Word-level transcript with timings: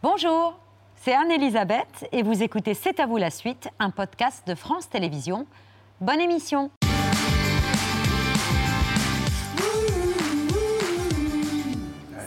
Bonjour, 0.00 0.56
c'est 0.94 1.12
Anne-Elisabeth 1.12 2.06
et 2.12 2.22
vous 2.22 2.44
écoutez 2.44 2.74
C'est 2.74 3.00
à 3.00 3.06
vous 3.06 3.16
la 3.16 3.30
suite, 3.30 3.68
un 3.80 3.90
podcast 3.90 4.46
de 4.46 4.54
France 4.54 4.88
Télévisions. 4.88 5.44
Bonne 6.00 6.20
émission 6.20 6.70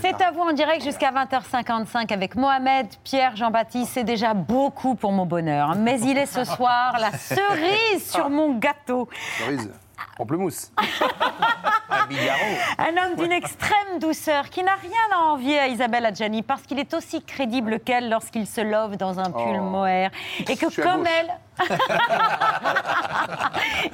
C'est 0.01 0.21
à 0.21 0.31
vous 0.31 0.41
en 0.41 0.51
direct 0.51 0.83
jusqu'à 0.83 1.13
20h55 1.13 2.11
avec 2.11 2.35
Mohamed, 2.35 2.87
Pierre, 3.05 3.37
Jean-Baptiste. 3.37 3.91
C'est 3.93 4.03
déjà 4.03 4.33
beaucoup 4.33 4.95
pour 4.95 5.13
mon 5.13 5.25
bonheur. 5.25 5.73
Mais 5.77 5.97
il 6.01 6.17
est 6.17 6.25
ce 6.25 6.43
soir 6.43 6.97
la 6.99 7.13
cerise 7.13 8.11
sur 8.11 8.29
mon 8.29 8.57
gâteau. 8.57 9.07
Pamplemousse. 10.21 10.71
Un 11.89 12.05
Bigarro. 12.05 12.45
Un 12.77 12.95
homme 12.95 13.15
d'une 13.17 13.31
extrême 13.31 13.97
douceur 13.99 14.49
qui 14.51 14.61
n'a 14.63 14.75
rien 14.75 14.91
à 15.15 15.17
envier 15.31 15.57
à 15.57 15.67
Isabelle 15.67 16.05
Adjani 16.05 16.43
parce 16.43 16.61
qu'il 16.61 16.77
est 16.77 16.93
aussi 16.93 17.23
crédible 17.23 17.79
qu'elle 17.79 18.07
lorsqu'il 18.09 18.45
se 18.45 18.61
love 18.61 18.97
dans 18.97 19.19
un 19.19 19.31
pull 19.31 19.57
Oh. 19.59 19.63
mohair 19.63 20.11
et 20.47 20.55
que 20.55 20.67
comme 20.81 21.07
elle 21.07 21.31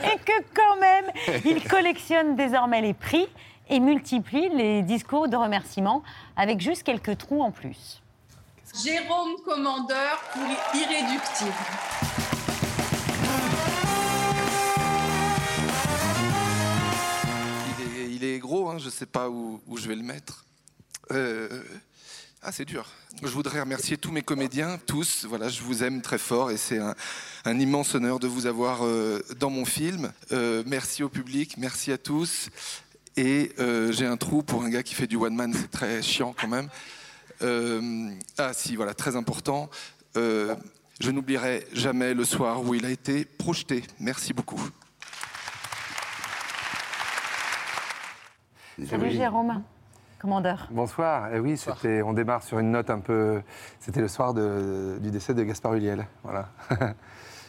et 0.03 0.17
que 0.19 0.43
quand 0.53 0.75
même 0.81 1.05
il 1.45 1.63
collectionne 1.67 2.35
désormais 2.35 2.81
les 2.81 2.93
prix 2.93 3.25
et 3.69 3.79
multiplie 3.79 4.49
les 4.49 4.81
discours 4.81 5.29
de 5.29 5.37
remerciement 5.37 6.03
avec 6.35 6.59
juste 6.59 6.83
quelques 6.83 7.17
trous 7.17 7.41
en 7.41 7.51
plus. 7.51 8.01
Jérôme 8.83 9.35
Commandeur 9.45 10.19
pour 10.33 10.43
Irréductible. 10.73 12.36
Il 18.19 18.23
est, 18.23 18.39
gros, 18.39 18.67
hein, 18.67 18.79
je 18.79 18.85
ne 18.85 18.89
sais 18.89 19.05
pas 19.05 19.29
où, 19.29 19.61
je 19.77 19.87
vais 19.87 19.95
le 19.95 20.01
mettre. 20.01 20.43
Euh, 21.11 21.61
ah, 22.41 22.51
c'est 22.51 22.65
dur. 22.65 22.87
Je 23.21 23.27
voudrais 23.27 23.59
remercier 23.59 23.95
tous 23.95 24.11
mes 24.11 24.23
comédiens, 24.23 24.79
tous. 24.87 25.27
Voilà, 25.29 25.49
je 25.49 25.61
vous 25.61 25.83
aime 25.83 26.01
très 26.01 26.17
fort 26.17 26.49
et 26.49 26.57
c'est 26.57 26.79
un, 26.79 27.59
immense 27.59 27.93
honneur 27.93 28.17
de 28.17 28.25
vous 28.25 28.47
avoir 28.47 28.83
euh, 28.83 29.23
dans 29.39 29.51
mon 29.51 29.65
film. 29.65 30.11
Euh, 30.31 30.63
merci 30.65 31.03
au 31.03 31.09
public, 31.09 31.57
merci 31.57 31.91
à 31.91 31.99
tous. 31.99 32.49
Et 33.17 33.51
j'ai 33.91 34.07
un 34.07 34.17
trou 34.17 34.41
pour 34.41 34.63
un 34.63 34.69
gars 34.69 34.81
qui 34.81 34.95
fait 34.95 35.07
du 35.07 35.15
one 35.15 35.35
man, 35.35 35.53
c'est 35.53 35.69
très 35.69 36.01
chiant 36.01 36.33
quand 36.39 36.47
même. 36.47 36.69
Ah 38.39 38.51
si, 38.53 38.75
voilà, 38.75 38.95
très 38.95 39.15
important. 39.15 39.69
Je 40.15 41.11
n'oublierai 41.11 41.67
jamais 41.71 42.15
le 42.15 42.25
soir 42.25 42.63
où 42.63 42.73
il 42.73 42.83
a 42.83 42.89
été 42.89 43.25
projeté. 43.25 43.83
Merci 43.99 44.33
beaucoup. 44.33 44.71
Salut 48.85 49.09
Jérôme, 49.11 49.61
commandeur. 50.19 50.67
Bonsoir. 50.71 51.33
Et 51.33 51.39
oui, 51.39 51.57
c'était. 51.57 52.01
On 52.03 52.13
démarre 52.13 52.43
sur 52.43 52.59
une 52.59 52.71
note 52.71 52.89
un 52.89 52.99
peu. 52.99 53.41
C'était 53.79 54.01
le 54.01 54.07
soir 54.07 54.33
de- 54.33 54.97
du 55.01 55.09
décès 55.09 55.33
de 55.33 55.43
Gaspard 55.43 55.73
Ulliel. 55.75 56.05
Voilà. 56.23 56.49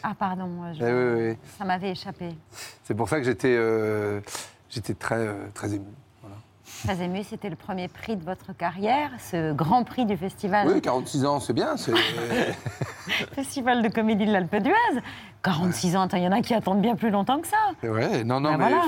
Ah 0.01 0.13
pardon, 0.17 0.49
je- 0.73 0.81
Eh 0.81 0.93
oui, 0.93 1.21
oui, 1.21 1.29
oui. 1.31 1.37
ça 1.57 1.65
m'avait 1.65 1.89
échappé. 1.91 2.29
C'est 2.85 2.93
pour 2.95 3.09
ça 3.09 3.17
que 3.17 3.25
j'étais. 3.25 3.53
euh, 3.53 4.21
j'étais 4.69 4.93
très, 4.93 5.17
euh, 5.17 5.33
très 5.53 5.73
ému. 5.73 5.83
Voilà. 6.21 6.37
Très 6.85 7.03
ému, 7.03 7.21
c'était 7.25 7.49
le 7.49 7.57
premier 7.57 7.89
prix 7.89 8.15
de 8.15 8.23
votre 8.23 8.55
carrière, 8.55 9.11
ce 9.19 9.51
grand 9.51 9.83
prix 9.83 10.05
du 10.05 10.15
festival. 10.15 10.69
Oui, 10.69 10.79
46 10.81 11.25
ans, 11.25 11.41
c'est 11.41 11.51
bien. 11.51 11.75
c'est- 11.75 11.91
Festival 13.33 13.81
de 13.83 13.89
comédie 13.89 14.25
de 14.25 14.31
l'Alpe 14.31 14.55
d'Huez. 14.55 15.01
46 15.43 15.97
ans, 15.97 16.07
il 16.13 16.19
y 16.23 16.27
en 16.29 16.31
a 16.31 16.39
qui 16.41 16.53
attendent 16.53 16.81
bien 16.81 16.95
plus 16.95 17.09
longtemps 17.11 17.41
que 17.41 17.47
ça. 17.47 17.57
Vrai. 17.83 18.23
Non, 18.23 18.39
non, 18.39 18.51
Ben 18.51 18.57
mais 18.57 18.69
voilà. 18.69 18.83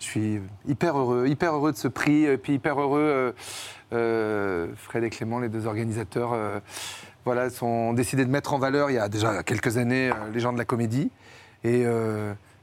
Je 0.00 0.04
suis 0.04 0.40
hyper 0.66 0.98
heureux, 0.98 1.28
hyper 1.28 1.54
heureux 1.54 1.72
de 1.72 1.76
ce 1.76 1.88
prix, 1.88 2.24
et 2.24 2.36
puis 2.38 2.54
hyper 2.54 2.80
heureux. 2.80 3.00
euh, 3.00 3.32
euh, 3.92 4.68
Fred 4.76 5.04
et 5.04 5.10
Clément, 5.10 5.40
les 5.40 5.48
deux 5.48 5.66
organisateurs, 5.66 6.32
euh, 6.32 6.58
voilà, 7.24 7.50
sont, 7.50 7.66
ont 7.66 7.92
décidé 7.92 8.24
de 8.24 8.30
mettre 8.30 8.54
en 8.54 8.58
valeur 8.58 8.90
il 8.90 8.94
y 8.94 8.98
a 8.98 9.08
déjà 9.08 9.42
quelques 9.42 9.76
années 9.76 10.10
euh, 10.10 10.14
les 10.32 10.40
gens 10.40 10.52
de 10.52 10.58
la 10.58 10.64
comédie, 10.64 11.10
et 11.64 11.84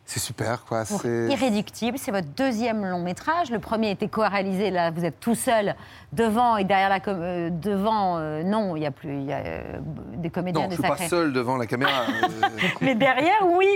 c'est 0.10 0.20
super, 0.22 0.64
quoi. 0.66 0.86
C'est- 0.86 1.28
Irréductible, 1.30 1.98
c'est 1.98 2.12
votre 2.12 2.30
deuxième 2.30 2.86
long 2.86 3.02
métrage. 3.02 3.52
Le 3.52 3.60
premier 3.60 3.92
était 3.92 4.08
co-réalisé, 4.08 4.72
là 4.72 4.90
vous 4.90 5.04
êtes 5.06 5.20
tout 5.20 5.36
seul 5.36 5.76
devant 6.14 6.56
et 6.58 6.64
derrière 6.64 6.88
la 6.90 7.00
com- 7.02 7.20
euh, 7.22 7.50
devant 7.52 8.18
euh, 8.18 8.42
non, 8.42 8.76
il 8.78 8.84
y 8.84 8.86
a 8.86 8.92
plus 8.92 9.14
il 9.14 9.26
y 9.26 9.34
a 9.34 9.38
euh, 9.46 9.62
des 10.16 10.30
comédiens 10.30 10.62
Non, 10.64 10.68
de 10.70 10.76
je 10.76 10.82
suis 10.82 10.90
pas 10.90 10.98
seul 11.10 11.34
devant 11.34 11.58
la 11.58 11.66
caméra. 11.68 12.06
Mais 12.82 12.96
derrière, 12.96 13.46
oui. 13.46 13.68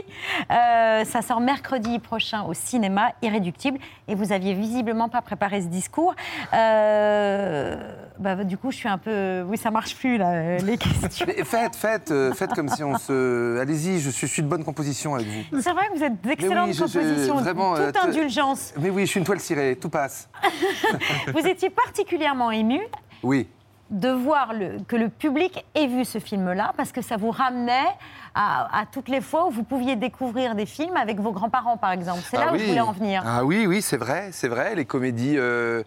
Ça 0.50 1.22
sort 1.22 1.42
mercredi 1.42 2.00
prochain 2.00 2.44
au 2.44 2.54
cinéma, 2.54 3.12
Irréductible. 3.22 3.78
Et 4.08 4.16
vous 4.16 4.32
aviez 4.32 4.54
visiblement 4.54 5.10
pas 5.10 5.22
préparé 5.22 5.62
ce 5.62 5.68
discours. 5.68 6.16
Euh, 6.54 7.76
bah, 8.20 8.36
du 8.44 8.58
coup, 8.58 8.72
je 8.72 8.78
suis 8.78 8.88
un 8.90 8.98
peu. 8.98 9.44
Oui, 9.48 9.58
ça 9.58 9.72
marche 9.72 9.96
plus, 9.96 10.18
là, 10.18 10.58
les 10.58 10.78
questions. 11.02 11.26
Mais 11.28 11.44
faites, 11.44 11.76
faites, 11.76 12.12
euh, 12.12 12.34
faites 12.34 12.54
comme 12.54 12.70
si 12.70 12.84
on 12.84 12.98
se. 12.98 13.60
Allez-y, 13.60 14.00
je 14.00 14.10
suis, 14.10 14.28
je 14.28 14.32
suis 14.34 14.42
de 14.44 14.48
bonne 14.48 14.64
composition 14.64 15.16
avec 15.16 15.28
vous. 15.28 15.62
C'est 15.62 15.72
vrai 15.72 15.88
que 15.88 15.98
vous 15.98 16.04
êtes 16.04 16.22
d'excellentes 16.22 16.70
oui, 16.70 16.78
compositions, 16.78 17.36
vraiment, 17.38 17.76
euh, 17.76 17.92
toute 17.92 18.02
te- 18.02 18.08
indulgence. 18.08 18.74
Mais 18.80 18.90
oui, 18.90 19.06
je 19.06 19.12
suis 19.12 19.20
une 19.20 19.26
toile 19.26 19.40
cirée, 19.40 19.78
tout 19.80 19.90
passe. 19.90 20.30
Vous 21.34 21.48
étiez 21.48 21.70
particulièrement 21.70 22.52
ému 22.52 22.80
Oui. 23.24 23.48
de 23.90 24.10
voir 24.10 24.54
le, 24.54 24.78
que 24.88 24.96
le 24.96 25.10
public 25.10 25.66
ait 25.76 25.88
vu 25.88 26.06
ce 26.06 26.20
film-là, 26.20 26.74
parce 26.78 26.92
que 26.92 27.02
ça 27.02 27.18
vous 27.18 27.32
ramenait 27.32 27.88
à, 28.34 28.80
à 28.82 28.86
toutes 28.86 29.10
les 29.10 29.22
fois 29.22 29.48
où 29.48 29.52
vous 29.52 29.64
pouviez 29.64 29.96
découvrir 29.96 30.56
des 30.56 30.66
films 30.66 30.96
avec 30.98 31.20
vos 31.20 31.32
grands-parents, 31.32 31.78
par 31.78 31.92
exemple. 31.92 32.22
C'est 32.30 32.38
là 32.38 32.48
Ah 32.50 32.54
où 32.54 32.58
je 32.58 32.64
voulais 32.66 32.80
en 32.80 32.92
venir. 32.94 33.24
Ah 33.26 33.44
oui, 33.44 33.66
oui, 33.68 33.82
c'est 33.82 33.98
vrai, 33.98 34.30
c'est 34.32 34.48
vrai. 34.48 34.76
Les 34.76 34.86
comédies. 34.86 35.36
euh, 35.38 35.84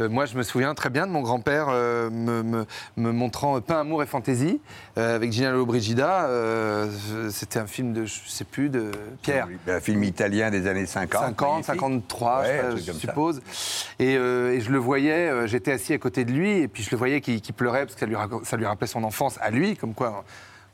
euh, 0.00 0.08
moi, 0.08 0.26
je 0.26 0.36
me 0.36 0.42
souviens 0.42 0.74
très 0.74 0.90
bien 0.90 1.06
de 1.06 1.12
mon 1.12 1.22
grand-père 1.22 1.66
euh, 1.70 2.08
me, 2.10 2.42
me- 2.42 2.66
me 2.96 3.10
montrant 3.12 3.60
Pain, 3.60 3.80
amour 3.80 4.02
et 4.02 4.06
fantaisie 4.06 4.60
euh, 4.96 5.16
avec 5.16 5.32
Gina 5.32 5.50
Lollobrigida. 5.50 6.26
Euh, 6.26 6.88
C'était 7.30 7.58
un 7.58 7.66
film 7.66 7.92
de, 7.92 8.04
je 8.04 8.20
sais 8.26 8.44
plus, 8.44 8.68
de 8.70 8.90
Pierre. 9.22 9.48
Un 9.66 9.80
film 9.80 10.02
italien 10.04 10.50
des 10.50 10.66
années 10.66 10.86
50. 10.86 11.20
50, 11.20 11.48
magnifique. 11.50 11.66
53, 11.74 12.40
Ouais, 12.40 12.62
je- 12.76 12.92
suppose. 12.92 13.40
Et, 13.98 14.16
euh, 14.16 14.52
et 14.54 14.60
je 14.60 14.70
le 14.70 14.78
voyais, 14.78 15.28
euh, 15.28 15.46
j'étais 15.46 15.72
assis 15.72 15.92
à 15.94 15.98
côté 15.98 16.24
de 16.24 16.32
lui, 16.32 16.58
et 16.60 16.68
puis 16.68 16.82
je 16.82 16.90
le 16.90 16.96
voyais 16.96 17.20
qui, 17.20 17.40
qui 17.40 17.52
pleurait 17.52 17.84
parce 17.86 17.94
que 17.94 18.00
ça 18.00 18.06
lui, 18.06 18.16
ça 18.44 18.56
lui 18.56 18.66
rappelait 18.66 18.86
son 18.86 19.02
enfance 19.04 19.38
à 19.40 19.50
lui, 19.50 19.76
comme 19.76 19.94
quoi 19.94 20.24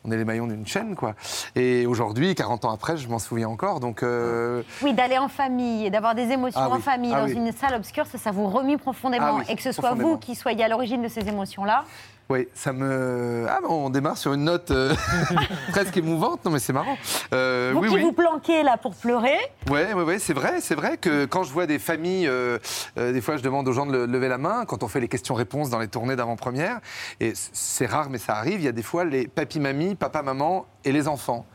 on 0.05 0.11
est 0.11 0.17
les 0.17 0.25
maillons 0.25 0.47
d'une 0.47 0.67
chaîne, 0.67 0.95
quoi. 0.95 1.15
Et 1.57 1.87
aujourd'hui, 1.87 2.35
40 2.35 2.65
ans 2.67 2.71
après, 2.71 2.97
je 2.97 3.09
m'en 3.09 3.19
souviens 3.19 3.49
encore. 3.49 3.81
Donc, 3.81 4.03
euh, 4.03 4.63
Oui, 4.83 4.93
d'aller 4.93 5.19
en 5.19 5.29
famille 5.29 5.87
et 5.87 5.91
d'avoir 5.91 6.15
des 6.15 6.31
émotions 6.31 6.61
Ah 6.63 6.69
oui, 6.71 6.77
en 6.77 6.81
famille 6.81 7.13
ah 7.15 7.21
dans 7.23 7.27
oui. 7.27 7.33
une 7.33 7.53
salle 7.53 7.75
obscure, 7.75 8.07
ça, 8.07 8.19
ça 8.19 8.31
vous 8.31 8.47
remue 8.49 8.77
profondément. 8.77 9.27
Ah 9.29 9.35
oui, 9.39 9.45
et 9.49 9.57
que 9.57 9.63
ce 9.63 9.73
soit 9.73 9.95
vous 9.95 10.19
qui 10.19 10.35
soyez 10.35 10.63
à 10.65 10.69
l'origine 10.69 11.03
de 11.03 11.09
ces 11.09 11.27
émotions-là. 11.29 11.85
Oui, 12.31 12.49
ça 12.55 12.73
me. 12.73 13.47
Ah, 13.49 13.61
bon, 13.63 13.87
on 13.87 13.91
démarre 13.91 14.17
sur 14.17 14.33
une 14.33 14.45
note 14.45 14.71
euh, 14.71 14.95
presque 15.71 15.97
émouvante. 15.97 16.45
Non, 16.45 16.51
mais 16.51 16.59
c'est 16.59 16.73
marrant. 16.73 16.97
Euh, 17.33 17.73
vous 17.75 17.81
oui, 17.81 17.89
qui 17.89 17.95
oui. 17.97 18.03
vous 18.03 18.13
planquez 18.13 18.63
là 18.63 18.77
pour 18.79 18.95
pleurer, 18.95 19.37
Ouais, 19.71 19.93
ouais, 19.93 20.03
ouais, 20.03 20.19
c'est 20.19 20.33
vrai, 20.33 20.61
c'est 20.61 20.75
vrai 20.75 20.97
que 20.97 21.27
quand 21.27 21.43
je 21.43 21.53
vois 21.53 21.67
des 21.67 21.79
familles, 21.79 22.27
euh, 22.27 22.59
des 22.97 23.21
fois 23.21 23.37
je 23.37 23.43
demande 23.43 23.69
aux 23.69 23.73
gens 23.73 23.87
de 23.87 23.93
le- 23.93 24.07
lever 24.07 24.29
la 24.29 24.39
main 24.39 24.65
quand 24.67 24.83
on 24.83 24.89
fait 24.89 25.01
les 25.01 25.09
questions-réponses 25.09 25.69
dans 25.71 25.79
les 25.79 25.89
tournées 25.89 26.17
d'avant-première, 26.17 26.81
et 27.21 27.33
c'est 27.35 27.87
rare 27.87 28.09
mais 28.11 28.19
ça 28.19 28.37
arrive, 28.37 28.61
il 28.61 28.65
y 28.65 28.69
a 28.69 28.73
des 28.73 28.83
fois 28.83 29.05
les 29.05 29.27
papy-mamie, 29.29 29.95
papa-maman 29.95 30.67
et 30.85 30.93
les 30.93 31.09
enfants. 31.09 31.47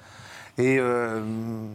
Et 0.57 0.77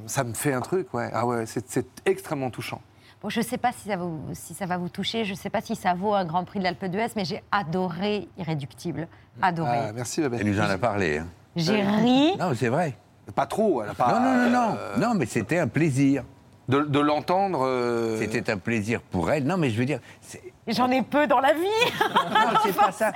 ça 0.06 0.24
me 0.24 0.34
fait 0.34 0.52
un 0.52 0.60
truc, 0.60 0.92
ouais. 0.92 1.08
Ah 1.14 1.24
ouais, 1.26 1.44
c'est 1.46 1.86
extrêmement 2.04 2.50
touchant. 2.50 2.82
Bon, 3.24 3.30
je 3.30 3.40
ne 3.40 3.44
sais 3.44 3.56
pas 3.58 3.72
si 3.72 3.88
ça, 3.88 3.96
vous- 3.96 4.20
si 4.34 4.52
ça 4.54 4.66
va 4.66 4.76
vous 4.76 4.88
toucher, 4.90 5.24
je 5.24 5.30
ne 5.32 5.36
sais 5.36 5.50
pas 5.50 5.60
si 5.62 5.74
ça 5.74 5.94
vaut 5.94 6.14
un 6.14 6.24
Grand 6.26 6.44
Prix 6.44 6.58
de 6.58 6.64
l'Alpe 6.64 6.84
d'Huez, 6.84 7.08
mais 7.16 7.24
j'ai 7.24 7.42
adoré 7.50 8.28
Irréductible. 8.38 9.08
Adoré. 9.42 9.78
Ah, 9.88 9.92
merci, 9.94 10.20
Babette. 10.20 10.40
Elle 10.42 10.50
nous 10.50 10.60
en 10.60 10.64
a 10.70 10.78
parlé. 10.78 11.18
hein. 11.18 11.26
J'ai 11.56 11.82
ri. 11.82 12.36
Non, 12.38 12.52
c'est 12.54 12.68
vrai. 12.68 12.94
Pas 13.34 13.46
trop, 13.46 13.82
elle 13.82 13.90
a 13.90 13.94
pas. 13.94 14.12
non, 14.12 14.20
non, 14.20 14.36
non, 14.36 14.50
non. 14.50 14.76
euh, 14.78 14.96
Non, 14.98 15.14
mais 15.14 15.24
c'était 15.26 15.58
un 15.58 15.66
plaisir. 15.68 16.22
de 16.68 16.80
de 16.82 16.98
l'entendre. 17.00 17.60
euh, 17.66 18.18
C'était 18.18 18.50
un 18.52 18.58
plaisir 18.58 19.00
pour 19.00 19.30
elle. 19.30 19.44
Non, 19.44 19.56
mais 19.56 19.70
je 19.70 19.78
veux 19.78 19.86
dire, 19.86 20.00
J'en 20.66 20.90
ai 20.90 21.02
peu 21.02 21.26
dans 21.26 21.40
la 21.40 21.52
vie. 21.54 21.60
non, 22.00 22.58
c'est 22.64 22.76
pas 22.76 22.90
ça. 22.92 23.12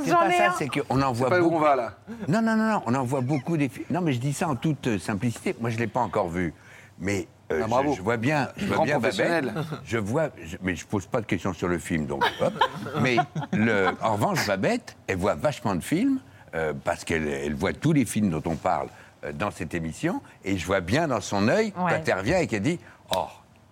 C'est 0.00 0.10
j'en 0.10 0.18
pas 0.18 0.28
ai 0.28 0.36
ça, 0.38 0.54
c'est 0.58 0.68
qu'on 0.68 1.00
en 1.02 1.12
C'est 1.14 1.18
voit 1.20 1.28
pas 1.30 1.40
où 1.40 1.44
beaucoup. 1.44 1.56
on 1.56 1.60
va 1.60 1.74
là. 1.76 1.92
Non, 2.28 2.40
non, 2.42 2.56
non, 2.56 2.68
non, 2.70 2.82
on 2.86 2.94
en 2.94 3.04
voit 3.04 3.20
beaucoup 3.20 3.56
des 3.56 3.68
films. 3.68 3.86
Non, 3.90 4.00
mais 4.00 4.12
je 4.12 4.18
dis 4.20 4.32
ça 4.32 4.48
en 4.48 4.54
toute 4.56 4.86
euh, 4.88 4.98
simplicité. 4.98 5.56
Moi, 5.60 5.70
je 5.70 5.76
ne 5.76 5.80
l'ai 5.80 5.86
pas 5.88 6.00
encore 6.00 6.28
vu. 6.28 6.52
Mais 7.00 7.26
euh, 7.52 7.62
Ah, 7.64 7.66
bravo. 7.68 7.92
je, 7.92 7.96
je 7.98 8.02
vois 8.02 8.16
bien, 8.16 8.48
je 8.56 8.66
vois 8.66 8.84
bien 8.84 8.98
Babette. 8.98 9.16
professionnel. 9.16 9.54
Je 9.84 9.98
vois, 9.98 10.28
je- 10.44 10.56
mais 10.62 10.76
je 10.76 10.86
pose 10.86 11.06
pas 11.06 11.20
de 11.20 11.26
questions 11.26 11.52
sur 11.52 11.68
le 11.68 11.78
film, 11.78 12.06
donc 12.06 12.24
hop. 12.40 12.52
Mais 13.02 13.16
le, 13.52 13.88
en 14.02 14.12
revanche, 14.14 14.46
Babette, 14.46 14.96
elle 15.06 15.16
voit 15.16 15.34
vachement 15.34 15.74
de 15.74 15.80
films 15.82 16.20
euh, 16.54 16.72
parce 16.84 17.04
qu'elle 17.04 17.26
elle 17.28 17.54
voit 17.54 17.72
tous 17.72 17.92
les 17.92 18.04
films 18.04 18.30
dont 18.30 18.42
on 18.50 18.56
parle 18.56 18.88
euh, 19.24 19.32
dans 19.32 19.50
cette 19.50 19.74
émission. 19.74 20.20
Et 20.44 20.56
je 20.58 20.66
vois 20.66 20.80
bien 20.80 21.08
dans 21.08 21.20
son 21.20 21.48
œil 21.48 21.72
Ouais. 21.78 21.92
quand 21.92 22.02
elle 22.06 22.18
revient 22.18 22.36
et 22.40 22.46
qu'elle 22.46 22.62
dit, 22.62 22.78
oh, 23.16 23.26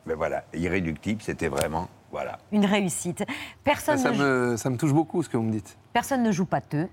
ben 0.07 0.15
voilà, 0.17 0.45
irréductible, 0.55 1.21
c'était 1.23 1.49
vraiment, 1.49 1.89
voilà. 2.13 2.39
Une 2.53 2.65
réussite. 2.67 3.25
Personne, 3.65 3.99
Ça 3.99 4.11
ne, 4.11 4.51
me, 4.53 4.57
ça 4.57 4.71
me 4.71 4.77
touche 4.77 4.93
beaucoup 4.93 5.23
ce 5.23 5.29
que 5.29 5.37
vous 5.37 5.43
me 5.43 5.53
dites. 5.53 5.77
personne 5.93 6.23
ne 6.23 6.33
joue 6.33 6.47
pâteux. 6.47 6.89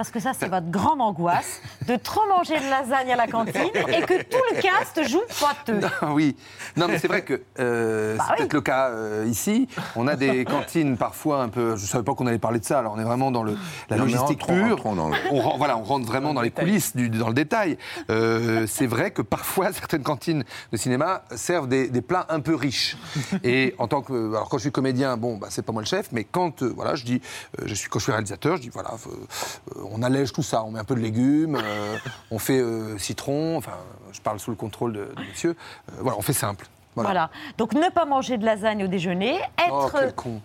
Parce 0.00 0.10
que 0.10 0.18
ça, 0.18 0.32
c'est 0.32 0.48
votre 0.48 0.70
grande 0.70 1.02
angoisse, 1.02 1.60
de 1.86 1.94
trop 1.96 2.26
manger 2.26 2.58
de 2.58 2.70
lasagne 2.70 3.12
à 3.12 3.16
la 3.16 3.26
cantine 3.26 3.68
et 3.88 4.00
que 4.00 4.22
tout 4.22 4.38
le 4.50 4.62
cast 4.62 5.06
joue 5.06 5.20
pâteux. 5.38 5.78
Ah 6.00 6.14
oui. 6.14 6.34
Non, 6.74 6.88
mais 6.88 6.98
c'est 6.98 7.06
vrai 7.06 7.20
que 7.20 7.42
euh, 7.58 8.16
Bah 8.16 8.24
c'est 8.26 8.30
oui. 8.32 8.36
peut-être 8.38 8.52
le 8.54 8.60
cas 8.62 8.88
euh, 8.88 9.26
ici. 9.28 9.68
On 9.96 10.06
a 10.08 10.16
des 10.16 10.46
cantines 10.46 10.96
parfois 10.96 11.42
un 11.42 11.50
peu. 11.50 11.76
Je 11.76 11.82
ne 11.82 11.86
savais 11.86 12.02
pas 12.02 12.14
qu'on 12.14 12.26
allait 12.26 12.38
parler 12.38 12.60
de 12.60 12.64
ça. 12.64 12.78
Alors 12.78 12.94
on 12.96 12.98
est 12.98 13.04
vraiment 13.04 13.30
dans 13.30 13.42
le, 13.42 13.58
la 13.90 13.98
Non, 13.98 14.04
logistique 14.04 14.42
entrons- 14.44 14.54
pure. 14.68 14.86
On, 14.86 14.94
ren- 14.94 15.56
voilà, 15.58 15.76
on 15.76 15.82
rentre 15.82 16.06
vraiment 16.06 16.32
dans, 16.32 16.40
les 16.40 16.50
coulisses, 16.50 16.96
du- 16.96 17.10
dans 17.10 17.28
le 17.28 17.34
détail. 17.34 17.76
Euh, 18.08 18.66
c'est 18.66 18.86
vrai 18.86 19.10
que 19.10 19.20
parfois 19.20 19.70
certaines 19.74 20.02
cantines 20.02 20.44
de 20.72 20.76
cinéma 20.78 21.24
servent 21.36 21.68
des, 21.68 21.90
des 21.90 22.00
plats 22.00 22.24
un 22.30 22.40
peu 22.40 22.54
riches. 22.54 22.96
Et 23.44 23.74
en 23.76 23.86
tant 23.86 24.00
que, 24.00 24.30
alors 24.30 24.48
quand 24.48 24.56
je 24.56 24.62
suis 24.62 24.72
comédien, 24.72 25.18
bon, 25.18 25.36
bah, 25.36 25.48
c'est 25.50 25.60
pas 25.60 25.72
moi 25.72 25.82
le 25.82 25.86
chef, 25.86 26.08
mais 26.12 26.24
quand 26.24 26.62
euh, 26.62 26.72
voilà, 26.74 26.94
je 26.94 27.04
dis, 27.04 27.20
euh, 27.60 27.64
je 27.66 27.74
suis 27.74 27.90
quand 27.90 27.98
je 27.98 28.04
suis 28.04 28.12
réalisateur, 28.12 28.56
je 28.56 28.62
dis 28.62 28.70
voilà, 28.70 28.92
euh, 29.06 29.80
on 29.90 30.02
allège 30.02 30.32
tout 30.32 30.42
ça, 30.42 30.62
on 30.64 30.70
met 30.70 30.78
un 30.78 30.84
peu 30.84 30.94
de 30.94 31.00
légumes, 31.00 31.56
euh, 31.56 31.96
on 32.30 32.38
fait 32.38 32.58
euh, 32.60 32.96
citron. 32.98 33.56
Enfin, 33.56 33.72
je 34.12 34.20
parle 34.20 34.38
sous 34.40 34.50
le 34.50 34.56
contrôle 34.56 34.92
de, 34.92 35.12
de 35.16 35.22
monsieur. 35.28 35.50
Euh, 35.90 35.92
voilà, 36.00 36.18
on 36.18 36.22
fait 36.22 36.32
simple. 36.32 36.66
Voilà. 36.94 37.08
Voilà. 37.10 37.30
Donc 37.58 37.74
ne 37.74 37.88
pas 37.90 38.04
manger 38.04 38.38
de 38.38 38.44
lasagne 38.44 38.84
au 38.84 38.88
déjeuner, 38.88 39.38
Oh, 39.70 39.84
être. 39.86 39.92
quel 40.00 40.14
con. 40.14 40.40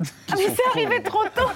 Ah, 0.00 0.34
mais 0.36 0.44
c'est 0.54 0.62
arrivé 0.70 1.02
trop 1.02 1.24
tôt 1.34 1.48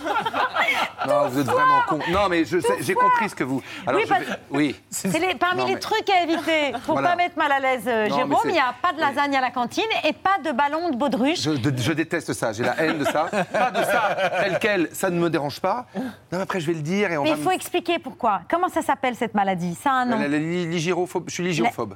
Non, 1.08 1.28
vous 1.28 1.38
êtes 1.38 1.46
vraiment 1.46 1.80
con. 1.88 2.00
Non, 2.10 2.28
mais 2.28 2.44
j'ai 2.44 2.94
compris 2.94 3.28
ce 3.28 3.34
que 3.36 3.44
vous. 3.44 3.62
Alors, 3.86 4.00
Oui, 4.00 4.08
vais- 4.08 4.26
oui. 4.50 4.80
C'est 4.90 5.16
les- 5.18 5.34
parmi 5.36 5.60
Non, 5.60 5.66
les 5.68 5.74
mais- 5.74 5.80
trucs 5.80 6.10
à 6.10 6.22
éviter 6.24 6.72
pour 6.84 6.94
Voilà. 6.94 7.10
pas 7.10 7.16
mettre 7.16 7.38
mal 7.38 7.52
à 7.52 7.60
l'aise 7.60 7.84
euh, 7.86 8.06
Jérôme. 8.06 8.34
Il 8.46 8.52
n'y 8.52 8.58
a 8.58 8.74
pas 8.82 8.92
de 8.92 8.98
lasagne 9.00 9.36
à 9.36 9.40
la 9.40 9.50
cantine 9.50 9.84
et 10.04 10.12
pas 10.12 10.38
de 10.44 10.50
ballon 10.50 10.90
de 10.90 10.96
baudruche. 10.96 11.40
Je, 11.42 11.50
de- 11.50 11.80
je 11.80 11.92
déteste 11.92 12.32
ça, 12.32 12.52
j'ai 12.52 12.64
la 12.64 12.76
haine 12.80 12.98
de 12.98 13.04
ça. 13.04 13.26
Pas 13.52 13.70
de 13.70 13.84
ça, 13.84 14.16
tel 14.42 14.58
quel, 14.60 14.88
ça 14.92 15.08
ne 15.10 15.18
me 15.20 15.30
dérange 15.30 15.60
pas. 15.60 15.86
Non, 16.32 16.40
après, 16.40 16.58
je 16.60 16.66
vais 16.66 16.74
le 16.74 16.82
dire 16.82 17.12
et 17.12 17.18
on 17.18 17.22
Mais 17.22 17.30
il 17.30 17.36
faut 17.36 17.50
expliquer 17.52 17.98
pourquoi. 18.00 18.40
Comment 18.50 18.68
ça 18.68 18.82
s'appelle 18.82 19.14
cette 19.14 19.34
maladie? 19.34 19.74
Ça 19.80 19.90
a 19.90 19.94
un 19.94 20.04
nom. 20.06 20.18
La- 20.18 20.26
la- 20.28 20.38
li- 20.38 20.66
ligérophobe. 20.66 21.24
Je 21.28 21.34
suis 21.34 21.44
ligérophobe. 21.44 21.94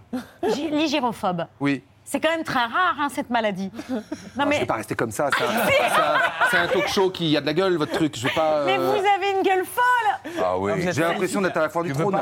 Ligérophobe. 0.70 1.46
Oui. 1.60 1.82
C'est 2.08 2.20
quand 2.20 2.31
même 2.31 2.44
très 2.44 2.61
rare, 2.61 2.94
hein, 3.00 3.08
cette 3.12 3.31
maladie. 3.31 3.70
Non, 3.91 4.44
Je 4.44 4.49
mais, 4.49 4.58
vais 4.61 4.67
pas 4.67 4.75
rester 4.75 4.94
comme 4.94 5.11
ça. 5.11 5.29
C'est 6.50 6.56
un, 6.58 6.67
talk 6.69 6.87
show 6.88 7.11
qui 7.11 7.37
a 7.37 7.41
de 7.41 7.47
la 7.47 7.53
gueule, 7.55 7.76
votre 7.79 7.93
truc. 7.93 8.14
Je 8.17 8.29
vais 8.29 8.35
pas. 8.35 8.64
mais 8.64 8.79
euh, 8.79 8.91
vous 8.93 8.99
avez 8.99 9.31
une 9.37 9.43
gueule 9.43 9.64
folle 9.64 10.32
Ah 10.44 10.56
oui. 10.58 10.73
J'ai 10.93 11.00
l'impression 11.00 11.41
d'être 11.41 11.56
à 11.56 11.62
la 11.62 11.69
fin 11.69 11.82
du 11.82 11.93
trône. 11.93 12.17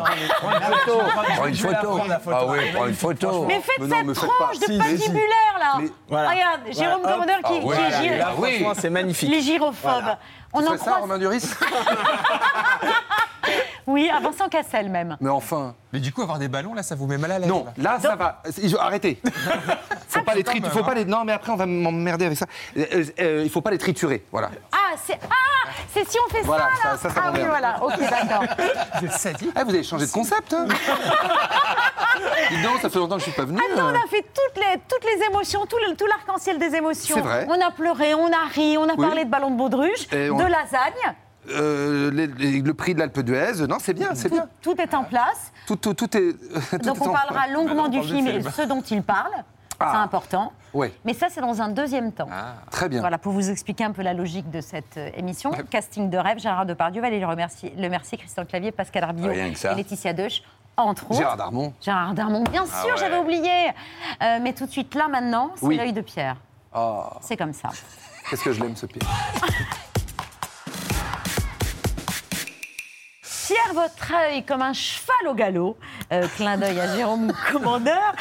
Prends 1.36 1.46
une 1.46 1.54
Je 1.54 1.62
photo. 1.66 2.00
Ah 2.32 2.46
oui, 2.46 2.58
prends 2.72 2.86
une 2.86 2.94
photo. 2.94 3.44
Mais 3.46 3.60
faites 3.60 3.78
Mais 3.81 3.86
non, 3.88 3.96
cette 3.96 4.06
me 4.06 4.14
faites 4.14 4.28
tranche 4.31 4.60
pas. 4.60 4.66
de 4.69 4.78
patibulaire, 4.78 5.58
là 5.58 5.76
Mais- 5.81 5.88
Voilà. 6.08 6.31
Regarde, 6.31 6.60
Jérôme. 6.70 7.02
Commandeur 7.02 7.38
qui, 7.42 7.60
Ah 8.22 8.32
oui. 8.38 8.52
franchement, 8.58 8.81
c'est 8.81 8.90
magnifique. 8.90 9.31
les 9.31 9.40
gyrophobes. 9.42 10.16
On 10.54 10.60
C'est 10.60 10.68
en 10.68 10.70
ça, 10.72 10.76
croise. 10.78 11.00
Romain 11.00 11.18
Duris 11.18 11.44
Oui, 13.86 14.08
à 14.08 14.18
Vincent 14.18 14.48
Cassel 14.48 14.88
même. 14.88 15.16
Mais 15.20 15.28
enfin. 15.28 15.74
Mais 15.92 16.00
du 16.00 16.10
coup, 16.12 16.22
avoir 16.22 16.38
des 16.38 16.48
ballons, 16.48 16.72
là, 16.72 16.82
ça 16.82 16.94
vous 16.94 17.06
met 17.06 17.18
mal 17.18 17.30
à 17.32 17.38
l'aise. 17.38 17.48
Non, 17.48 17.66
là. 17.76 17.98
ça 18.00 18.16
va. 18.16 18.42
Arrêtez. 18.80 19.20
faut 20.08 20.22
pas 20.22 20.34
les 20.34 20.42
quand 20.42 20.52
tri- 20.52 20.60
même, 20.62 20.70
faut 20.70 20.78
hein. 20.78 20.82
pas 20.84 20.94
les. 20.94 21.04
Non, 21.04 21.24
mais 21.24 21.32
après, 21.32 21.52
on 21.52 21.56
va 21.56 21.66
m'emmerder 21.66 22.24
avec 22.24 22.38
ça. 22.38 22.46
Euh, 22.78 22.84
euh, 22.94 23.04
euh, 23.20 23.42
il 23.44 23.50
faut 23.50 23.60
pas 23.60 23.70
les 23.70 23.78
triturer. 23.78 24.24
Voilà. 24.32 24.50
Ah, 24.72 24.94
c'est 25.04 25.18
ah, 25.22 25.68
c'est 25.92 26.08
si 26.08 26.16
on 26.26 26.30
fait 26.32 26.40
Voilà, 26.42 26.68
ça, 26.82 26.88
là 26.92 26.96
ça- 26.96 27.08
ça, 27.10 27.14
ça 27.14 27.20
Ah 27.26 27.30
oui, 27.34 27.40
m'emmerde. 27.44 27.48
voilà, 27.50 27.84
ok, 27.84 28.10
d'accord. 28.10 28.44
Vous. 29.02 29.08
Ah, 29.54 29.64
vous 29.64 29.70
avez 29.74 29.82
changé 29.82 30.06
de 30.06 30.10
concept. 30.12 30.54
Hein 30.54 30.66
Dis 32.50 32.62
donc, 32.62 32.80
ça 32.80 32.88
fait 32.88 32.98
longtemps 32.98 33.16
que 33.16 33.20
je 33.20 33.24
suis 33.30 33.36
pas 33.36 33.44
venu. 33.44 33.58
Ah 33.60 33.76
non, 33.76 33.84
on 33.86 33.94
a 33.94 34.06
fait 34.08 34.22
toutes 34.22 34.56
les, 34.56 34.80
toutes 34.88 35.04
les 35.04 35.24
émotions, 35.26 35.66
tout 35.66 36.06
l'arc-en-ciel 36.06 36.58
des 36.58 36.74
émotions. 36.74 37.16
C'est 37.16 37.20
vrai. 37.22 37.46
On 37.48 37.60
a 37.60 37.70
pleuré, 37.70 38.14
on 38.14 38.26
a 38.32 38.46
ri, 38.52 38.78
on 38.78 38.84
a 38.88 38.94
Oui. 38.96 39.06
parlé 39.06 39.24
de 39.24 39.30
ballon 39.30 39.50
de 39.50 39.56
baudruche, 39.56 40.06
de 40.44 40.50
lasagne. 40.50 41.14
Euh, 41.50 42.11
les- 42.11 42.26
les- 42.26 42.61
le 42.62 42.75
prix 42.75 42.94
de 42.94 43.00
l'Alpe 43.00 43.20
d'Huez. 43.20 43.67
Non, 43.69 43.76
c'est 43.79 43.93
bien, 43.93 44.14
c'est 44.14 44.29
Tout, 44.31 44.35
bien. 44.37 44.49
tout 44.62 44.81
est 44.81 44.94
en 44.94 45.05
place. 45.05 45.52
Tout, 45.67 45.76
tout, 45.76 45.93
tout 45.94 46.17
est. 46.17 46.32
tout 46.70 46.79
Donc 46.79 46.96
est 46.96 47.02
on 47.02 47.11
en- 47.11 47.12
parlera 47.12 47.49
longuement 47.49 47.88
du 47.88 48.02
film 48.02 48.26
et 48.29 48.43
ce 48.43 48.62
dont 48.62 48.81
il 48.81 49.02
parle. 49.02 49.32
C'est 49.81 49.87
Ah. 49.91 50.02
important. 50.02 50.52
Ouais, 50.73 50.93
Mais 51.05 51.12
ça, 51.14 51.26
c'est 51.31 51.41
dans 51.41 51.61
un 51.61 51.69
deuxième 51.69 52.12
temps. 52.12 52.29
très 52.70 52.88
bien. 52.88 53.00
Voilà, 53.00 53.19
pour 53.19 53.32
vous 53.32 53.50
expliquer 53.50 53.85
un 53.85 53.91
peu 53.93 54.02
la 54.02 54.14
logique 54.14 54.49
de 54.50 54.61
cette 54.61 54.96
euh, 54.96 55.11
émission. 55.17 55.50
Casting 55.69 56.08
de 56.11 56.17
rêve, 56.17 56.38
Gérard 56.38 56.64
Depardieu, 56.64 57.02
Valérie 57.02 57.25
Remercier, 57.25 57.75
Le 57.76 57.88
Mercier, 57.88 58.17
Christian 58.17 58.44
Clavier, 58.46 58.70
Pascal 58.73 59.05
ça. 59.56 59.73
et 59.73 59.75
Laetitia 59.75 60.12
Deuch, 60.12 60.43
entre 60.76 61.05
autres. 61.11 61.19
Gérard 61.19 61.37
Darmon. 61.37 61.75
Gérard 61.81 62.14
Darmon, 62.14 62.44
bien 62.44 62.64
sûr, 62.67 62.75
Ah 62.82 62.87
ouais. 62.87 62.93
j'avais 62.99 63.19
oublié. 63.19 63.69
Euh, 64.23 64.38
mais 64.41 64.52
tout 64.55 64.64
de 64.67 64.70
suite, 64.70 64.94
là, 64.94 65.08
maintenant, 65.08 65.50
c'est 65.56 65.67
Oui. 65.67 65.76
l'œil 65.76 65.93
de 65.93 66.00
Pierre. 66.00 66.37
Ah, 66.73 67.19
C'est 67.20 67.37
comme 67.37 67.52
ça. 67.52 67.69
qu'est-ce 68.31 68.43
que 68.44 68.52
je 68.52 68.61
l'aime, 68.62 68.76
ce 68.76 68.87
Pierre? 68.87 69.08
Pierre, 73.46 73.75
votre 73.75 74.14
œil 74.14 74.43
comme 74.44 74.62
un 74.62 74.73
cheval 74.73 75.29
au 75.29 75.35
galop. 75.35 75.76
Euh, 76.12 76.26
clin 76.35 76.56
d'œil 76.56 76.81
à 76.81 76.96
Jérôme 76.96 77.31
Commandeur. 77.52 78.14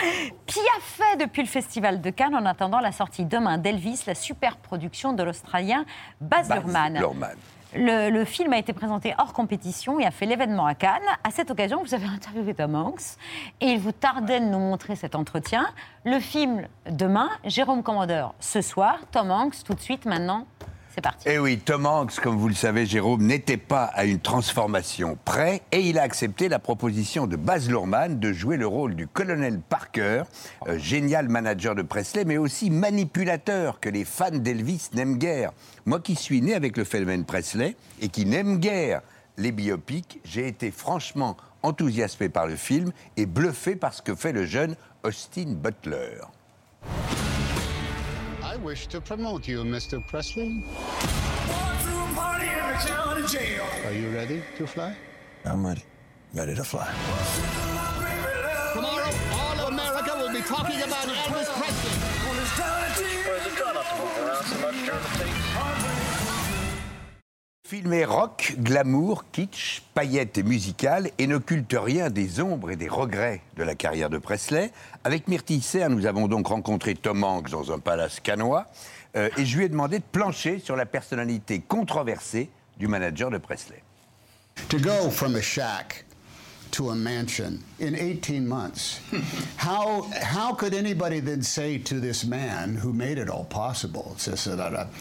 Qui 0.45 0.59
a 0.59 0.81
fait 0.81 1.15
depuis 1.17 1.43
le 1.43 1.47
Festival 1.47 2.01
de 2.01 2.09
Cannes 2.09 2.35
en 2.35 2.45
attendant 2.45 2.81
la 2.81 2.91
sortie 2.91 3.23
demain 3.23 3.57
d'Elvis, 3.57 4.03
la 4.05 4.15
super 4.15 4.57
production 4.57 5.13
de 5.13 5.23
l'Australien 5.23 5.85
Baz 6.19 6.49
Baz 6.49 6.57
Luhrmann. 6.57 6.99
Luhrmann. 6.99 7.37
Le, 7.73 8.09
le 8.09 8.25
film 8.25 8.51
a 8.51 8.57
été 8.57 8.73
présenté 8.73 9.15
hors 9.17 9.31
compétition 9.31 9.97
et 9.97 10.05
a 10.05 10.11
fait 10.11 10.25
l'événement 10.25 10.65
à 10.65 10.75
Cannes. 10.75 11.01
À 11.23 11.31
cette 11.31 11.49
occasion, 11.49 11.81
vous 11.81 11.93
avez 11.93 12.05
interviewé 12.05 12.53
Tom 12.53 12.75
Hanks 12.75 13.15
et 13.61 13.67
il 13.67 13.79
vous 13.79 13.93
tardait 13.93 14.41
de 14.41 14.45
nous 14.45 14.59
montrer 14.59 14.97
cet 14.97 15.15
entretien. 15.15 15.65
Le 16.03 16.19
film 16.19 16.67
demain, 16.91 17.29
Jérôme 17.45 17.81
Commandeur 17.81 18.35
ce 18.41 18.59
soir, 18.59 18.97
Tom 19.11 19.31
Hanks 19.31 19.63
tout 19.63 19.73
de 19.73 19.79
suite 19.79 20.03
maintenant. 20.03 20.45
C'est 20.93 21.01
parti. 21.01 21.27
Eh 21.27 21.39
oui, 21.39 21.57
Tom 21.57 21.87
Hanks, 21.87 22.19
comme 22.19 22.37
vous 22.37 22.49
le 22.49 22.53
savez, 22.53 22.85
Jérôme, 22.85 23.23
n'était 23.23 23.57
pas 23.57 23.85
à 23.85 24.05
une 24.05 24.19
transformation 24.19 25.17
près 25.25 25.63
et 25.71 25.81
il 25.81 25.97
a 25.97 26.03
accepté 26.03 26.49
la 26.49 26.59
proposition 26.59 27.25
de 27.25 27.35
Baz 27.35 27.67
Luhrmann 27.67 28.19
de 28.19 28.31
jouer 28.31 28.57
le 28.57 28.67
rôle 28.67 28.93
du 28.93 29.07
colonel 29.07 29.59
Parker, 29.59 30.23
euh, 30.67 30.77
génial 30.77 31.29
manager 31.29 31.73
de 31.73 31.81
Presley, 31.81 32.25
mais 32.25 32.37
aussi 32.37 32.69
manipulateur 32.69 33.79
que 33.79 33.89
les 33.89 34.05
fans 34.05 34.29
d'Elvis 34.29 34.89
n'aiment 34.93 35.17
guère. 35.17 35.51
Moi 35.87 35.99
qui 35.99 36.15
suis 36.15 36.41
né 36.41 36.53
avec 36.53 36.77
le 36.77 36.83
phénomène 36.83 37.25
Presley 37.25 37.75
et 37.99 38.09
qui 38.09 38.27
n'aime 38.27 38.59
guère 38.59 39.01
les 39.37 39.51
biopics, 39.51 40.19
j'ai 40.23 40.47
été 40.47 40.69
franchement 40.69 41.37
enthousiasmé 41.63 42.29
par 42.29 42.45
le 42.45 42.55
film 42.55 42.91
et 43.17 43.25
bluffé 43.25 43.75
par 43.75 43.95
ce 43.95 44.03
que 44.03 44.13
fait 44.13 44.31
le 44.31 44.45
jeune 44.45 44.75
Austin 45.03 45.55
Butler. 45.55 46.19
I 48.63 48.65
wish 48.65 48.87
to 48.87 49.01
promote 49.01 49.45
you, 49.45 49.65
Mr. 49.65 49.99
Presley. 50.07 50.63
Are 53.85 53.91
you 53.91 54.09
ready 54.15 54.41
to 54.55 54.65
fly? 54.65 54.95
I'm 55.43 55.65
ready. 55.65 55.83
Ready 56.33 56.55
to 56.55 56.63
fly. 56.63 56.87
Tomorrow, 58.73 59.11
all 59.33 59.59
of 59.59 59.73
America 59.73 60.15
will 60.15 60.31
be 60.31 60.41
talking 60.43 60.81
about 60.81 61.09
Elvis 61.09 61.49
Presley. 61.59 61.93
Film 67.73 67.91
est 67.93 68.05
rock, 68.05 68.53
glamour, 68.59 69.25
kitsch, 69.31 69.81
paillettes 69.95 70.37
et 70.37 70.43
musical 70.43 71.09
et 71.17 71.25
n'occulte 71.25 71.75
rien 71.75 72.11
des 72.11 72.39
ombres 72.39 72.69
et 72.69 72.75
des 72.75 72.87
regrets 72.87 73.41
de 73.57 73.63
la 73.63 73.73
carrière 73.73 74.11
de 74.11 74.19
Presley. 74.19 74.71
Avec 75.03 75.27
Myrtille 75.27 75.63
Serre, 75.63 75.89
nous 75.89 76.05
avons 76.05 76.27
donc 76.27 76.45
rencontré 76.45 76.93
Tom 76.93 77.23
Hanks 77.23 77.49
dans 77.49 77.71
un 77.71 77.79
palace 77.79 78.19
canois 78.19 78.67
euh, 79.15 79.27
et 79.37 79.45
je 79.47 79.57
lui 79.57 79.65
ai 79.65 79.69
demandé 79.69 79.97
de 79.97 80.03
plancher 80.03 80.59
sur 80.59 80.75
la 80.75 80.85
personnalité 80.85 81.61
controversée 81.67 82.51
du 82.77 82.87
manager 82.87 83.31
de 83.31 83.39
Presley. 83.39 83.81
To 84.69 84.77
go 84.77 85.09
from 85.09 85.35
a 85.35 85.41
shack 85.41 86.05
to 86.73 86.89
a 86.89 86.95
mansion 86.95 87.63
in 87.77 87.95
18 87.95 88.47
months. 88.47 88.99
how 89.57 90.01
how 90.21 90.53
could 90.53 90.73
anybody 90.73 91.19
then 91.19 91.43
say 91.43 91.77
to 91.77 91.99
this 91.99 92.25
man 92.25 92.73
who 92.75 92.91
made 92.91 93.19
it 93.19 93.29
all 93.29 93.45
possible, 93.45 94.15
says 94.17 94.47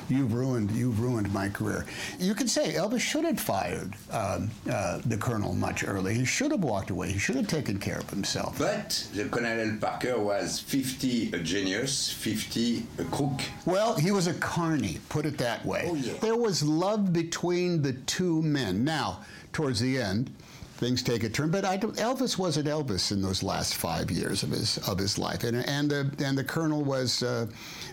you've 0.08 0.34
ruined 0.34 0.70
you've 0.72 1.00
ruined 1.00 1.32
my 1.32 1.48
career? 1.48 1.86
You 2.18 2.34
could 2.34 2.50
say 2.50 2.74
Elvis 2.74 3.00
should 3.00 3.24
have 3.24 3.40
fired 3.40 3.94
um, 4.10 4.50
uh, 4.70 5.00
the 5.06 5.16
colonel 5.16 5.54
much 5.54 5.82
earlier. 5.86 6.14
He 6.14 6.26
should 6.26 6.50
have 6.50 6.62
walked 6.62 6.90
away. 6.90 7.10
He 7.10 7.18
should 7.18 7.36
have 7.36 7.48
taken 7.48 7.78
care 7.78 7.98
of 7.98 8.10
himself. 8.10 8.58
But 8.58 9.08
the 9.14 9.24
Colonel 9.30 9.78
Parker 9.80 10.18
was 10.18 10.60
50 10.60 11.32
a 11.32 11.38
genius, 11.38 12.12
50 12.12 12.86
a 12.98 13.04
crook. 13.04 13.40
Well, 13.64 13.96
he 13.96 14.10
was 14.10 14.26
a 14.26 14.34
carny, 14.34 14.98
put 15.08 15.24
it 15.24 15.38
that 15.38 15.64
way. 15.64 15.86
Oh, 15.88 15.94
yeah. 15.94 16.12
There 16.20 16.36
was 16.36 16.62
love 16.62 17.12
between 17.12 17.80
the 17.80 17.94
two 17.94 18.42
men. 18.42 18.84
Now, 18.84 19.20
towards 19.52 19.80
the 19.80 19.98
end, 19.98 20.30
things 20.78 21.02
take 21.02 21.24
a 21.24 21.28
turn. 21.28 21.50
But 21.50 21.64
I 21.64 21.78
Elvis 21.78 22.38
wasn't 22.38 22.66
Elvis 22.66 23.12
in 23.12 23.22
those 23.22 23.42
last 23.42 23.74
five 23.74 24.10
years 24.10 24.42
of 24.42 24.50
his 24.50 24.78
of 24.88 24.98
his 24.98 25.18
life, 25.18 25.44
and 25.44 25.56
and 25.68 25.90
the 25.90 26.10
and 26.24 26.36
the 26.36 26.44
colonel 26.44 26.82
was 26.82 27.22
uh, 27.22 27.46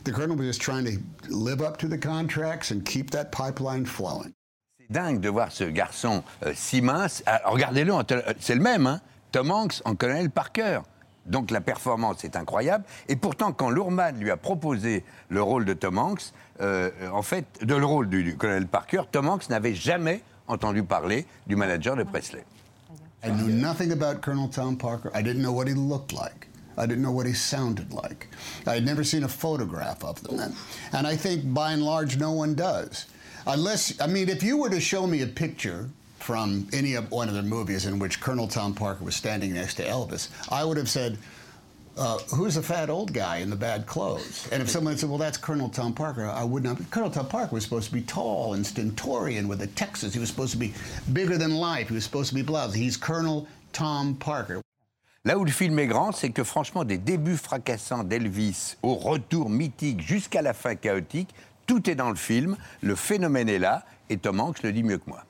the 0.03 0.11
colonel 0.11 0.35
was 0.35 0.47
just 0.47 0.61
trying 0.61 0.85
to 0.85 0.97
live 1.29 1.61
up 1.61 1.77
to 1.77 1.87
the 1.87 1.97
contracts 1.97 2.71
and 2.71 2.85
keep 2.85 3.11
that 3.11 3.31
pipeline 3.31 3.85
flowing. 3.85 4.33
C'est 4.79 4.91
dingue 4.91 5.19
de 5.19 5.29
voir 5.29 5.51
ce 5.51 5.63
garçon 5.65 6.23
euh, 6.45 6.53
si 6.55 6.81
mince. 6.81 7.23
Ah, 7.25 7.41
Regardez-le, 7.45 7.93
c'est 8.39 8.55
le 8.55 8.61
même, 8.61 8.87
hein 8.87 9.01
Tom 9.31 9.51
Hanks 9.51 9.81
en 9.85 9.95
colonel 9.95 10.29
Parker. 10.29 10.81
Donc 11.25 11.51
la 11.51 11.61
performance 11.61 12.23
est 12.23 12.35
incroyable. 12.35 12.85
Et 13.07 13.15
pourtant, 13.15 13.51
quand 13.51 13.69
Lourman 13.69 14.17
lui 14.19 14.31
a 14.31 14.37
proposé 14.37 15.03
le 15.29 15.43
rôle 15.43 15.63
de 15.63 15.73
Tom 15.73 15.99
Hanks, 15.99 16.33
euh, 16.61 16.89
en 17.11 17.21
fait, 17.21 17.45
de 17.61 17.75
le 17.75 17.85
rôle 17.85 18.09
du, 18.09 18.23
du 18.23 18.35
colonel 18.35 18.67
Parker, 18.67 19.03
Tom 19.11 19.29
Hanks 19.29 19.49
n'avait 19.49 19.75
jamais 19.75 20.23
entendu 20.47 20.83
parler 20.83 21.27
du 21.45 21.55
manager 21.55 21.95
de 21.95 22.03
Presley. 22.03 22.43
I 23.23 23.29
knew 23.29 23.49
nothing 23.49 23.91
about 23.91 24.21
Colonel 24.21 24.47
Tom 24.47 24.77
Parker. 24.77 25.11
I 25.13 25.21
didn't 25.21 25.41
know 25.41 25.51
what 25.51 25.67
he 25.67 25.73
looked 25.73 26.13
like. 26.13 26.47
I 26.77 26.85
didn't 26.85 27.03
know 27.03 27.11
what 27.11 27.25
he 27.25 27.33
sounded 27.33 27.91
like. 27.91 28.29
I 28.65 28.75
had 28.75 28.85
never 28.85 29.03
seen 29.03 29.23
a 29.23 29.27
photograph 29.27 30.03
of 30.03 30.23
them. 30.23 30.55
And 30.93 31.05
I 31.05 31.17
think 31.17 31.53
by 31.53 31.73
and 31.73 31.83
large, 31.83 32.17
no 32.17 32.31
one 32.31 32.55
does. 32.55 33.07
Unless, 33.45 33.99
I 33.99 34.07
mean, 34.07 34.29
if 34.29 34.43
you 34.43 34.57
were 34.57 34.69
to 34.69 34.79
show 34.79 35.05
me 35.05 35.21
a 35.21 35.27
picture 35.27 35.89
from 36.19 36.67
any 36.71 36.93
of 36.93 37.11
one 37.11 37.27
of 37.27 37.33
the 37.33 37.43
movies 37.43 37.85
in 37.85 37.99
which 37.99 38.21
Colonel 38.21 38.47
Tom 38.47 38.73
Parker 38.73 39.03
was 39.03 39.15
standing 39.15 39.53
next 39.53 39.75
to 39.75 39.83
Elvis, 39.85 40.29
I 40.49 40.63
would 40.63 40.77
have 40.77 40.89
said, 40.89 41.17
uh, 41.99 42.17
who's 42.33 42.55
the 42.55 42.63
fat 42.63 42.89
old 42.89 43.13
guy 43.13 43.37
in 43.37 43.49
the 43.49 43.55
bad 43.55 43.85
clothes? 43.85 44.47
And 44.51 44.61
if 44.61 44.69
someone 44.69 44.97
said, 44.97 45.09
well, 45.09 45.17
that's 45.17 45.37
Colonel 45.37 45.69
Tom 45.69 45.93
Parker, 45.93 46.25
I 46.25 46.43
would 46.43 46.63
not. 46.63 46.77
Colonel 46.89 47.11
Tom 47.11 47.27
Parker 47.27 47.53
was 47.53 47.63
supposed 47.63 47.87
to 47.87 47.93
be 47.93 48.01
tall 48.01 48.53
and 48.53 48.65
stentorian 48.65 49.47
with 49.47 49.61
a 49.61 49.67
Texas. 49.67 50.13
He 50.13 50.19
was 50.19 50.29
supposed 50.29 50.53
to 50.53 50.57
be 50.57 50.73
bigger 51.13 51.37
than 51.37 51.55
life. 51.55 51.89
He 51.89 51.95
was 51.95 52.05
supposed 52.05 52.29
to 52.29 52.35
be 52.35 52.41
blousy. 52.41 52.79
He's 52.79 52.97
Colonel 52.97 53.47
Tom 53.73 54.15
Parker. 54.15 54.61
Là 55.25 55.37
où 55.37 55.43
le 55.43 55.51
film 55.51 55.77
est 55.79 55.87
grand, 55.87 56.13
c'est 56.13 56.29
que 56.29 56.45
franchement, 56.45 56.85
des 56.85 56.97
débuts 56.97 57.35
fracassants 57.35 58.05
d'Elvis 58.05 58.77
au 58.81 58.95
retour 58.95 59.49
mythique 59.49 59.99
jusqu'à 59.99 60.41
la 60.41 60.53
fin 60.53 60.75
chaotique, 60.75 61.35
tout 61.67 61.89
est 61.89 61.95
dans 61.95 62.09
le 62.09 62.15
film, 62.15 62.55
le 62.81 62.95
phénomène 62.95 63.49
est 63.49 63.59
là, 63.59 63.85
et 64.09 64.17
Tom 64.17 64.39
Hanks 64.39 64.63
le 64.63 64.71
dit 64.71 64.81
mieux 64.81 64.97
que 64.97 65.09
moi. 65.09 65.25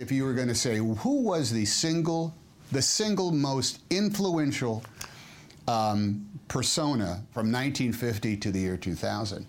If 0.00 0.10
you 0.10 0.24
were 0.24 0.34
going 0.34 0.48
to 0.48 0.54
say 0.54 0.78
who 0.78 1.22
was 1.22 1.52
the 1.52 1.66
single, 1.66 2.32
the 2.72 2.80
single 2.80 3.30
most 3.30 3.80
influential 3.90 4.82
um, 5.68 6.26
persona 6.48 7.22
from 7.32 7.50
1950 7.52 8.36
to 8.38 8.50
the 8.50 8.58
year 8.58 8.76
2000, 8.76 9.46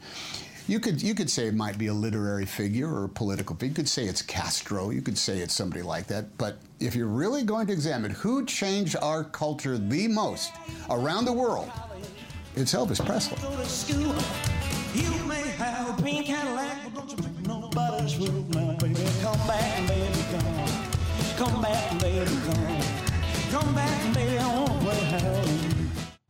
you 0.68 0.80
could 0.80 1.02
you 1.02 1.14
could 1.14 1.30
say 1.30 1.48
it 1.48 1.56
might 1.56 1.78
be 1.78 1.88
a 1.88 1.94
literary 1.94 2.46
figure 2.46 2.90
or 2.90 3.04
a 3.06 3.10
political 3.10 3.56
figure. 3.56 3.70
You 3.70 3.76
could 3.76 3.90
say 3.90 4.06
it's 4.06 4.22
Castro. 4.22 4.92
You 4.92 5.02
could 5.02 5.18
say 5.18 5.40
it's 5.40 5.54
somebody 5.54 5.82
like 5.82 6.08
that. 6.08 6.38
But 6.38 6.58
if 6.80 6.96
you're 6.96 7.08
really 7.08 7.44
going 7.44 7.68
to 7.68 7.74
examine 7.74 8.12
who 8.12 8.46
changed 8.46 8.96
our 9.02 9.26
culture 9.26 9.78
the 9.78 10.08
most 10.08 10.54
around 10.90 11.26
the 11.26 11.34
world, 11.34 11.70
it's 12.56 12.74
Elvis 12.74 13.06
Presley. 13.06 13.38
Come 21.36 21.62
back 21.62 22.00
baby, 22.00 22.26
come. 22.26 22.82
Come 23.52 23.76
back 23.76 24.14
baby, 24.14 24.38
I 24.38 24.56
wanna 24.56 24.80
play 24.82 24.96
Halloween. 24.96 25.73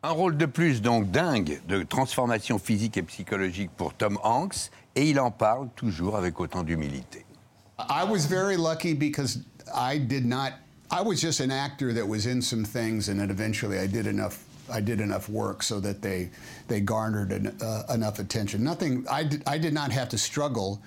Un 0.06 0.12
rôle 0.12 0.36
de 0.36 0.46
plus, 0.46 0.82
donc 0.82 1.12
dingue, 1.12 1.62
de 1.66 1.82
transformation 1.84 2.60
physique 2.60 2.98
et 2.98 3.04
psychologique 3.04 3.72
pour 3.78 3.94
Tom 3.94 4.20
Hanks, 4.22 4.70
et 4.98 5.10
il 5.10 5.18
en 5.18 5.32
parle 5.32 5.70
toujours 5.78 6.18
avec 6.18 6.42
autant 6.42 6.64
d'humilité. 6.64 7.26
I 7.80 8.04
was 8.04 8.26
very 8.28 8.58
lucky 8.58 8.94
because 8.94 9.40
I 9.74 9.98
did 9.98 10.26
not. 10.26 10.54
I 10.92 11.02
was 11.02 11.22
just 11.22 11.40
an 11.40 11.52
actor 11.52 11.94
that 11.94 12.06
was 12.06 12.26
in 12.26 12.42
some 12.42 12.66
things, 12.66 13.08
and 13.08 13.18
then 13.18 13.30
eventually 13.30 13.80
I 13.80 13.88
did 13.88 14.06
enough. 14.06 14.40
I 14.70 14.82
did 14.82 15.00
enough 15.00 15.30
work 15.30 15.64
so 15.64 15.80
that 15.80 16.02
they 16.02 16.30
they 16.68 16.82
garnered 16.82 17.32
an, 17.32 17.58
uh, 17.62 17.84
enough 17.94 18.20
attention. 18.20 18.62
Nothing. 18.62 19.06
I 19.10 19.24
did, 19.24 19.44
I 19.48 19.58
did 19.58 19.74
not 19.74 19.94
have 19.94 20.10
to 20.10 20.18
struggle 20.18 20.82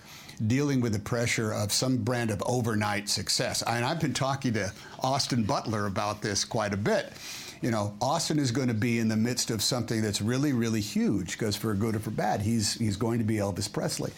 dealing 0.46 0.82
with 0.82 0.92
the 0.92 0.98
pressure 0.98 1.54
of 1.54 1.72
some 1.72 1.96
brand 1.96 2.30
of 2.30 2.42
overnight 2.44 3.08
success. 3.08 3.62
And 3.62 3.82
I've 3.82 4.00
been 4.00 4.12
talking 4.12 4.52
to 4.54 4.70
Austin 5.02 5.42
Butler 5.42 5.86
about 5.86 6.20
this 6.20 6.44
quite 6.44 6.74
a 6.74 6.76
bit. 6.76 7.14
You 7.66 7.72
know, 7.72 7.92
Austin 8.00 8.38
is 8.38 8.52
going 8.52 8.68
to 8.68 8.74
be 8.74 9.00
in 9.00 9.08
the 9.08 9.16
midst 9.16 9.50
of 9.50 9.60
something 9.60 10.00
that's 10.00 10.22
really, 10.22 10.52
really 10.52 10.80
huge 10.80 11.32
because 11.32 11.56
for 11.56 11.74
good 11.74 11.96
or 11.96 11.98
for 11.98 12.12
bad, 12.12 12.40
he's 12.40 12.74
he's 12.74 12.96
going 12.96 13.18
to 13.18 13.24
be 13.24 13.38
Elvis 13.38 13.66
Presley. 13.68 14.12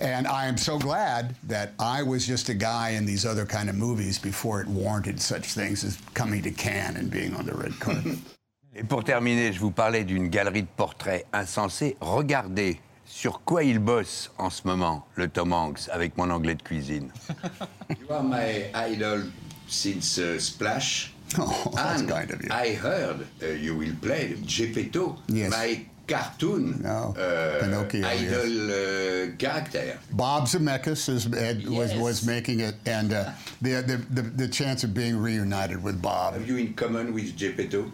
And 0.00 0.26
I 0.26 0.46
am 0.46 0.56
so 0.56 0.80
glad 0.80 1.36
that 1.44 1.74
I 1.78 2.02
was 2.02 2.26
just 2.26 2.48
a 2.48 2.54
guy 2.54 2.96
in 2.98 3.06
these 3.06 3.24
other 3.24 3.46
kind 3.46 3.68
of 3.70 3.76
movies 3.76 4.18
before 4.18 4.60
it 4.60 4.66
warranted 4.66 5.20
such 5.20 5.52
things 5.52 5.84
as 5.84 5.96
coming 6.14 6.42
to 6.42 6.50
Cannes 6.50 6.96
and 6.96 7.08
being 7.08 7.36
on 7.36 7.46
the 7.46 7.54
red 7.54 7.78
carpet. 7.78 8.18
Et 8.74 8.82
pour 8.82 9.04
terminer, 9.04 9.52
je 9.52 9.60
vous 9.60 9.70
parlais 9.70 10.02
d'une 10.02 10.26
galerie 10.28 10.62
de 10.62 10.74
portraits 10.76 11.24
insensés. 11.32 11.96
Regardez 12.00 12.80
sur 13.04 13.42
quoi 13.44 13.62
il 13.62 13.78
bosse 13.78 14.32
en 14.38 14.50
ce 14.50 14.62
moment, 14.66 15.06
le 15.14 15.28
Tom 15.28 15.52
Hanks, 15.52 15.88
avec 15.92 16.16
mon 16.16 16.30
anglais 16.30 16.56
de 16.56 16.62
cuisine. 16.62 17.12
You 18.00 18.10
are 18.10 18.24
my 18.24 18.72
idol 18.74 19.30
since 19.68 20.18
uh, 20.18 20.40
Splash. 20.40 21.12
Oh, 21.38 21.70
that's 21.74 22.00
and 22.00 22.08
kind 22.10 22.30
of 22.30 22.42
you. 22.42 22.48
I 22.50 22.74
heard 22.74 23.26
uh, 23.42 23.46
you 23.46 23.76
will 23.76 23.94
play 24.00 24.34
Geppetto, 24.46 25.16
Yes. 25.28 25.50
my 25.50 25.84
cartoon 26.06 26.82
Oh, 26.86 27.12
uh, 27.14 27.60
Pinocchio, 27.60 28.02
idol 28.06 28.70
uh, 28.70 29.36
character. 29.36 29.98
Bob 30.12 30.44
Zemeckis 30.48 31.08
is, 31.10 31.24
had, 31.24 31.68
was, 31.68 31.92
Yes. 31.92 32.00
was 32.00 32.26
making 32.26 32.60
it, 32.60 32.76
and 32.86 33.12
uh, 33.12 33.30
the, 33.60 33.82
the, 33.82 33.96
the, 34.10 34.22
the 34.22 34.48
chance 34.48 34.84
of 34.84 34.94
being 34.94 35.18
reunited 35.18 35.82
with 35.82 36.00
Bob. 36.00 36.32
Have 36.34 36.48
you 36.48 36.56
in 36.56 36.72
common 36.74 37.12
with 37.12 37.36
Geppetto? 37.36 37.92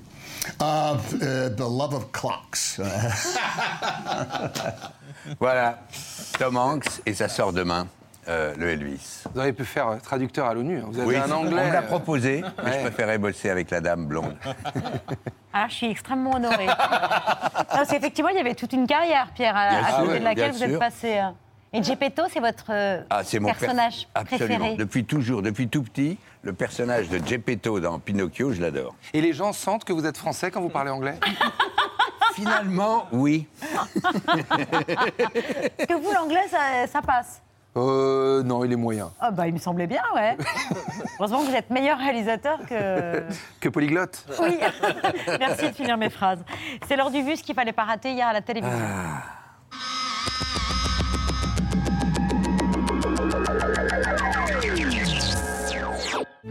Uh, 0.61 0.65
uh, 0.65 1.49
the 1.49 1.67
love 1.69 1.93
of 1.95 2.13
clocks. 2.13 2.79
Voilà, 5.41 5.79
Tom 6.39 6.57
Hanks 6.57 7.01
et 7.07 7.15
ça 7.15 7.29
sort 7.29 7.53
demain, 7.55 7.89
euh, 8.29 8.55
le 8.57 8.71
Elvis. 8.71 9.23
Vous 9.33 9.39
auriez 9.41 9.53
pu 9.53 9.65
faire 9.65 9.89
euh, 9.89 9.97
traducteur 10.03 10.47
à 10.47 10.55
l'ONU. 10.55 10.79
hein. 10.79 10.85
Vous 10.91 10.99
avez 10.99 11.09
Oui, 11.09 11.17
un 11.17 11.29
on 11.31 11.47
anglais. 11.47 11.67
me 11.67 11.73
l'a 11.73 11.81
euh, 11.81 11.83
proposé, 11.83 12.43
mais 12.59 12.71
ouais. 12.71 12.77
je 12.79 12.81
préférais 12.87 13.19
bosser 13.19 13.51
avec 13.51 13.71
la 13.71 13.81
dame 13.81 14.07
blonde. 14.07 14.37
Alors, 15.53 15.69
je 15.71 15.75
suis 15.75 15.91
extrêmement 15.91 16.35
honorée. 16.37 16.67
Parce 16.67 17.89
qu'effectivement, 17.91 18.31
il 18.31 18.37
y 18.37 18.41
avait 18.41 18.55
toute 18.55 18.73
une 18.73 18.87
carrière, 18.87 19.29
Pierre, 19.35 19.57
à, 19.57 20.03
côté 20.03 20.19
de 20.21 20.25
laquelle 20.25 20.53
vous 20.53 20.63
êtes 20.63 20.79
passé. 20.79 21.21
Et 21.73 21.83
Geppetto, 21.83 22.23
c'est 22.33 22.39
votre 22.41 22.71
Ah, 23.11 23.25
c'est 23.25 23.41
mon 23.41 23.49
per- 23.49 23.57
personnage 23.59 24.07
Absolument. 24.15 24.47
préféré. 24.59 24.77
Depuis 24.77 25.05
toujours, 25.05 25.43
depuis 25.43 25.67
tout 25.69 25.83
petit, 25.83 26.19
le 26.43 26.53
personnage 26.53 27.09
de 27.09 27.19
Geppetto 27.27 27.81
dans 27.81 27.99
Pinocchio, 27.99 28.53
je 28.53 28.61
l'adore. 28.63 28.95
Et 29.13 29.21
les 29.21 29.33
gens 29.33 29.53
sentent 29.53 29.85
que 29.85 29.93
vous 29.93 30.07
êtes 30.07 30.17
français 30.17 30.53
quand 30.53 30.61
vous 30.61 30.69
parlez 30.69 30.91
anglais? 30.93 31.17
Finalement, 32.35 33.07
oui. 33.13 33.47
Que 35.79 35.95
vous, 36.01 36.13
l'anglais, 36.13 36.47
ça, 36.51 36.87
ça 36.93 37.01
passe 37.03 37.41
Euh, 37.77 38.43
non, 38.43 38.65
il 38.65 38.73
est 38.73 38.77
moyen. 38.77 39.11
Ah 39.21 39.31
bah, 39.31 39.49
il 39.49 39.55
me 39.55 39.59
semblait 39.59 39.87
bien, 39.87 40.03
ouais. 40.15 40.37
Heureusement 41.19 41.43
que 41.43 41.51
vous 41.51 41.57
êtes 41.57 41.71
meilleur 41.71 41.99
réalisateur 41.99 42.59
que... 42.69 43.23
Que 43.61 43.69
polyglotte 43.69 44.25
Oui, 44.41 44.59
merci 45.41 45.71
de 45.71 45.75
finir 45.75 45.97
mes 45.97 46.11
phrases. 46.11 46.39
C'est 46.87 46.97
l'heure 46.97 47.11
du 47.11 47.23
bus 47.23 47.43
qu'il 47.43 47.55
fallait 47.55 47.73
pas 47.73 47.85
rater 47.85 48.13
hier 48.13 48.29
à 48.29 48.33
la 48.33 48.43
télévision. 48.43 48.79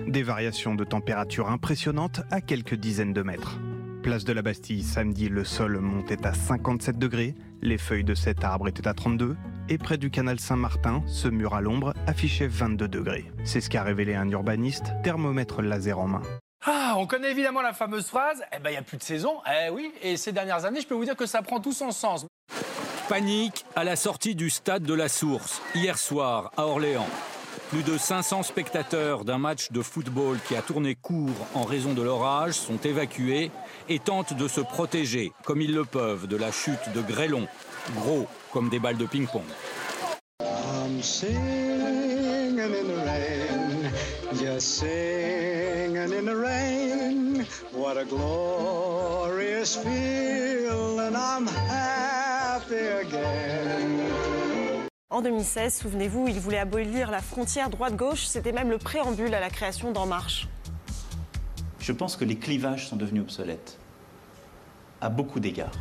Des 0.07 0.23
variations 0.23 0.75
de 0.75 0.83
température 0.83 1.49
impressionnantes 1.49 2.21
à 2.31 2.41
quelques 2.41 2.75
dizaines 2.75 3.13
de 3.13 3.21
mètres. 3.21 3.57
Place 4.03 4.25
de 4.25 4.33
la 4.33 4.41
Bastille, 4.41 4.83
samedi, 4.83 5.29
le 5.29 5.45
sol 5.45 5.79
montait 5.79 6.27
à 6.27 6.33
57 6.33 6.99
degrés, 6.99 7.35
les 7.61 7.77
feuilles 7.77 8.03
de 8.03 8.13
cet 8.13 8.43
arbre 8.43 8.67
étaient 8.67 8.85
à 8.85 8.93
32, 8.93 9.37
et 9.69 9.77
près 9.77 9.97
du 9.97 10.11
canal 10.11 10.41
Saint-Martin, 10.41 11.01
ce 11.07 11.29
mur 11.29 11.53
à 11.53 11.61
l'ombre 11.61 11.93
affichait 12.05 12.47
22 12.47 12.89
degrés. 12.89 13.31
C'est 13.45 13.61
ce 13.61 13.69
qu'a 13.69 13.81
révélé 13.81 14.13
un 14.13 14.29
urbaniste, 14.29 14.87
thermomètre 15.03 15.61
laser 15.61 15.99
en 15.99 16.07
main. 16.07 16.21
Ah, 16.65 16.95
on 16.97 17.07
connaît 17.07 17.31
évidemment 17.31 17.61
la 17.61 17.71
fameuse 17.71 18.07
phrase 18.07 18.43
Eh 18.53 18.59
ben, 18.59 18.71
il 18.71 18.73
n'y 18.73 18.77
a 18.77 18.81
plus 18.81 18.97
de 18.97 19.03
saison. 19.03 19.37
Eh 19.47 19.69
oui, 19.69 19.93
et 20.01 20.17
ces 20.17 20.33
dernières 20.33 20.65
années, 20.65 20.81
je 20.81 20.87
peux 20.87 20.95
vous 20.95 21.05
dire 21.05 21.15
que 21.15 21.25
ça 21.25 21.41
prend 21.41 21.61
tout 21.61 21.73
son 21.73 21.91
sens. 21.91 22.25
Panique 23.07 23.65
à 23.73 23.85
la 23.85 23.95
sortie 23.95 24.35
du 24.35 24.49
stade 24.49 24.83
de 24.83 24.93
la 24.93 25.07
Source, 25.07 25.61
hier 25.75 25.97
soir, 25.97 26.51
à 26.57 26.65
Orléans. 26.65 27.07
Plus 27.73 27.81
de 27.81 27.97
500 27.97 28.43
spectateurs 28.43 29.25
d'un 29.25 29.39
match 29.39 29.71
de 29.71 29.81
football 29.81 30.37
qui 30.47 30.55
a 30.55 30.61
tourné 30.61 30.93
court 30.93 31.47
en 31.55 31.63
raison 31.63 31.93
de 31.93 32.03
l'orage 32.03 32.53
sont 32.53 32.77
évacués 32.77 33.49
et 33.89 33.97
tentent 33.97 34.37
de 34.37 34.47
se 34.47 34.61
protéger, 34.61 35.31
comme 35.43 35.59
ils 35.59 35.73
le 35.73 35.83
peuvent, 35.83 36.27
de 36.27 36.37
la 36.37 36.51
chute 36.51 36.93
de 36.93 37.01
grêlons, 37.01 37.47
gros 37.95 38.27
comme 38.51 38.69
des 38.69 38.77
balles 38.77 38.97
de 38.97 39.07
ping-pong. 39.07 39.41
What 47.73 47.97
I'm 51.15 51.47
happy 51.47 52.75
again. 52.75 54.12
En 55.13 55.21
2016, 55.21 55.75
souvenez-vous, 55.75 56.27
il 56.27 56.39
voulait 56.39 56.57
abolir 56.57 57.11
la 57.11 57.21
frontière 57.21 57.69
droite-gauche. 57.69 58.25
C'était 58.25 58.51
même 58.51 58.71
le 58.71 58.79
préambule 58.79 59.31
à 59.35 59.39
la 59.39 59.51
création 59.51 59.91
d'En 59.91 60.07
Marche. 60.07 60.47
Je 61.77 61.91
pense 61.91 62.15
que 62.15 62.25
les 62.25 62.35
clivages 62.35 62.87
sont 62.87 62.95
devenus 62.95 63.21
obsolètes, 63.21 63.77
à 65.01 65.09
beaucoup 65.09 65.39
d'égards. 65.39 65.75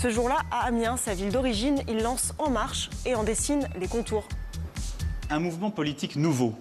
Ce 0.00 0.08
jour-là, 0.08 0.36
à 0.52 0.66
Amiens, 0.66 0.96
sa 0.96 1.14
ville 1.14 1.32
d'origine, 1.32 1.82
il 1.88 2.00
lance 2.00 2.32
En 2.38 2.48
Marche 2.48 2.88
et 3.04 3.16
en 3.16 3.24
dessine 3.24 3.68
les 3.76 3.88
contours. 3.88 4.28
Un 5.30 5.40
mouvement 5.40 5.72
politique 5.72 6.14
nouveau, 6.14 6.54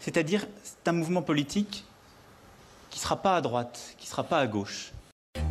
c'est-à-dire 0.00 0.46
c'est 0.62 0.86
un 0.86 0.92
mouvement 0.92 1.22
politique 1.22 1.86
qui 2.90 2.98
ne 2.98 3.02
sera 3.04 3.22
pas 3.22 3.36
à 3.36 3.40
droite, 3.40 3.94
qui 3.96 4.04
ne 4.04 4.10
sera 4.10 4.24
pas 4.24 4.38
à 4.38 4.46
gauche. 4.46 4.92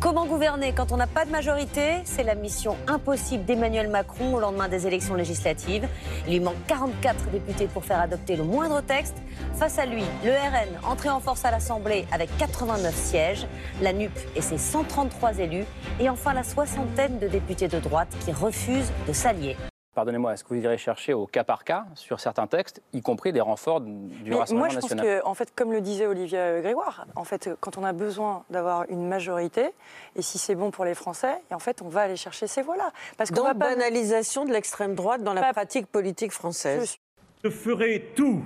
Comment 0.00 0.26
gouverner 0.26 0.72
quand 0.72 0.92
on 0.92 0.96
n'a 0.96 1.08
pas 1.08 1.24
de 1.24 1.30
majorité? 1.30 2.02
C'est 2.04 2.22
la 2.22 2.36
mission 2.36 2.76
impossible 2.86 3.44
d'Emmanuel 3.44 3.88
Macron 3.88 4.34
au 4.34 4.40
lendemain 4.40 4.68
des 4.68 4.86
élections 4.86 5.14
législatives. 5.14 5.88
Il 6.26 6.34
lui 6.34 6.40
manque 6.40 6.54
44 6.68 7.30
députés 7.30 7.66
pour 7.66 7.84
faire 7.84 8.00
adopter 8.00 8.36
le 8.36 8.44
moindre 8.44 8.80
texte. 8.80 9.16
Face 9.54 9.78
à 9.78 9.86
lui, 9.86 10.04
le 10.24 10.30
RN, 10.30 10.68
entré 10.88 11.08
en 11.08 11.18
force 11.18 11.44
à 11.44 11.50
l'Assemblée 11.50 12.06
avec 12.12 12.30
89 12.38 12.94
sièges, 12.94 13.46
la 13.82 13.92
NUP 13.92 14.12
et 14.36 14.40
ses 14.40 14.58
133 14.58 15.38
élus, 15.40 15.64
et 15.98 16.08
enfin 16.08 16.32
la 16.32 16.44
soixantaine 16.44 17.18
de 17.18 17.26
députés 17.26 17.68
de 17.68 17.80
droite 17.80 18.08
qui 18.24 18.30
refusent 18.30 18.92
de 19.06 19.12
s'allier. 19.12 19.56
Pardonnez-moi, 19.98 20.34
est-ce 20.34 20.44
que 20.44 20.54
vous 20.54 20.60
irez 20.62 20.78
chercher 20.78 21.12
au 21.12 21.26
cas 21.26 21.42
par 21.42 21.64
cas 21.64 21.84
sur 21.94 22.20
certains 22.20 22.46
textes, 22.46 22.80
y 22.92 23.02
compris 23.02 23.32
des 23.32 23.40
renforts 23.40 23.80
du 23.80 23.90
Mais 24.26 24.36
Rassemblement 24.36 24.66
moi, 24.66 24.68
je 24.68 24.78
pense 24.78 24.94
que, 24.94 25.26
en 25.26 25.34
fait, 25.34 25.52
comme 25.56 25.72
le 25.72 25.80
disait 25.80 26.06
Olivier 26.06 26.38
euh, 26.38 26.60
Grégoire, 26.60 27.08
en 27.16 27.24
fait, 27.24 27.50
quand 27.58 27.78
on 27.78 27.82
a 27.82 27.92
besoin 27.92 28.44
d'avoir 28.48 28.88
une 28.90 29.08
majorité, 29.08 29.70
et 30.14 30.22
si 30.22 30.38
c'est 30.38 30.54
bon 30.54 30.70
pour 30.70 30.84
les 30.84 30.94
Français, 30.94 31.42
et 31.50 31.54
en 31.54 31.58
fait, 31.58 31.82
on 31.82 31.88
va 31.88 32.02
aller 32.02 32.14
chercher 32.14 32.46
ces 32.46 32.62
voix-là. 32.62 32.92
Parce 33.16 33.30
qu'on 33.30 33.38
Donc, 33.38 33.46
va 33.46 33.54
pas 33.54 33.70
banalisation 33.70 34.44
de 34.44 34.52
l'extrême 34.52 34.94
droite 34.94 35.24
dans 35.24 35.34
la 35.34 35.52
pratique 35.52 35.88
politique 35.88 36.30
française. 36.30 36.98
Je 37.42 37.50
ferai 37.50 38.12
tout 38.14 38.44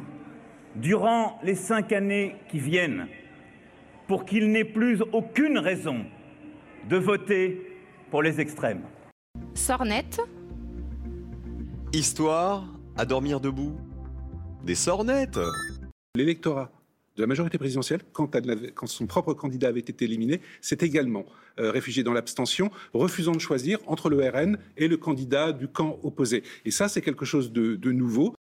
durant 0.74 1.38
les 1.42 1.54
cinq 1.54 1.92
années 1.92 2.34
qui 2.48 2.60
viennent 2.60 3.08
pour 4.06 4.24
qu'il 4.24 4.52
n'ait 4.52 4.64
plus 4.64 5.02
aucune 5.12 5.58
raison 5.58 6.06
de 6.88 6.96
voter 6.96 7.78
pour 8.10 8.22
les 8.22 8.40
extrêmes. 8.40 8.84
Sornette, 9.54 10.22
Histoire 11.94 12.64
à 12.96 13.04
dormir 13.04 13.38
debout. 13.38 13.76
Des 14.64 14.74
sornettes. 14.74 15.38
L'électorat 16.14 16.72
de 17.16 17.20
la 17.20 17.26
majorité 17.26 17.58
présidentielle, 17.58 18.00
quand, 18.14 18.30
son 18.86 19.06
propre 19.06 19.34
candidat 19.34 19.68
avait 19.68 19.80
été 19.80 20.06
éliminé, 20.06 20.40
s'est 20.62 20.78
également 20.80 21.26
euh, 21.60 21.70
réfugié 21.70 22.02
dans 22.02 22.14
l'abstention, 22.14 22.70
refusant 22.94 23.32
de 23.32 23.40
choisir 23.40 23.78
entre 23.86 24.08
le 24.08 24.26
RN 24.26 24.56
et 24.78 24.88
le 24.88 24.96
candidat 24.96 25.52
du 25.52 25.68
camp 25.68 25.98
opposé. 26.02 26.44
Et 26.64 26.70
ça, 26.70 26.88
c'est 26.88 27.02
quelque 27.02 27.26
chose 27.26 27.52
de 27.52 27.92
nouveau. 27.92 28.34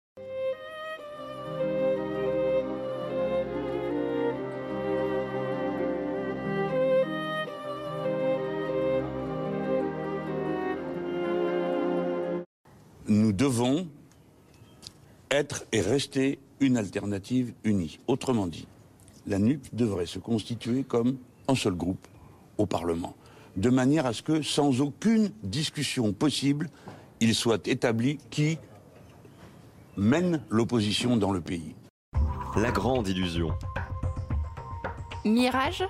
Devons 13.41 13.89
être 15.31 15.65
et 15.73 15.81
rester 15.81 16.39
une 16.61 16.77
alternative 16.77 17.55
unie. 17.65 17.99
Autrement 18.07 18.47
dit, 18.47 18.67
la 19.27 19.39
NUP 19.39 19.67
devrait 19.73 20.05
se 20.05 20.19
constituer 20.19 20.85
comme 20.85 21.17
un 21.49 21.55
seul 21.55 21.73
groupe 21.73 22.07
au 22.59 22.67
Parlement, 22.67 23.15
de 23.57 23.71
manière 23.71 24.05
à 24.05 24.13
ce 24.13 24.23
que, 24.23 24.43
sans 24.43 24.83
aucune 24.83 25.31
discussion 25.43 26.13
possible, 26.13 26.69
il 27.21 27.35
soit 27.35 27.67
établi 27.67 28.19
qui 28.29 28.59
mène 29.97 30.43
l'opposition 30.51 31.17
dans 31.17 31.33
le 31.33 31.41
pays. 31.41 31.75
La 32.57 32.73
grande 32.73 33.09
illusion. 33.09 33.53
Mirage, 35.25 35.85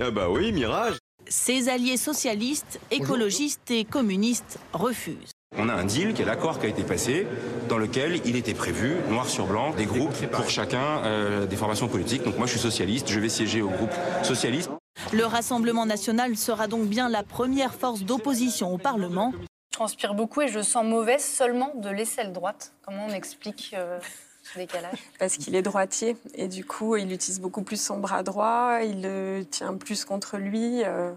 Ah 0.00 0.10
bah 0.10 0.28
oui, 0.28 0.50
Mirage. 0.50 0.98
Ses 1.28 1.68
alliés 1.68 1.96
socialistes, 1.96 2.80
écologistes 2.90 3.70
et 3.70 3.84
communistes 3.84 4.58
refusent. 4.72 5.33
On 5.56 5.68
a 5.68 5.72
un 5.74 5.84
deal, 5.84 6.14
qui 6.14 6.22
est 6.22 6.24
l'accord 6.24 6.58
qui 6.58 6.66
a 6.66 6.68
été 6.68 6.82
passé, 6.82 7.26
dans 7.68 7.78
lequel 7.78 8.20
il 8.26 8.36
était 8.36 8.54
prévu, 8.54 8.96
noir 9.08 9.28
sur 9.28 9.46
blanc, 9.46 9.72
des 9.72 9.86
groupes 9.86 10.26
pour 10.32 10.50
chacun 10.50 11.04
euh, 11.04 11.46
des 11.46 11.56
formations 11.56 11.88
politiques. 11.88 12.24
Donc 12.24 12.36
moi 12.38 12.46
je 12.46 12.52
suis 12.52 12.60
socialiste, 12.60 13.08
je 13.08 13.20
vais 13.20 13.28
siéger 13.28 13.62
au 13.62 13.68
groupe 13.68 13.92
socialiste. 14.22 14.70
Le 15.12 15.24
Rassemblement 15.24 15.86
national 15.86 16.36
sera 16.36 16.66
donc 16.66 16.86
bien 16.86 17.08
la 17.08 17.22
première 17.22 17.74
force 17.74 18.02
d'opposition 18.02 18.72
au 18.72 18.78
Parlement. 18.78 19.32
Je 19.72 19.78
transpire 19.78 20.14
beaucoup 20.14 20.40
et 20.42 20.48
je 20.48 20.60
sens 20.60 20.84
mauvaise 20.84 21.24
seulement 21.24 21.72
de 21.76 21.88
l'aisselle 21.88 22.32
droite. 22.32 22.72
Comment 22.84 23.06
on 23.08 23.12
explique 23.12 23.74
euh, 23.76 23.98
ce 24.42 24.58
décalage? 24.58 24.98
Parce 25.18 25.36
qu'il 25.36 25.54
est 25.54 25.62
droitier 25.62 26.16
et 26.34 26.48
du 26.48 26.64
coup, 26.64 26.96
il 26.96 27.12
utilise 27.12 27.40
beaucoup 27.40 27.62
plus 27.62 27.80
son 27.80 27.98
bras 27.98 28.22
droit, 28.22 28.80
il 28.82 29.02
le 29.02 29.44
tient 29.44 29.74
plus 29.74 30.04
contre 30.04 30.36
lui. 30.36 30.82
euh. 30.84 31.12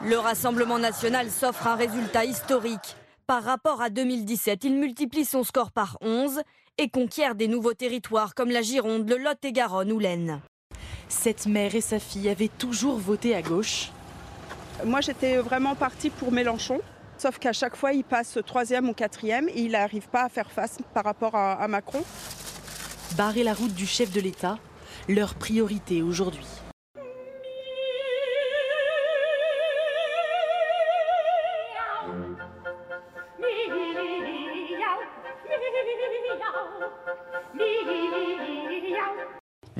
Le 0.00 0.16
Rassemblement 0.18 0.78
national 0.78 1.30
s'offre 1.30 1.66
un 1.66 1.74
résultat 1.74 2.24
historique. 2.24 2.96
Par 3.26 3.42
rapport 3.42 3.80
à 3.80 3.88
2017, 3.88 4.64
il 4.64 4.74
multiplie 4.74 5.24
son 5.24 5.44
score 5.44 5.72
par 5.72 5.96
11 6.02 6.42
et 6.76 6.90
conquiert 6.90 7.34
des 7.34 7.48
nouveaux 7.48 7.72
territoires 7.72 8.34
comme 8.34 8.50
la 8.50 8.60
Gironde, 8.60 9.08
le 9.08 9.16
Lot-et-Garonne 9.16 9.92
ou 9.92 9.98
l'Aisne. 9.98 10.42
Cette 11.08 11.46
mère 11.46 11.74
et 11.74 11.80
sa 11.80 11.98
fille 11.98 12.28
avaient 12.28 12.50
toujours 12.58 12.98
voté 12.98 13.34
à 13.34 13.40
gauche. 13.40 13.90
Moi, 14.84 15.00
j'étais 15.00 15.38
vraiment 15.38 15.74
partie 15.74 16.10
pour 16.10 16.32
Mélenchon. 16.32 16.80
Sauf 17.16 17.38
qu'à 17.38 17.54
chaque 17.54 17.76
fois, 17.76 17.94
il 17.94 18.04
passe 18.04 18.38
troisième 18.44 18.90
ou 18.90 18.92
quatrième 18.92 19.48
et 19.48 19.62
il 19.62 19.72
n'arrive 19.72 20.08
pas 20.08 20.24
à 20.24 20.28
faire 20.28 20.50
face 20.50 20.76
par 20.92 21.04
rapport 21.04 21.34
à, 21.34 21.54
à 21.54 21.66
Macron. 21.66 22.04
Barrer 23.16 23.42
la 23.42 23.54
route 23.54 23.74
du 23.74 23.86
chef 23.86 24.10
de 24.12 24.20
l'État, 24.20 24.58
leur 25.08 25.34
priorité 25.34 26.02
aujourd'hui. 26.02 26.44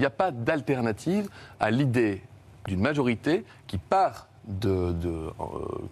N'y 0.04 0.06
a 0.06 0.10
pas 0.10 0.30
d'alternative 0.30 1.28
à 1.60 1.70
l'idée 1.70 2.22
d'une 2.66 2.80
majorité 2.80 3.44
qui 3.66 3.78
part 3.78 4.28
de, 4.46 4.92
de 4.92 5.08
euh, 5.08 5.32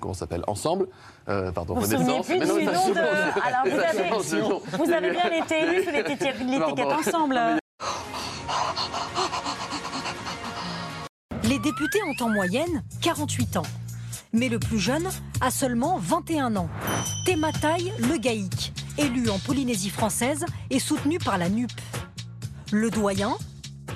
comment 0.01 0.15
s'appelle 0.15 0.45
ensemble 0.47 0.87
euh, 1.29 1.51
pardon 1.53 1.75
Renaissance 1.75 2.29
Mais 2.29 2.39
non, 2.41 2.57
de- 2.57 2.69
Alors, 3.47 3.65
vous 3.65 3.79
avez- 3.79 4.85
vous 4.85 4.93
avez 4.93 5.11
bien 5.11 5.31
été 5.31 5.63
élu 5.63 5.85
sous 5.85 5.91
l'étiquette- 5.91 6.37
ensemble. 6.93 7.39
Les 11.45 11.59
députés 11.59 11.99
ont 12.07 12.25
en 12.25 12.29
moyenne 12.29 12.83
48 13.01 13.57
ans. 13.59 13.63
Mais 14.33 14.49
le 14.49 14.59
plus 14.59 14.79
jeune 14.79 15.07
a 15.41 15.51
seulement 15.51 15.99
21 15.99 16.57
ans. 16.57 16.69
Thémataï 17.27 17.93
Le 17.99 18.17
Gaïc, 18.19 18.73
élu 18.97 19.29
en 19.29 19.39
Polynésie 19.39 19.91
française 19.91 20.45
et 20.71 20.79
soutenu 20.79 21.19
par 21.19 21.37
la 21.37 21.49
NUP. 21.51 21.71
Le 22.71 22.91
doyen, 22.91 23.35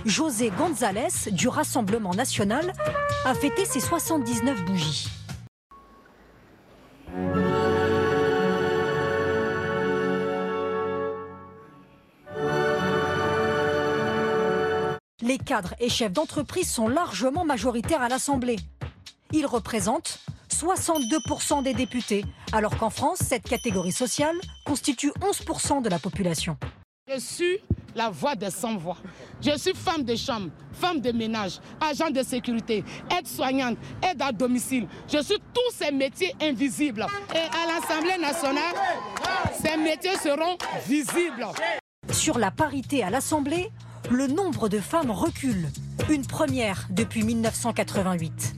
José 0.07 0.53
González 0.57 1.33
du 1.33 1.49
Rassemblement 1.49 2.15
national, 2.15 2.73
a 3.25 3.35
fêté 3.35 3.65
ses 3.65 3.81
79 3.81 4.65
bougies. 4.65 5.09
Les 15.23 15.39
cadres 15.39 15.75
et 15.81 15.89
chefs 15.89 16.13
d'entreprise 16.13 16.71
sont 16.71 16.87
largement 16.87 17.45
majoritaires 17.45 18.01
à 18.01 18.09
l'Assemblée. 18.09 18.61
Ils 19.33 19.47
représentent 19.47 20.21
62% 20.53 21.65
des 21.65 21.75
députés, 21.75 22.25
alors 22.53 22.77
qu'en 22.79 22.91
France, 22.91 23.19
cette 23.23 23.43
catégorie 23.43 23.91
sociale 23.91 24.37
constitue 24.65 25.11
11% 25.21 25.83
de 25.83 25.89
la 25.89 25.99
population. 25.99 26.57
Je 27.09 27.21
suis 27.21 27.61
la 27.95 28.11
voix 28.11 28.35
des 28.35 28.51
sans-voix. 28.51 28.97
Je 29.41 29.57
suis 29.57 29.75
femme 29.75 30.03
de 30.03 30.17
chambre, 30.17 30.51
femme 30.73 31.01
de 31.01 31.13
ménage, 31.13 31.61
agent 31.81 32.11
de 32.11 32.21
sécurité, 32.21 32.83
aide-soignante, 33.17 33.79
aide 34.03 34.21
à 34.21 34.33
domicile. 34.33 34.89
Je 35.07 35.23
suis 35.23 35.39
tous 35.55 35.73
ces 35.73 35.93
métiers 35.93 36.35
invisibles. 36.43 37.07
Et 37.33 37.39
à 37.39 37.81
l'Assemblée 37.81 38.19
nationale, 38.21 38.75
ces 39.53 39.77
métiers 39.77 40.17
seront 40.17 40.59
visibles. 40.85 41.47
Sur 42.11 42.41
la 42.41 42.51
parité 42.51 43.05
à 43.05 43.11
l'Assemblée, 43.11 43.71
le 44.11 44.27
nombre 44.27 44.69
de 44.69 44.81
femmes 44.81 45.13
recule. 45.13 45.69
Une 46.11 46.27
première 46.27 46.89
depuis 46.91 47.23
1988. 47.23 48.57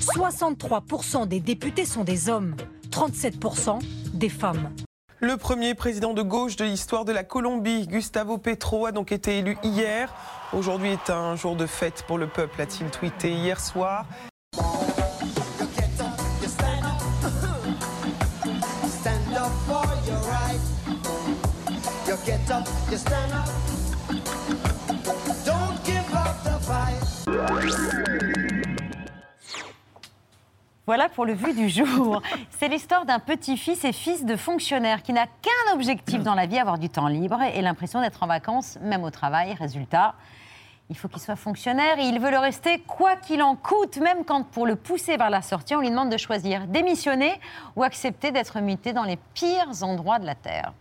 63% 0.00 1.26
des 1.26 1.40
députés 1.40 1.86
sont 1.86 2.04
des 2.04 2.28
hommes, 2.28 2.56
37% 2.90 3.78
des 4.12 4.28
femmes. 4.28 4.68
Le 5.22 5.36
premier 5.36 5.74
président 5.74 6.14
de 6.14 6.22
gauche 6.22 6.56
de 6.56 6.64
l'histoire 6.64 7.04
de 7.04 7.12
la 7.12 7.24
Colombie, 7.24 7.86
Gustavo 7.86 8.38
Petro, 8.38 8.86
a 8.86 8.92
donc 8.92 9.12
été 9.12 9.36
élu 9.36 9.58
hier. 9.62 10.10
Aujourd'hui 10.54 10.92
est 10.92 11.10
un 11.10 11.36
jour 11.36 11.56
de 11.56 11.66
fête 11.66 12.04
pour 12.06 12.16
le 12.16 12.26
peuple, 12.26 12.58
a-t-il 12.62 12.90
tweeté 12.90 13.30
hier 13.30 13.60
soir. 13.60 14.06
Voilà 30.90 31.08
pour 31.08 31.24
le 31.24 31.34
vu 31.34 31.52
du 31.52 31.68
jour. 31.68 32.20
C'est 32.58 32.66
l'histoire 32.66 33.04
d'un 33.04 33.20
petit-fils 33.20 33.84
et 33.84 33.92
fils 33.92 34.24
de 34.24 34.34
fonctionnaire 34.34 35.04
qui 35.04 35.12
n'a 35.12 35.26
qu'un 35.26 35.72
objectif 35.72 36.24
dans 36.24 36.34
la 36.34 36.46
vie, 36.46 36.58
avoir 36.58 36.78
du 36.78 36.88
temps 36.88 37.06
libre 37.06 37.40
et 37.54 37.62
l'impression 37.62 38.00
d'être 38.00 38.20
en 38.24 38.26
vacances, 38.26 38.76
même 38.82 39.04
au 39.04 39.10
travail. 39.10 39.54
Résultat, 39.54 40.16
Il 40.88 40.96
faut 40.96 41.06
qu'il 41.06 41.20
soit 41.20 41.36
fonctionnaire 41.36 42.00
et 42.00 42.08
il 42.08 42.18
veut 42.18 42.32
le 42.32 42.38
rester 42.38 42.80
quoi 42.80 43.14
qu'il 43.14 43.40
en 43.40 43.54
coûte, 43.54 43.98
même 43.98 44.24
quand 44.24 44.42
pour 44.42 44.66
le 44.66 44.74
pousser 44.74 45.16
vers 45.16 45.30
la 45.30 45.42
sortie, 45.42 45.76
on 45.76 45.80
lui 45.80 45.90
demande 45.90 46.10
de 46.10 46.16
choisir 46.16 46.66
démissionner 46.66 47.40
ou 47.76 47.84
accepter 47.84 48.32
d'être 48.32 48.58
muté 48.58 48.92
dans 48.92 49.04
les 49.04 49.18
pires 49.32 49.70
endroits 49.82 50.18
de 50.18 50.26
la 50.26 50.34
Terre. 50.34 50.72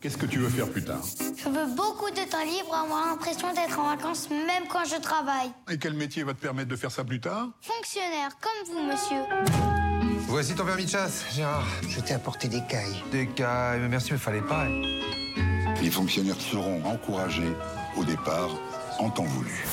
Qu'est-ce 0.00 0.16
que 0.16 0.26
tu 0.26 0.38
veux 0.38 0.48
faire 0.48 0.68
plus 0.68 0.84
tard 0.84 1.00
Je 1.18 1.48
veux 1.48 1.74
beaucoup 1.74 2.08
de 2.10 2.30
temps 2.30 2.44
libre, 2.44 2.72
avoir 2.72 3.06
l'impression 3.08 3.52
d'être 3.52 3.80
en 3.80 3.88
vacances 3.88 4.30
même 4.30 4.68
quand 4.70 4.84
je 4.84 5.00
travaille. 5.00 5.50
Et 5.68 5.76
quel 5.76 5.94
métier 5.94 6.22
va 6.22 6.34
te 6.34 6.40
permettre 6.40 6.68
de 6.68 6.76
faire 6.76 6.92
ça 6.92 7.02
plus 7.02 7.20
tard 7.20 7.48
Fonctionnaire, 7.60 8.30
comme 8.40 8.76
vous, 8.76 8.86
monsieur. 8.86 9.22
Voici 10.28 10.54
ton 10.54 10.64
permis 10.64 10.84
de 10.84 10.90
chasse, 10.90 11.24
Gérard. 11.34 11.66
Je 11.88 11.98
t'ai 11.98 12.14
apporté 12.14 12.46
des 12.46 12.62
cailles. 12.68 13.02
Des 13.10 13.26
cailles, 13.26 13.80
mais 13.80 13.88
merci, 13.88 14.12
mais 14.12 14.18
fallait 14.18 14.40
pas. 14.40 14.68
Les 15.82 15.90
fonctionnaires 15.90 16.40
seront 16.40 16.84
encouragés 16.84 17.52
au 17.96 18.04
départ 18.04 18.50
en 19.00 19.10
temps 19.10 19.24
voulu. 19.24 19.64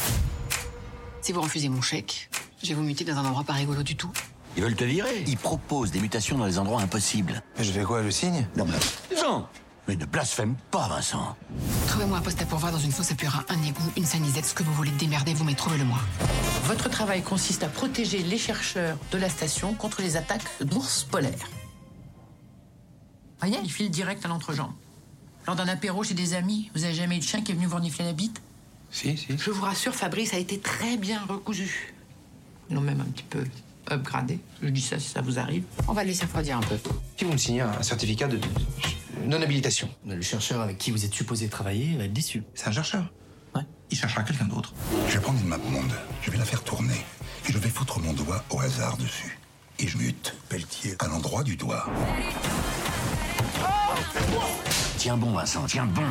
Si 1.22 1.34
vous 1.34 1.42
refusez 1.42 1.70
mon 1.70 1.84
chèque, 1.84 2.32
je 2.64 2.70
vais 2.70 2.74
vous 2.74 2.84
muter 2.84 3.04
dans 3.04 3.18
un 3.18 3.26
endroit 3.26 3.44
pas 3.44 3.54
rigolo 3.54 3.84
du 3.84 3.96
tout. 3.96 4.12
Ils 4.58 4.64
veulent 4.64 4.76
te 4.76 4.86
virer. 4.86 5.24
Ils 5.28 5.38
proposent 5.38 5.92
des 5.92 6.00
mutations 6.00 6.40
dans 6.40 6.48
les 6.48 6.58
endroits 6.58 6.82
impossibles. 6.82 7.44
Mais 7.60 7.64
je 7.64 7.72
fais 7.72 7.84
quoi, 7.84 8.02
je 8.02 8.10
signe? 8.10 8.48
Non, 8.56 8.66
mais. 8.66 9.16
Jean 9.16 9.48
Mais 9.88 9.96
ne 9.96 10.06
blasphème 10.06 10.56
pas, 10.72 10.88
Vincent. 10.88 11.36
Trouvez-moi 11.88 12.18
un 12.18 12.22
poste 12.22 12.42
à 12.42 12.46
pourvoir 12.46 12.72
dans 12.72 12.80
une 12.80 12.92
fosse 12.92 13.12
à 13.12 13.16
purin, 13.16 13.44
un 13.50 13.62
égout, 13.62 13.92
une 13.96 14.06
sanisette, 14.06 14.46
ce 14.46 14.54
que 14.56 14.64
vous 14.64 14.74
voulez 14.74 14.92
démerder, 14.92 15.34
vous 15.34 15.44
mais 15.44 15.54
trouvez-le 15.54 15.84
moi. 15.84 16.00
Votre 16.64 16.90
travail 16.90 17.22
consiste 17.22 17.64
à 17.64 17.68
protéger 17.68 18.20
les 18.24 18.38
chercheurs 18.38 18.98
de 19.12 19.18
la 19.18 19.30
station 19.30 19.76
contre 19.76 20.02
les 20.02 20.18
attaques 20.18 20.44
d'ours 20.62 21.04
polaires. 21.04 21.50
Voyez, 23.40 23.60
il 23.64 23.72
file 23.72 23.92
direct 23.92 24.26
à 24.26 24.28
l'entrejambe. 24.28 24.74
Lors 25.46 25.56
d'un 25.56 25.68
apéro 25.68 26.04
chez 26.04 26.16
des 26.16 26.34
amis, 26.34 26.72
vous 26.74 26.84
avez 26.84 26.96
jamais 26.96 27.18
eu 27.18 27.20
de 27.20 27.24
chien 27.24 27.42
qui 27.42 27.52
est 27.52 27.56
venu 27.56 27.68
vous 27.68 27.76
renifler 27.76 28.06
la 28.06 28.14
bite? 28.14 28.42
Si, 28.90 29.16
si. 29.18 29.38
Je 29.38 29.52
vous 29.52 29.62
rassure, 29.64 29.94
Fabrice 29.94 30.34
a 30.34 30.38
été 30.40 30.60
très 30.60 30.98
bien 30.98 31.22
recousu. 31.30 31.94
Ils 32.70 32.76
l'ont 32.76 32.82
même 32.82 33.02
un 33.02 33.06
petit 33.06 33.26
peu 33.30 33.44
upgradé. 33.92 34.40
Je 34.64 34.70
dis 34.70 34.82
ça 34.82 34.98
si 34.98 35.10
ça 35.10 35.22
vous 35.22 35.38
arrive. 35.38 35.64
On 35.88 35.94
va 35.94 36.04
le 36.04 36.08
laisser 36.08 36.24
refroidir 36.24 36.58
un 36.58 36.62
peu. 36.62 36.78
Puis 37.16 37.28
vous 37.28 37.34
me 37.34 37.38
signez 37.38 37.62
un 37.62 37.84
certificat 37.84 38.28
de 38.28 38.40
non-habilitation. 39.26 39.90
Le 40.06 40.22
chercheur 40.22 40.62
avec 40.62 40.78
qui 40.78 40.92
vous 40.92 41.06
êtes 41.06 41.14
supposé 41.14 41.48
travailler 41.48 41.96
va 41.98 42.06
être 42.06 42.14
déçu. 42.14 42.44
C'est 42.54 42.68
un 42.68 42.72
chercheur 42.72 43.12
Ouais. 43.56 43.62
Il 43.90 43.98
cherchera 43.98 44.24
quelqu'un 44.24 44.46
d'autre. 44.46 44.74
Je 45.08 45.14
vais 45.14 45.22
prendre 45.22 45.40
une 45.40 45.48
map 45.48 45.58
monde, 45.58 45.92
je 46.22 46.32
vais 46.32 46.38
la 46.38 46.46
faire 46.46 46.64
tourner, 46.64 47.06
et 47.48 47.52
je 47.52 47.58
vais 47.58 47.70
foutre 47.70 48.00
mon 48.00 48.14
doigt 48.14 48.44
au 48.50 48.60
hasard 48.60 48.98
dessus. 48.98 49.40
Et 49.80 49.88
je 49.88 49.98
mute 49.98 50.36
Pelletier 50.50 50.96
à 51.00 51.08
l'endroit 51.08 51.44
du 51.44 51.56
doigt. 51.56 51.86
Tiens 54.98 55.18
bon, 55.18 55.32
Vincent, 55.34 55.66
tiens 55.68 55.86
bon. 55.86 56.04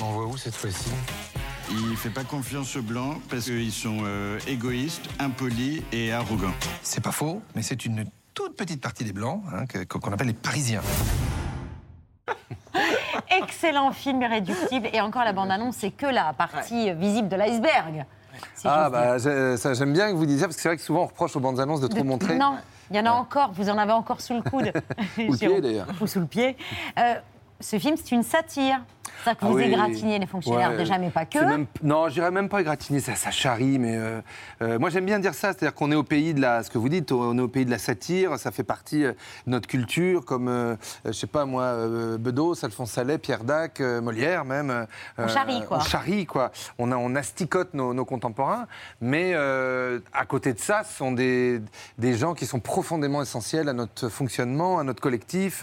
On 0.00 0.12
voit 0.12 0.26
où 0.26 0.36
cette 0.36 0.54
fois-ci? 0.54 0.90
Il 1.70 1.96
fait 1.96 2.10
pas 2.10 2.24
confiance 2.24 2.76
aux 2.76 2.82
blancs 2.82 3.20
parce 3.28 3.46
qu'ils 3.46 3.72
sont 3.72 3.98
euh, 4.04 4.38
égoïstes, 4.46 5.08
impolis 5.18 5.82
et 5.92 6.12
arrogants. 6.12 6.54
C'est 6.82 7.02
pas 7.02 7.10
faux, 7.12 7.42
mais 7.54 7.62
c'est 7.62 7.84
une 7.84 8.04
toute 8.34 8.56
petite 8.56 8.80
partie 8.80 9.04
des 9.04 9.12
blancs 9.12 9.42
hein, 9.52 9.64
qu'on 9.88 10.12
appelle 10.12 10.26
les 10.28 10.32
Parisiens. 10.34 10.82
Excellent 13.30 13.92
film 13.92 14.22
irréductible. 14.22 14.88
Et 14.92 15.00
encore, 15.00 15.24
la 15.24 15.32
bande-annonce, 15.32 15.76
c'est 15.76 15.90
que 15.90 16.06
la 16.06 16.32
partie 16.32 16.92
visible 16.94 17.28
de 17.28 17.36
l'iceberg. 17.36 18.04
Si 18.54 18.66
Ah, 18.68 18.90
bah, 18.90 19.18
j'aime 19.18 19.92
bien 19.92 20.10
que 20.10 20.16
vous 20.16 20.26
disiez 20.26 20.42
parce 20.46 20.56
que 20.56 20.62
c'est 20.62 20.68
vrai 20.68 20.76
que 20.76 20.82
souvent 20.82 21.02
on 21.02 21.06
reproche 21.06 21.36
aux 21.36 21.40
bandes 21.40 21.60
annonces 21.60 21.80
de 21.80 21.86
trop 21.86 22.00
De- 22.00 22.04
montrer. 22.04 22.36
Non, 22.36 22.56
il 22.90 22.96
y 22.96 23.00
en 23.00 23.06
a 23.06 23.12
encore. 23.12 23.52
Vous 23.52 23.68
en 23.70 23.78
avez 23.78 23.92
encore 23.92 24.20
sous 24.20 24.34
le 24.34 24.42
coude. 24.42 24.72
Ou 25.18 25.32
le 25.32 25.36
pied, 25.38 25.60
d'ailleurs. 25.60 25.86
Ou 26.00 26.06
sous 26.06 26.20
le 26.20 26.26
pied. 26.26 26.56
Euh, 26.98 27.14
ce 27.64 27.78
film, 27.78 27.96
c'est 27.96 28.14
une 28.14 28.22
satire. 28.22 28.80
C'est-à-dire 29.22 29.40
que 29.40 29.44
Ah 29.46 29.48
vous 29.48 29.56
oui. 29.56 29.62
égratignez 29.64 30.18
les 30.18 30.26
fonctionnaires 30.26 30.70
Ouais. 30.70 30.76
déjà, 30.76 30.98
mais 30.98 31.08
pas 31.10 31.24
que. 31.24 31.38
Même- 31.38 31.66
non, 31.82 32.08
je 32.08 32.14
dirais 32.14 32.30
même 32.30 32.48
pas 32.48 32.60
égratigner, 32.60 33.00
ça, 33.00 33.14
ça 33.14 33.30
charrie, 33.30 33.78
mais 33.78 33.96
euh, 33.96 34.20
euh, 34.60 34.78
moi 34.78 34.90
j'aime 34.90 35.06
bien 35.06 35.18
dire 35.18 35.34
ça, 35.34 35.52
c'est-à-dire 35.52 35.74
qu'on 35.74 35.90
est 35.92 35.94
au 35.94 36.02
pays 36.02 36.34
de 36.34 36.40
la, 36.40 36.62
ce 36.62 36.70
que 36.70 36.78
vous 36.78 36.88
dites, 36.88 37.10
on 37.12 37.38
est 37.38 37.40
au 37.40 37.48
pays 37.48 37.64
de 37.64 37.70
la 37.70 37.78
satire, 37.78 38.38
ça 38.38 38.50
fait 38.50 38.64
partie 38.64 39.04
euh, 39.04 39.12
de 39.46 39.50
notre 39.52 39.66
culture, 39.68 40.24
comme, 40.24 40.48
euh, 40.48 40.76
je 41.06 41.12
sais 41.12 41.26
pas 41.26 41.44
moi, 41.46 41.74
Bedos, 42.18 42.64
Alphonse 42.64 42.90
Sallet, 42.90 43.16
Pierre 43.18 43.44
Dac, 43.44 43.80
Molière 43.80 44.44
même. 44.44 44.86
On 45.16 45.28
charrie, 45.28 45.62
quoi. 45.66 45.78
On 45.78 45.80
charrie, 45.80 46.26
quoi. 46.26 46.50
On, 46.78 46.90
a, 46.92 46.96
on 46.96 47.14
asticote 47.14 47.72
nos, 47.74 47.94
nos 47.94 48.04
contemporains, 48.04 48.66
mais 49.00 49.34
à 49.34 50.26
côté 50.26 50.52
de 50.52 50.58
ça, 50.58 50.82
ce 50.84 50.96
sont 50.96 51.12
des, 51.12 51.60
des 51.98 52.14
gens 52.16 52.34
qui 52.34 52.46
sont 52.46 52.60
profondément 52.60 53.22
essentiels 53.22 53.68
à 53.68 53.72
notre 53.74 54.08
fonctionnement, 54.08 54.78
à 54.78 54.84
notre 54.84 55.00
collectif, 55.00 55.62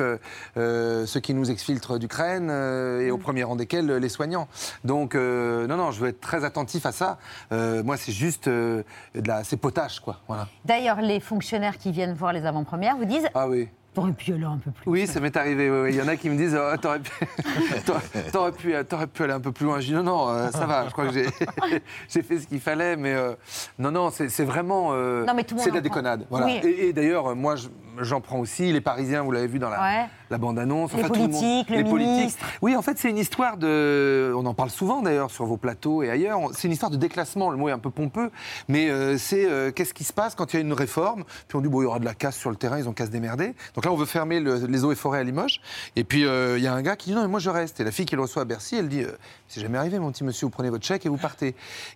ceux 0.55 1.19
qui 1.21 1.33
nous 1.33 1.51
exfiltrent 1.51 1.90
d'Ukraine, 1.99 2.49
euh, 2.51 3.01
et 3.01 3.11
au 3.11 3.17
premier 3.17 3.43
rang 3.43 3.55
desquels 3.55 3.89
euh, 3.89 3.99
les 3.99 4.09
soignants. 4.09 4.47
Donc, 4.83 5.15
euh, 5.15 5.67
non, 5.67 5.77
non, 5.77 5.91
je 5.91 5.99
veux 6.01 6.09
être 6.09 6.21
très 6.21 6.43
attentif 6.45 6.85
à 6.85 6.91
ça. 6.91 7.17
Moi, 7.51 7.97
c'est 7.97 8.11
juste 8.11 8.47
de 8.49 8.83
la, 9.25 9.43
c'est 9.43 9.57
potage, 9.57 9.99
quoi. 9.99 10.17
Voilà. 10.27 10.47
D'ailleurs, 10.65 11.01
les 11.01 11.19
fonctionnaires 11.19 11.77
qui 11.77 11.91
viennent 11.91 12.13
voir 12.13 12.33
les 12.33 12.45
avant-premières 12.45 12.97
vous 12.97 13.05
disent 13.05 13.27
Ah 13.33 13.47
oui. 13.47 13.67
T'aurais 13.93 14.13
pu 14.13 14.31
aller 14.31 14.45
un 14.45 14.57
peu 14.57 14.71
plus. 14.71 14.89
Oui, 14.89 15.05
ça 15.05 15.19
m'est 15.19 15.35
arrivé. 15.35 15.69
oui, 15.69 15.79
oui. 15.81 15.89
Il 15.89 15.95
y 15.97 16.01
en 16.01 16.07
a 16.07 16.15
qui 16.15 16.29
me 16.29 16.37
disent 16.37 16.57
oh, 16.57 16.77
T'aurais 16.77 16.99
pu... 16.99 17.11
t'aurais- 18.31 18.51
pu, 18.53 18.73
t'aurais 18.87 19.07
pu 19.07 19.23
aller 19.23 19.33
un 19.33 19.41
peu 19.41 19.51
plus 19.51 19.65
loin. 19.65 19.81
Je 19.81 19.87
dis 19.87 19.93
Non, 19.93 20.03
non, 20.03 20.49
ça 20.51 20.65
va. 20.65 20.85
Je 20.87 20.91
crois 20.91 21.07
que 21.07 21.13
j'ai 21.13 21.25
j'ai 22.09 22.21
fait 22.21 22.39
ce 22.39 22.47
qu'il 22.47 22.61
fallait. 22.61 22.95
Mais 22.95 23.13
euh, 23.13 23.33
non, 23.79 23.91
non, 23.91 24.09
c'est 24.09 24.29
c'est 24.29 24.45
vraiment. 24.45 24.91
euh, 24.93 25.25
Non, 25.25 25.33
mais 25.33 25.43
tout 25.43 25.57
c'est 25.59 25.71
de 25.71 25.75
la 25.75 25.81
déconnade. 25.81 26.25
Voilà. 26.29 26.45
Oui. 26.45 26.61
Et, 26.63 26.87
et 26.87 26.93
d'ailleurs, 26.93 27.35
moi, 27.35 27.57
je- 27.57 27.67
j'en 28.03 28.21
prends 28.21 28.39
aussi. 28.39 28.71
Les 28.71 28.81
Parisiens, 28.81 29.21
vous 29.23 29.31
l'avez 29.31 29.47
vu 29.47 29.59
dans 29.59 29.69
la, 29.69 29.81
Ouais. 29.81 30.05
la 30.29 30.37
bande-annonce. 30.37 30.93
Les 30.93 31.03
tout 31.03 31.13
le 31.13 31.19
monde- 31.19 31.31
politiques, 31.31 31.69
le 31.69 31.77
les 31.77 31.83
politiques. 31.83 32.37
Oui, 32.61 32.75
en 32.75 32.81
fait, 32.81 32.97
c'est 32.97 33.09
une 33.09 33.17
histoire 33.17 33.57
de. 33.57 34.33
On 34.35 34.45
en 34.45 34.53
parle 34.53 34.69
souvent 34.69 35.01
d'ailleurs 35.01 35.31
sur 35.31 35.45
vos 35.45 35.57
plateaux 35.57 36.03
et 36.03 36.09
ailleurs. 36.09 36.39
C'est 36.53 36.67
une 36.67 36.73
histoire 36.73 36.91
de 36.91 36.97
déclassement. 36.97 37.49
Le 37.51 37.57
mot 37.57 37.69
est 37.69 37.71
un 37.73 37.79
peu 37.79 37.89
pompeux, 37.91 38.31
mais 38.67 38.89
euh, 38.89 39.17
c'est 39.17 39.45
euh, 39.45 39.71
qu'est-ce 39.71 39.93
qui 39.93 40.03
se 40.03 40.13
passe 40.13 40.35
quand 40.35 40.53
il 40.53 40.57
y 40.57 40.59
a 40.59 40.61
une 40.61 40.73
réforme? 40.73 41.23
Puis 41.47 41.57
on 41.57 41.61
dit 41.61 41.67
bon, 41.69 41.81
il 41.81 41.85
y 41.85 41.87
aura 41.87 41.99
de 41.99 42.05
la 42.05 42.13
casse 42.13 42.37
sur 42.37 42.49
le 42.49 42.55
terrain, 42.55 42.77
ils 42.77 42.87
ont 42.89 42.93
qu'à 42.93 43.05
se 43.05 43.11
démerder. 43.11 43.53
Donc 43.75 43.85
là, 43.85 43.91
on 43.91 43.95
veut 43.95 44.05
fermer 44.05 44.39
le- 44.39 44.65
les 44.65 44.83
eaux 44.83 44.91
et 44.91 44.95
forêts 44.95 45.19
à 45.19 45.23
Limoges. 45.23 45.61
Et 45.95 46.03
puis 46.03 46.25
euh, 46.25 46.57
il 46.57 46.63
y 46.63 46.67
a 46.67 46.73
un 46.73 46.81
gars 46.81 46.95
qui 46.95 47.09
dit 47.09 47.15
non, 47.15 47.21
mais 47.21 47.27
moi 47.27 47.39
je 47.39 47.49
reste. 47.49 47.79
Et 47.79 47.83
la 47.83 47.91
fille 47.91 48.05
qui 48.05 48.15
le 48.15 48.21
reçoit 48.21 48.41
à 48.41 48.45
Bercy, 48.45 48.75
elle 48.75 48.89
dit 48.89 49.03
c'est 49.47 49.61
jamais 49.61 49.77
arrivé, 49.77 49.99
mon 49.99 50.11
petit 50.11 50.23
monsieur, 50.23 50.45
vous 50.45 50.51
prenez 50.51 50.69
votre 50.69 50.85
chèque 50.85 51.05
et 51.05 51.09
vous 51.09 51.17
partez. 51.17 51.49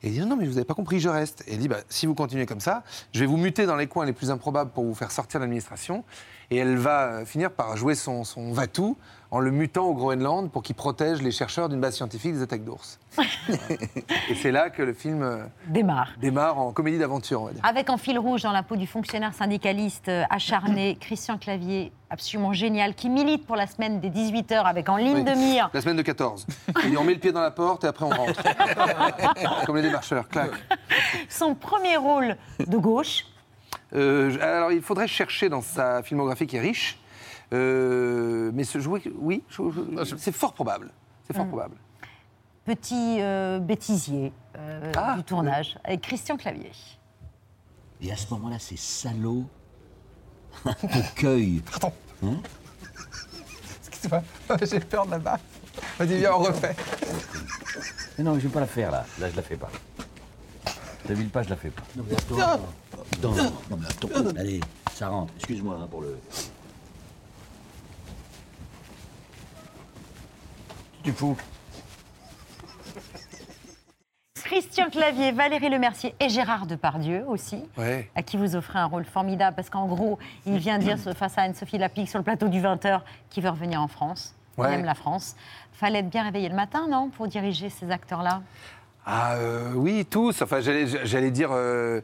Et 0.04 0.08
il 0.08 0.12
dit 0.13 0.20
non, 0.20 0.28
non, 0.28 0.36
mais 0.36 0.46
vous 0.46 0.54
n'avez 0.54 0.65
pas 0.65 0.74
compris, 0.74 1.00
je 1.00 1.10
reste. 1.10 1.44
Et 1.48 1.54
elle 1.54 1.60
dit 1.60 1.68
bah, 1.68 1.78
si 1.89 2.06
vous 2.06 2.15
continuez 2.15 2.46
comme 2.46 2.60
ça, 2.60 2.84
je 3.13 3.20
vais 3.20 3.26
vous 3.26 3.38
muter 3.38 3.65
dans 3.65 3.76
les 3.76 3.88
coins 3.88 4.06
les 4.06 4.13
plus 4.13 4.30
improbables 4.32 4.72
pour 4.72 4.84
vous 4.84 4.94
faire 4.96 5.12
sortir 5.12 5.39
de 5.39 5.46
l'administration. 5.46 5.94
Et 6.51 6.58
elle 6.58 6.77
va 6.77 7.05
euh, 7.05 7.25
finir 7.25 7.51
par 7.51 7.75
jouer 7.75 7.95
son, 7.95 8.23
son 8.23 8.51
va-tout 8.51 8.97
en 9.31 9.39
le 9.39 9.49
mutant 9.49 9.86
au 9.86 9.95
Groenland 9.95 10.51
pour 10.51 10.62
qu'il 10.62 10.75
protège 10.75 11.21
les 11.23 11.31
chercheurs 11.31 11.67
d'une 11.67 11.81
base 11.81 11.95
scientifique 11.95 12.34
des 12.34 12.43
attaques 12.43 12.63
d'ours. 12.63 12.99
et 14.29 14.36
c'est 14.36 14.51
là 14.51 14.69
que 14.69 14.84
le 14.84 14.93
film 14.93 15.23
euh, 15.23 15.43
Démarre. 15.67 16.12
démarre 16.21 16.60
en 16.60 16.71
comédie 16.71 16.99
d'aventure, 16.99 17.41
on 17.41 17.45
va 17.45 17.51
dire. 17.53 17.62
Avec 17.65 17.89
en 17.89 17.97
fil 17.97 18.19
rouge 18.19 18.43
dans 18.43 18.51
la 18.51 18.62
peau 18.62 18.75
du 18.75 18.86
fonctionnaire 18.86 19.34
syndicaliste 19.34 20.08
euh, 20.08 20.23
acharné, 20.29 20.97
Christian 21.01 21.39
Clavier, 21.39 21.91
absolument 22.12 22.53
génial, 22.53 22.93
qui 22.93 23.10
milite 23.10 23.45
pour 23.47 23.55
la 23.55 23.65
semaine 23.65 23.99
des 23.99 24.12
18h 24.12 24.63
avec 24.63 24.88
en 24.88 24.97
ligne 24.97 25.17
Oui. 25.17 25.23
de 25.23 25.31
mire 25.31 25.69
La 25.73 25.81
semaine 25.81 25.97
de 25.97 26.03
14. 26.03 26.45
Il 26.84 26.91
dit 26.91 26.97
on 26.97 27.03
met 27.03 27.13
le 27.15 27.19
pied 27.19 27.31
dans 27.31 27.41
la 27.41 27.51
porte 27.51 27.84
et 27.84 27.88
après 27.88 28.05
on 28.05 28.10
rentre. 28.10 28.41
Comme 29.65 29.75
les 29.77 29.81
démarcheurs, 29.81 30.29
clac. 30.29 30.51
son 31.27 31.55
premier 31.55 31.97
rôle 31.97 32.38
de 32.65 32.77
gauche. 32.77 33.25
Euh, 33.93 34.36
alors 34.41 34.71
il 34.71 34.82
faudrait 34.82 35.08
chercher 35.08 35.48
dans 35.50 35.62
sa 35.62 36.02
filmographie 36.04 36.48
qui 36.48 36.58
est 36.58 36.62
riche. 36.62 37.00
Euh, 37.54 38.52
mais 38.54 38.63
se 38.63 38.80
jouer, 38.80 39.04
oui, 39.19 39.43
je- 39.50 40.04
je- 40.04 40.15
c'est 40.15 40.32
fort 40.32 40.54
probable. 40.54 40.91
C'est 41.28 41.36
fort 41.36 41.45
Mm. 41.45 41.50
probable. 41.50 41.76
Petit 42.65 43.17
euh, 43.21 43.60
bêtisier 43.60 44.34
euh, 44.58 44.91
Ah, 44.98 45.15
du 45.17 45.24
tournage 45.24 45.78
avec 45.84 46.02
Christian 46.02 46.36
Clavier. 46.38 46.71
Et 48.02 48.12
à 48.12 48.15
ce 48.17 48.34
moment-là, 48.34 48.58
ces 48.60 48.78
salauds 48.78 49.45
te 50.65 51.13
cueillent. 51.15 51.62
Pardon. 51.71 51.93
Hein 52.24 52.38
Excuse-moi, 53.88 54.24
j'ai 54.63 54.80
peur 54.80 55.06
de 55.06 55.12
la 55.12 55.19
baffe. 55.19 55.41
Vas-y, 56.00 56.17
viens, 56.17 56.34
on 56.34 56.39
refait. 56.39 56.76
Mais 58.17 58.24
non, 58.24 58.34
je 58.36 58.39
vais 58.48 58.50
pas 58.50 58.62
la 58.62 58.65
faire 58.67 58.89
là. 58.91 59.06
Là, 59.19 59.30
je 59.30 59.36
la 59.36 59.41
fais 59.43 59.58
pas. 59.58 59.69
T'as 61.08 61.13
vu 61.13 61.24
le 61.24 61.30
pas, 61.30 61.44
je 61.44 61.50
la 61.50 61.56
fais 61.56 61.70
pas. 61.70 61.84
Non, 61.96 62.04
mais 62.08 62.15
attends. 62.15 62.36
Non, 63.22 63.32
non, 63.36 63.54
non, 63.70 63.78
mais 63.78 63.88
attends. 63.88 64.39
Allez, 64.39 64.60
ça 64.91 65.10
rentre. 65.10 65.34
Excuse-moi 65.38 65.78
hein, 65.82 65.88
pour 65.89 66.02
le. 66.02 66.18
Du 71.04 71.13
coup. 71.13 71.38
Christian 74.44 74.89
Clavier, 74.89 75.32
Valérie 75.32 75.70
Lemercier 75.70 76.15
et 76.20 76.30
Gérard 76.30 76.65
Depardieu 76.68 77.24
aussi, 77.28 77.63
Ouais. 77.78 78.10
à 78.15 78.22
qui 78.22 78.38
vous 78.38 78.56
offrez 78.56 78.78
un 78.80 78.86
rôle 78.86 79.06
formidable 79.06 79.56
parce 79.56 79.70
qu'en 79.72 79.88
gros, 79.88 80.20
il 80.46 80.58
vient 80.58 80.78
dire 80.78 80.98
face 81.15 81.38
à 81.38 81.41
Anne-Sophie 81.44 81.78
Lapique 81.80 82.10
sur 82.10 82.20
le 82.20 82.24
plateau 82.24 82.48
du 82.48 82.62
20h 82.62 83.02
qu'il 83.30 83.44
veut 83.44 83.50
revenir 83.50 83.82
en 83.82 83.88
France. 83.88 84.36
Ouais. 84.58 84.72
Il 84.72 84.76
aime 84.80 84.86
la 84.86 84.94
France. 84.96 85.36
Fallait 85.74 86.00
être 86.00 86.10
bien 86.10 86.24
réveillé 86.24 86.48
le 86.50 86.56
matin, 86.56 86.88
non, 86.89 87.10
pour 87.10 87.28
diriger 87.28 87.70
ces 87.70 87.91
acteurs-là? 87.91 88.41
Ah 89.06 89.36
euh, 89.36 89.72
oui, 89.76 90.06
tous. 90.10 90.41
Enfin, 90.41 90.60
j'allais 90.62 91.32
dire. 91.32 91.50
euh, 91.52 92.02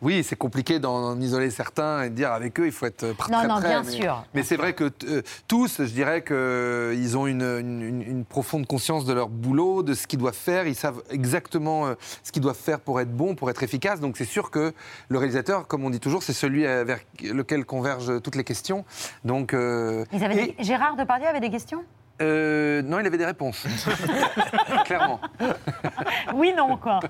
Oui, 0.00 0.22
c'est 0.22 0.36
compliqué 0.36 0.78
d'en 0.78 1.18
isoler 1.20 1.50
certains 1.50 2.02
et 2.04 2.10
de 2.10 2.14
dire 2.14 2.30
avec 2.32 2.60
eux, 2.60 2.66
il 2.66 2.72
faut 2.72 2.86
être 2.86 3.02
euh, 3.02 3.14
pr- 3.14 3.32
Non, 3.32 3.38
très 3.38 3.48
non, 3.48 3.58
bien 3.60 3.82
mais, 3.82 3.90
sûr. 3.90 4.24
Mais 4.32 4.42
c'est 4.44 4.54
vrai 4.56 4.72
que 4.72 4.92
euh, 5.08 5.22
tous, 5.48 5.78
je 5.82 5.90
dirais 5.90 6.22
qu'ils 6.22 7.16
ont 7.18 7.26
une, 7.26 7.42
une- 7.42 7.82
une- 7.82 8.02
une 8.02 8.24
profonde 8.24 8.64
conscience 8.68 9.04
de 9.06 9.12
leur 9.12 9.28
boulot, 9.28 9.82
de 9.82 9.94
ce 9.94 10.06
qu'ils 10.06 10.20
doivent 10.20 10.34
faire. 10.36 10.68
Ils 10.68 10.76
savent 10.76 11.02
exactement 11.10 11.86
euh, 11.88 11.94
ce 12.22 12.30
qu'ils 12.30 12.42
doivent 12.42 12.54
faire 12.56 12.78
pour 12.78 13.00
être 13.00 13.10
bon, 13.12 13.34
pour 13.34 13.50
être 13.50 13.64
efficace. 13.64 13.98
Donc 13.98 14.16
c'est 14.18 14.24
sûr 14.24 14.52
que 14.52 14.72
le 15.08 15.18
réalisateur, 15.18 15.66
comme 15.66 15.82
on 15.84 15.90
dit 15.90 15.98
toujours, 16.00 16.22
c'est 16.22 16.32
celui 16.32 16.64
euh, 16.64 16.84
vers 16.84 17.00
lequel 17.22 17.64
convergent 17.64 18.20
toutes 18.22 18.36
les 18.36 18.44
questions. 18.44 18.84
Donc 19.24 19.52
euh, 19.52 20.04
Ils 20.12 20.22
avaient 20.22 20.44
et- 20.44 20.54
des- 20.58 20.62
Gérard 20.64 20.94
Depardieu 20.94 21.26
avait 21.26 21.40
des 21.40 21.50
questions? 21.50 21.82
Euh, 22.20 22.82
non, 22.82 22.98
il 23.00 23.06
avait 23.06 23.18
des 23.18 23.24
réponses. 23.26 23.64
Clairement. 24.84 25.20
Oui, 26.34 26.52
non, 26.56 26.76
quoi. 26.76 27.00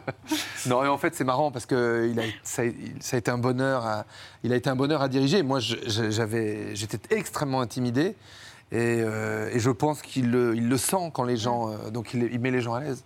Non, 0.67 0.85
et 0.85 0.89
en 0.89 0.99
fait, 0.99 1.15
c'est 1.15 1.25
marrant 1.25 1.51
parce 1.51 1.67
que 1.67 2.09
il 2.11 2.19
a, 2.21 2.25
ça, 2.43 2.63
a- 2.63 2.67
il- 2.67 2.95
ça 3.01 3.17
a 3.17 3.19
été 3.19 3.31
un 3.31 3.39
bonheur 3.39 3.87
à, 3.87 4.05
il 4.43 4.53
a 4.53 4.57
été 4.57 4.69
un 4.71 4.77
bonheur 4.77 5.03
à 5.03 5.09
diriger. 5.09 5.43
Moi, 5.43 5.61
j'avais, 5.61 6.75
j'étais 6.75 7.15
extrêmement 7.15 7.61
intimidé 7.61 8.17
et, 8.71 9.01
euh, 9.03 9.51
et 9.53 9.59
je 9.61 9.71
pense 9.71 10.03
qu'il 10.03 10.31
le, 10.31 10.55
il 10.57 10.69
le 10.69 10.77
sent 10.77 11.11
quand 11.15 11.25
les 11.25 11.37
gens, 11.37 11.71
euh, 11.71 11.91
donc 11.91 12.13
il, 12.15 12.25
il 12.33 12.39
met 12.41 12.51
les 12.51 12.61
gens 12.61 12.75
à 12.75 12.81
l'aise. 12.81 13.05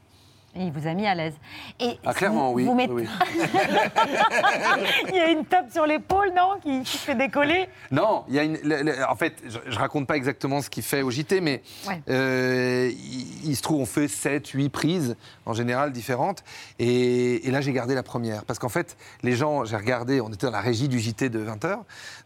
Et 0.54 0.64
il 0.64 0.72
vous 0.72 0.86
a 0.86 0.92
mis 0.92 1.06
à 1.06 1.14
l'aise. 1.14 1.32
Et 1.80 1.96
Ah, 2.04 2.12
clairement, 2.12 2.50
vous- 2.50 2.56
oui. 2.56 2.64
vous 2.64 2.74
mettez- 2.74 2.92
oui. 2.92 3.08
il 5.08 5.14
y 5.14 5.18
a 5.20 5.28
une 5.30 5.44
tape 5.46 5.70
sur 5.72 5.86
l'épaule, 5.86 6.30
non, 6.36 6.58
qui, 6.62 6.82
qui 6.82 6.98
fait 6.98 7.14
décoller? 7.14 7.68
Non, 7.90 8.24
il 8.28 8.34
y 8.34 8.38
a 8.38 8.42
une, 8.44 8.58
le- 8.62 8.82
le- 8.82 9.04
en 9.08 9.16
fait, 9.16 9.34
je, 9.48 9.58
je 9.66 9.78
raconte 9.78 10.06
pas 10.06 10.16
exactement 10.16 10.60
ce 10.60 10.68
qu'il 10.68 10.82
fait 10.82 11.00
au 11.02 11.10
JT, 11.10 11.40
mais 11.40 11.62
Ouais. 11.88 12.02
euh, 12.10 12.90
il, 12.92 13.50
il 13.50 13.56
se 13.56 13.62
trouve, 13.62 13.80
on 13.80 13.86
fait 13.86 14.08
7, 14.08 14.48
8 14.48 14.68
prises, 14.68 15.16
en 15.46 15.54
général 15.54 15.92
différentes. 15.92 16.44
Et, 16.78 17.46
et 17.46 17.50
là, 17.50 17.60
j'ai 17.60 17.72
gardé 17.72 17.94
la 17.94 18.02
première. 18.02 18.44
Parce 18.44 18.58
qu'en 18.58 18.68
fait, 18.68 18.96
les 19.22 19.32
gens, 19.34 19.64
j'ai 19.64 19.76
regardé, 19.76 20.20
on 20.20 20.28
était 20.28 20.46
dans 20.46 20.52
la 20.52 20.60
régie 20.60 20.88
du 20.88 20.98
JT 21.00 21.28
de 21.30 21.44
20h, 21.44 21.78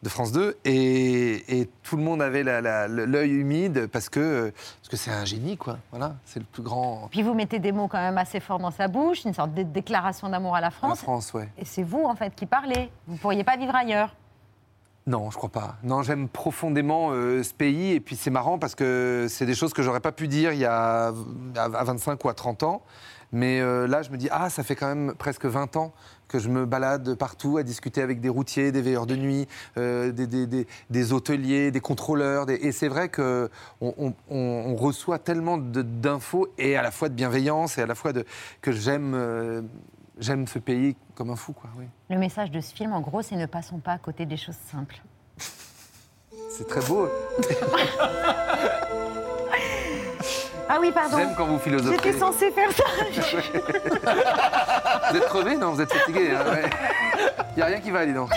de 0.03 0.09
France 0.09 0.33
2, 0.33 0.57
et, 0.65 1.61
et 1.61 1.69
tout 1.83 1.97
le 1.97 2.03
monde 2.03 2.21
avait 2.23 2.43
la- 2.43 2.61
la- 2.61 2.89
l'œil 2.89 3.31
humide 3.33 3.87
parce 3.87 4.09
que 4.09 4.53
parce 4.81 4.89
que 4.89 4.97
c'est 4.97 5.11
un 5.11 5.25
génie, 5.25 5.57
quoi. 5.57 5.79
Voilà, 5.91 6.15
c'est 6.25 6.39
le 6.41 6.47
plus 6.47 6.63
grand. 6.63 7.09
Puis 7.11 7.23
vous 7.23 7.35
mettez 7.35 7.59
des 7.59 7.73
mots 7.73 7.89
quand 7.89 7.99
même 7.99 8.19
assez 8.19 8.41
forts 8.41 8.59
dans 8.59 8.71
sa 8.71 8.89
bouche, 8.89 9.25
une 9.25 9.35
sorte 9.35 9.53
de 9.55 9.63
déclaration 9.63 10.29
d'amour 10.29 10.55
à 10.57 10.61
la 10.61 10.71
France. 10.71 10.99
France, 11.01 11.33
ouais. 11.35 11.49
Et 11.59 11.65
c'est 11.65 11.83
vous, 11.83 12.05
en 12.05 12.15
fait, 12.15 12.35
qui 12.35 12.47
parlez. 12.47 12.91
Vous 13.07 13.17
pourriez 13.17 13.45
pas 13.45 13.57
vivre 13.57 13.75
ailleurs. 13.75 14.15
Non, 15.07 15.31
je 15.31 15.37
crois 15.37 15.51
pas. 15.51 15.77
Non, 15.85 16.03
j'aime 16.03 16.29
profondément 16.29 17.11
euh, 17.13 17.45
ce 17.45 17.55
pays 17.55 17.93
et 17.93 18.01
puis 18.01 18.17
c'est 18.17 18.31
marrant 18.31 18.59
parce 18.59 18.75
que 18.75 19.27
c'est 19.29 19.47
des 19.47 19.55
choses 19.55 19.73
que 19.73 19.81
j'aurais 19.81 20.01
pas 20.01 20.11
pu 20.11 20.27
dire 20.27 20.53
il 20.53 20.59
y 20.59 20.65
a 20.65 21.13
à 21.57 21.85
25 21.85 22.25
ou 22.25 22.29
à 22.29 22.35
30 22.35 22.65
ans. 22.65 22.83
Mais 23.31 23.61
euh, 23.61 23.87
là, 23.87 24.03
je 24.03 24.11
me 24.11 24.17
dis, 24.17 24.29
ah, 24.31 24.51
ça 24.51 24.65
fait 24.65 24.75
quand 24.75 24.89
même 24.89 25.15
presque 25.17 25.45
20 25.45 25.77
ans 25.77 25.93
que 26.27 26.41
je 26.41 26.49
me 26.49 26.67
balade 26.67 27.15
partout 27.15 27.57
à 27.57 27.63
discuter 27.63 28.03
avec 28.03 28.21
des 28.21 28.29
routiers, 28.29 28.73
des 28.73 28.83
veilleurs 28.83 29.07
de 29.07 29.15
nuit, 29.15 29.47
euh, 29.79 30.11
des, 30.11 31.13
hôteliers, 31.13 31.71
des 31.71 31.81
contrôleurs. 31.81 32.47
Et 32.49 32.73
c'est 32.73 32.89
vrai 32.89 33.09
qu'on 33.09 33.49
on, 34.29 34.75
reçoit 34.75 35.21
tellement 35.21 35.57
d'infos 35.59 36.49
et 36.59 36.77
à 36.77 36.83
la 36.83 36.91
fois 36.91 37.09
de 37.09 37.15
bienveillance 37.15 37.79
et 37.79 37.83
à 37.83 37.87
la 37.87 37.95
fois 37.95 38.13
de, 38.13 38.25
que 38.61 38.73
j'aime 38.73 39.15
j'aime 40.19 40.47
ce 40.47 40.59
pays 40.59 40.97
comme 41.15 41.31
un 41.31 41.37
fou. 41.37 41.53
Quoi, 41.53 41.71
oui. 41.79 41.87
Le 42.11 42.19
message 42.19 42.51
de 42.51 42.61
ce 42.61 42.75
film, 42.75 42.93
en 42.93 43.01
gros, 43.01 43.23
c'est 43.23 43.37
ne 43.37 43.47
passons 43.47 43.79
pas 43.79 43.93
à 43.93 43.99
côté 43.99 44.27
des 44.27 44.37
choses 44.37 44.57
simples. 44.71 45.01
C'est 46.51 46.67
très 46.67 46.81
beau. 46.83 47.09
Ah 50.69 50.79
oui, 50.81 50.91
pardon. 50.91 51.17
J'aime 51.19 51.35
quand 51.37 51.47
vous 51.47 51.59
philosophez. 51.59 51.97
J'étais 51.97 52.19
censée 52.19 52.51
faire 52.51 52.71
ça. 52.73 52.83
Vous 55.11 55.17
êtes 55.17 55.27
crevé 55.27 55.57
Non, 55.57 55.71
vous 55.71 55.81
êtes 55.81 55.93
fatigué. 55.93 56.33
Il 57.53 57.57
n'y 57.57 57.63
a 57.63 57.67
rien 57.67 57.81
qui 57.81 57.91
va, 57.93 58.05
dis 58.05 58.13
donc. 58.13 58.31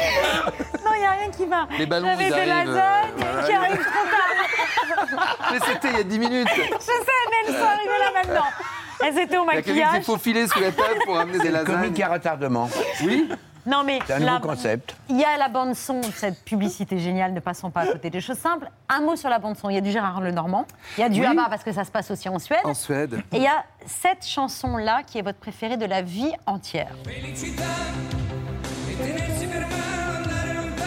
non, 0.85 0.91
il 0.95 0.99
n'y 0.99 1.05
a 1.05 1.11
rien 1.11 1.31
qui 1.31 1.45
va. 1.47 1.67
Les 1.79 1.87
ballons, 1.87 2.05
J'avais 2.07 2.27
ils 2.27 2.33
des 2.33 2.51
arrivent, 2.51 2.69
euh, 2.69 3.01
voilà. 3.17 3.43
qui 3.43 3.51
arrivent 3.53 3.79
trop 3.79 4.05
tard. 4.11 4.35
Mais 5.51 5.59
c'était 5.65 5.89
il 5.89 5.97
y 5.97 5.99
a 5.99 6.03
10 6.03 6.19
minutes. 6.19 6.47
Je 6.55 6.61
sais, 6.79 6.91
mais 7.31 7.37
elles 7.47 7.55
sont 7.55 7.65
arrivées 7.65 7.99
là 7.99 8.11
maintenant. 8.23 8.45
Elles 9.05 9.17
étaient 9.19 9.37
au 9.37 9.43
Il 9.43 9.47
y 9.47 9.49
a 9.49 9.61
quelqu'un 9.61 9.61
qui 9.63 9.69
maquillage. 9.79 9.93
s'est 9.93 10.01
faufilé 10.11 10.47
sous 10.47 10.59
la 10.59 10.71
table 10.71 10.99
pour 11.05 11.17
amener 11.17 11.39
des 11.39 11.49
lasagnes. 11.49 11.75
comique 11.83 11.99
à 12.01 12.09
retardement. 12.09 12.69
Oui 13.03 13.29
Non, 13.65 13.83
mais 13.85 13.99
C'est 14.07 14.13
un 14.13 14.19
la- 14.19 14.33
nouveau 14.33 14.47
concept. 14.49 14.95
Il 15.09 15.19
y 15.19 15.23
a 15.23 15.37
la 15.37 15.47
bande-son 15.49 15.99
de 16.01 16.05
cette 16.15 16.43
publicité 16.43 16.97
géniale, 16.97 17.33
ne 17.33 17.39
passons 17.39 17.69
pas 17.69 17.81
à 17.81 17.87
côté 17.87 18.09
des 18.09 18.19
choses 18.21 18.37
simples. 18.37 18.69
Un 18.87 19.01
mot 19.01 19.15
sur 19.15 19.29
la 19.29 19.37
bande-son. 19.39 19.69
Il 19.69 19.75
y 19.75 19.77
a 19.77 19.81
du 19.81 19.91
Gérard 19.91 20.21
Lenormand. 20.21 20.65
Il 20.97 21.01
y 21.01 21.03
a 21.03 21.09
du 21.09 21.19
Oui. 21.21 21.25
ABBA 21.27 21.47
parce 21.49 21.63
que 21.63 21.71
ça 21.71 21.83
se 21.83 21.91
passe 21.91 22.09
aussi 22.09 22.29
en 22.29 22.39
Suède. 22.39 22.59
En 22.63 22.73
Suède. 22.73 23.21
Et 23.33 23.37
il 23.37 23.43
y 23.43 23.47
a 23.47 23.63
cette 23.85 24.25
chanson-là 24.25 25.03
qui 25.05 25.17
est 25.19 25.21
votre 25.21 25.39
préférée 25.39 25.77
de 25.77 25.85
la 25.85 26.01
vie 26.01 26.31
entière. 26.45 26.89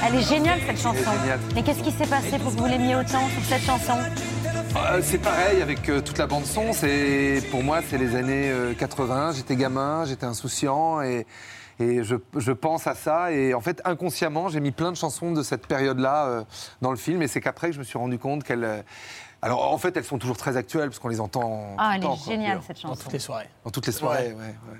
Elle 0.05 0.16
est 0.16 0.22
géniale 0.29 0.59
cette 0.66 0.81
chanson. 0.81 0.98
géniale. 1.22 1.40
Mais 1.55 1.62
qu'est-ce 1.62 1.83
qui 1.83 1.92
s'est 1.92 2.07
passé 2.07 2.38
pour 2.38 2.53
que 2.53 2.59
vous 2.59 2.66
l'aimiez 2.66 2.96
autant 2.96 3.29
sur 3.29 3.44
cette 3.48 3.62
chanson? 3.62 3.94
Euh, 4.76 5.00
c'est 5.02 5.18
pareil 5.18 5.61
avec 5.62 5.88
euh, 5.88 6.00
toute 6.00 6.18
la 6.18 6.26
bande 6.26 6.44
son. 6.44 6.72
C'est 6.72 7.42
pour 7.50 7.62
moi, 7.62 7.80
c'est 7.87 7.98
les 7.98 8.14
années 8.16 8.50
euh, 8.50 8.74
80. 8.74 9.32
J'étais 9.32 9.56
gamin, 9.56 10.04
j'étais 10.06 10.24
insouciant 10.26 11.02
et, 11.02 11.26
et 11.78 12.02
je, 12.02 12.16
je 12.37 12.52
pense 12.52 12.87
à 12.87 12.94
ça. 12.94 13.32
Et 13.32 13.54
en 13.54 13.61
fait, 13.61 13.80
inconsciemment, 13.85 14.48
j'ai 14.48 14.61
mis 14.61 14.70
plein 14.70 14.90
de 14.90 14.96
chansons 14.96 15.32
de 15.32 15.42
cette 15.42 15.66
période-là 15.66 16.26
euh, 16.26 16.44
dans 16.80 16.90
le 16.90 16.96
film. 16.96 17.22
Et 17.22 17.28
c'est 17.28 17.40
qu'après 17.40 17.68
que 17.68 17.74
je 17.74 17.78
me 17.80 17.85
suis 17.85 17.98
rendu 17.98 18.18
compte 18.18 18.44
qu'elles. 18.44 18.64
euh, 18.64 18.82
alors 19.42 19.72
en 19.72 19.78
fait, 19.78 19.96
elles 19.96 20.04
sont 20.04 20.18
toujours 20.18 20.37
très 20.37 20.56
actuelles 20.56 20.88
parce 20.88 21.00
qu'on 21.00 21.08
les 21.08 21.20
entend. 21.20 21.74
Ah, 21.78 21.85
tout 21.87 21.90
le 21.90 21.94
elle 21.96 22.02
temps, 22.02 22.14
est 22.14 22.30
géniale 22.30 22.61
cette 22.66 22.78
chanson. 22.78 23.02
Toutes 23.02 23.12
les 23.12 23.18
soirées. 23.18 23.48
Dans 23.64 23.70
toutes 23.70 23.87
les 23.87 23.92
soirées, 23.92 24.28
ouais. 24.28 24.54
ouais. 24.70 24.78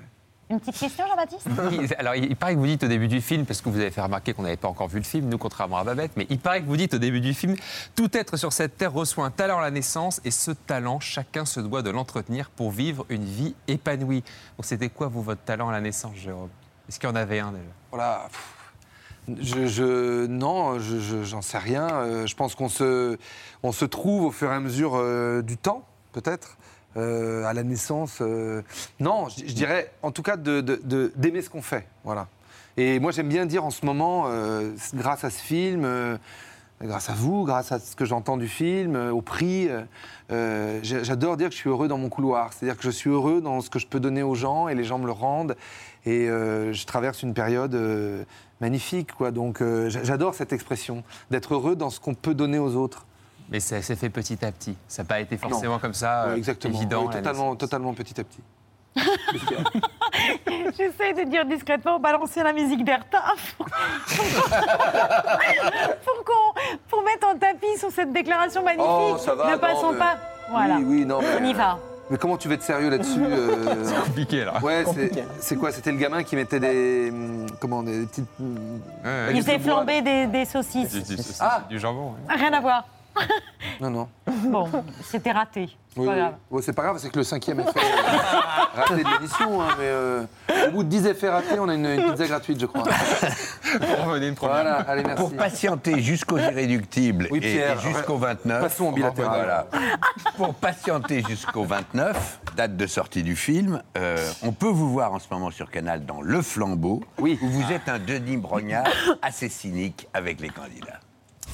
Une 0.53 0.59
petite 0.59 0.77
question, 0.79 1.05
Jean-Baptiste 1.07 1.47
Alors, 1.97 2.13
il 2.15 2.35
paraît 2.35 2.53
que 2.53 2.59
vous 2.59 2.67
dites 2.67 2.83
au 2.83 2.87
début 2.87 3.07
du 3.07 3.21
film, 3.21 3.45
parce 3.45 3.59
que 3.61 3.69
vous 3.69 3.79
avez 3.79 3.89
fait 3.89 4.01
remarquer 4.01 4.33
qu'on 4.33 4.43
n'avait 4.43 4.55
pas 4.57 4.67
encore 4.67 4.87
vu 4.87 4.99
le 4.99 5.03
film, 5.03 5.27
nous, 5.29 5.37
contrairement 5.39 5.77
à 5.77 5.83
Babette, 5.83 6.11
mais 6.15 6.27
il 6.29 6.37
paraît 6.37 6.61
que 6.61 6.67
vous 6.67 6.77
dites 6.77 6.93
au 6.93 6.99
début 6.99 7.21
du 7.21 7.33
film 7.33 7.55
Tout 7.95 8.15
être 8.15 8.37
sur 8.37 8.53
cette 8.53 8.77
terre 8.77 8.93
reçoit 8.93 9.25
un 9.25 9.31
talent 9.31 9.57
à 9.57 9.61
la 9.61 9.71
naissance, 9.71 10.21
et 10.25 10.31
ce 10.31 10.51
talent, 10.51 10.99
chacun 10.99 11.45
se 11.45 11.59
doit 11.59 11.81
de 11.81 11.89
l'entretenir 11.89 12.51
pour 12.51 12.69
vivre 12.71 13.05
une 13.09 13.25
vie 13.25 13.55
épanouie. 13.67 14.21
Donc, 14.57 14.65
c'était 14.65 14.89
quoi, 14.89 15.07
vous, 15.07 15.23
votre 15.23 15.41
talent 15.41 15.69
à 15.69 15.71
la 15.71 15.81
naissance, 15.81 16.15
Jérôme? 16.15 16.49
Est-ce 16.87 16.99
qu'il 16.99 17.09
y 17.09 17.11
en 17.11 17.15
avait 17.15 17.39
un 17.39 17.51
déjà? 17.51 17.63
Voilà. 17.91 18.27
Je, 19.39 19.67
je- 19.67 20.25
non, 20.27 20.79
je- 20.79 20.99
je- 20.99 21.23
j'en 21.23 21.41
sais 21.41 21.57
rien. 21.57 21.87
Euh, 21.89 22.27
je 22.27 22.35
pense 22.35 22.55
qu'on 22.55 22.67
se, 22.69 23.17
on 23.63 23.71
se 23.71 23.85
trouve 23.85 24.25
au 24.25 24.31
fur 24.31 24.51
et 24.51 24.55
à 24.55 24.59
mesure 24.59 24.93
euh, 24.97 25.41
du 25.41 25.55
temps, 25.57 25.85
peut-être. 26.11 26.57
Euh, 26.95 27.43
à 27.45 27.53
la 27.53 27.63
naissance, 27.63 28.19
euh, 28.21 28.61
non, 28.99 29.27
je, 29.29 29.51
dirais 29.53 29.91
en 30.03 30.11
tout 30.11 30.21
cas 30.21 30.37
d'aimer 30.37 31.41
ce 31.41 31.49
qu'on 31.49 31.63
fait, 31.63 31.87
voilà. 32.03 32.27
Et 32.77 32.99
moi 32.99 33.11
j'aime 33.11 33.29
bien 33.29 33.45
dire 33.47 33.65
en 33.65 33.71
ce 33.71 33.83
moment, 33.85 34.25
euh, 34.27 34.71
grâce 34.93 35.23
à 35.23 35.31
ce 35.31 35.41
film, 35.41 35.87
grâce 36.81 37.09
à 37.09 37.13
vous, 37.13 37.45
grâce 37.45 37.71
à 37.71 37.79
ce 37.79 37.95
que 37.95 38.05
j'entends 38.05 38.37
du 38.37 38.47
film, 38.47 38.95
au 38.95 39.21
prix, 39.21 39.69
j'adore 40.29 41.37
dire 41.37 41.49
que 41.49 41.55
je 41.55 41.59
suis 41.59 41.69
heureux 41.69 41.87
dans 41.87 41.97
mon 41.97 42.09
couloir. 42.09 42.53
C'est-à-dire 42.53 42.77
que 42.77 42.83
je 42.83 42.91
suis 42.91 43.09
heureux 43.09 43.41
dans 43.41 43.61
ce 43.61 43.69
que 43.69 43.79
je 43.79 43.87
peux 43.87 43.99
donner 43.99 44.21
aux 44.23 44.35
gens 44.35 44.67
et 44.67 44.75
les 44.75 44.83
gens 44.83 44.99
me 44.99 45.05
le 45.05 45.11
rendent. 45.11 45.55
Et 46.05 46.27
je 46.27 46.85
traverse 46.85 47.23
une 47.23 47.33
période 47.33 47.75
magnifique, 48.61 49.13
quoi. 49.13 49.31
Donc 49.31 49.59
j'a- 49.61 50.03
j'adore 50.03 50.35
cette 50.35 50.53
expression, 50.53 51.03
d'être 51.31 51.53
heureux 51.53 51.75
dans 51.75 51.89
ce 51.89 51.99
qu'on 51.99 52.15
peut 52.15 52.33
donner 52.35 52.59
aux 52.59 52.75
autres. 52.75 53.05
Mais 53.49 53.59
ça 53.59 53.81
s'est 53.81 53.95
fait 53.95 54.09
petit 54.09 54.43
à 54.45 54.51
petit. 54.51 54.75
Ça 54.87 55.03
n'a 55.03 55.07
pas 55.07 55.19
été 55.19 55.37
forcément 55.37 55.73
Non. 55.73 55.79
comme 55.79 55.93
ça, 55.93 56.25
Ouais, 56.27 56.31
euh, 56.31 56.35
exactement, 56.37 56.75
évident. 56.77 57.01
Oui, 57.03 57.07
à 57.09 57.11
la 57.11 57.17
totalement, 57.21 57.55
totalement 57.55 57.93
petit 57.93 58.19
à 58.19 58.23
petit. 58.23 58.41
J'essaie 60.77 61.13
de 61.13 61.23
dire 61.29 61.45
discrètement, 61.45 61.99
balancer 61.99 62.43
la 62.43 62.53
musique 62.53 62.83
d'Erta 62.85 63.21
pour, 66.05 66.55
pour 66.89 67.03
mettre 67.03 67.27
en 67.27 67.37
tapis 67.37 67.77
sur 67.77 67.91
cette 67.91 68.11
déclaration 68.13 68.63
magnifique. 68.63 68.85
Oh, 68.89 69.17
ça 69.17 69.35
va, 69.35 69.47
ne 69.47 69.53
non, 69.53 69.59
passons 69.59 69.91
mais- 69.93 69.97
pas. 69.99 70.17
Voilà. 70.49 70.75
Oui, 70.77 70.85
oui, 70.87 71.05
non, 71.05 71.19
mais- 71.21 71.37
On 71.41 71.45
y 71.45 71.53
va. 71.53 71.77
Mais 72.09 72.17
comment 72.17 72.37
tu 72.37 72.47
veux 72.49 72.55
être 72.55 72.63
sérieux 72.63 72.89
là-dessus 72.89 73.21
euh, 73.23 73.83
C'est 73.85 73.95
compliqué, 74.05 74.43
là. 74.45 74.59
Ouais, 74.61 74.83
c'est- 75.39 75.55
quoi? 75.55 75.71
C'était 75.71 75.91
le 75.91 75.97
gamin 75.97 76.21
qui 76.23 76.35
mettait 76.35 76.59
des. 76.59 77.09
hum, 77.11 77.45
Comment 77.59 77.81
Des 77.81 78.05
petites. 78.05 78.27
hum, 78.39 78.79
Il 79.33 79.41
faisait 79.41 79.57
de 79.57 79.63
flamber 79.63 80.01
des, 80.01 80.27
des 80.27 80.45
saucisses. 80.45 80.91
Du, 80.91 81.15
du- 81.15 81.21
Ah. 81.39 81.61
du 81.69 81.79
jambon. 81.79 82.11
ouais. 82.27 82.35
Rien 82.35 82.51
à 82.53 82.59
voir. 82.59 82.83
Non, 83.81 83.89
non. 83.89 84.07
Bon, 84.45 84.69
c'était 85.03 85.31
raté. 85.31 85.69
C'est 85.93 85.99
Oui, 85.99 86.05
pas 86.07 86.13
oui. 86.13 86.19
grave. 86.19 86.33
Ouais, 86.51 86.61
c'est 86.61 86.73
pas 86.73 86.83
grave, 86.83 86.97
c'est 86.99 87.09
que 87.09 87.17
le 87.17 87.23
cinquième 87.23 87.59
effet 87.59 87.79
euh, 87.79 88.75
raté 88.81 89.03
de 89.03 89.09
l'émission. 89.09 89.61
hein, 89.61 89.67
mais 89.77 89.85
euh, 89.85 90.23
au 90.67 90.71
bout 90.71 90.83
de 90.83 90.89
10 90.89 91.07
effets 91.07 91.29
ratés, 91.29 91.59
on 91.59 91.69
a 91.69 91.73
une, 91.75 91.85
une 91.85 92.11
pizza 92.11 92.25
gratuite, 92.27 92.59
je 92.59 92.65
crois. 92.65 92.83
Revenez 94.05 94.27
une 94.27 94.35
première. 94.35 94.55
Voilà, 94.55 94.75
allez, 94.81 95.03
merci. 95.03 95.21
Pour 95.21 95.35
patienter 95.35 95.99
jusqu'aux 96.01 96.37
irréductibles 96.37 97.27
Oui, 97.31 97.37
et- 97.39 97.41
Pierre, 97.41 97.77
et, 97.79 97.93
jusqu'au 97.93 98.17
29. 98.17 98.61
passons 98.61 98.85
au 98.85 98.91
bilatéral. 98.91 99.41
Voilà. 99.43 99.67
Pour 100.37 100.53
patienter 100.55 101.23
jusqu'au 101.27 101.63
29, 101.63 102.39
date 102.55 102.75
de 102.77 102.87
sortie 102.87 103.23
du 103.23 103.35
film, 103.35 103.81
euh, 103.97 104.17
on 104.43 104.51
peut 104.51 104.67
vous 104.69 104.91
voir 104.91 105.13
en 105.13 105.19
ce 105.19 105.27
moment 105.31 105.51
sur 105.51 105.69
Canal 105.69 106.05
dans 106.05 106.21
Le 106.21 106.41
Flambeau, 106.41 107.01
où 107.19 107.27
vous 107.41 107.71
êtes 107.71 107.87
un 107.89 107.99
Denis 107.99 108.37
Brognard 108.37 108.87
assez 109.21 109.49
cynique 109.49 110.07
avec 110.13 110.39
les 110.41 110.49
candidats. 110.49 110.99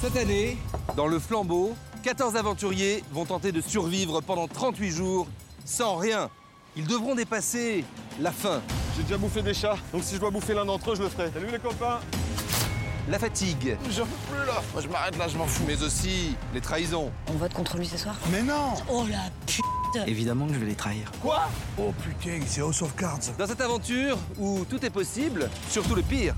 Cette 0.02 0.16
année, 0.16 0.58
dans 0.96 1.08
le 1.08 1.20
flambeau, 1.20 1.76
14 2.04 2.38
aventuriers 2.38 3.04
vont 3.12 3.26
tenter 3.26 3.52
de 3.52 3.60
survivre 3.60 4.22
pendant 4.22 4.48
38 4.48 4.92
jours 4.92 5.28
sans 5.66 5.98
rien. 5.98 6.30
Ils 6.78 6.88
devront 6.88 7.16
dépasser 7.16 7.84
La 8.22 8.32
faim. 8.32 8.62
J'ai 8.96 9.04
déjà 9.04 9.18
bouffé 9.18 9.42
des 9.42 9.54
chats, 9.54 9.76
donc 9.92 10.04
si 10.06 10.16
je 10.16 10.20
dois 10.22 10.32
bouffer 10.32 10.54
l'un 10.54 10.64
d'entre 10.64 10.92
eux, 10.92 10.96
je 10.96 11.04
le 11.04 11.10
ferai. 11.10 11.30
Salut 11.34 11.52
les 11.52 11.60
copains 11.60 12.00
La 13.10 13.18
fatigue. 13.18 13.76
J'en 13.90 14.04
peux 14.06 14.12
plus 14.36 14.46
là 14.46 14.62
Moi 14.74 14.82
je 14.84 14.88
m'arrête 14.88 15.18
là, 15.18 15.28
je 15.28 15.38
m'en 15.38 15.46
fous. 15.48 15.64
Mais 15.68 15.82
aussi 15.82 16.36
les 16.54 16.62
trahisons. 16.62 17.12
On 17.30 17.34
vote 17.34 17.54
contre 17.54 17.78
lui 17.78 17.88
ce 17.88 17.98
soir 17.98 18.16
Mais 18.32 18.44
non 18.44 18.74
Oh 18.90 19.06
la 19.10 19.18
pute 19.48 19.64
Évidemment 20.08 20.46
que 20.48 20.54
je 20.54 20.60
vais 20.60 20.68
les 20.68 20.76
trahir. 20.76 21.12
Quoi? 21.22 21.50
Oh 21.80 21.92
putain, 22.04 22.40
c'est 22.46 22.62
House 22.62 22.82
of 22.84 22.96
Cards. 22.96 23.20
Dans 23.40 23.48
cette 23.48 23.62
aventure 23.62 24.18
où 24.38 24.64
tout 24.70 24.86
est 24.86 24.92
possible, 24.92 25.50
surtout 25.70 25.96
le 25.96 26.04
pire. 26.04 26.36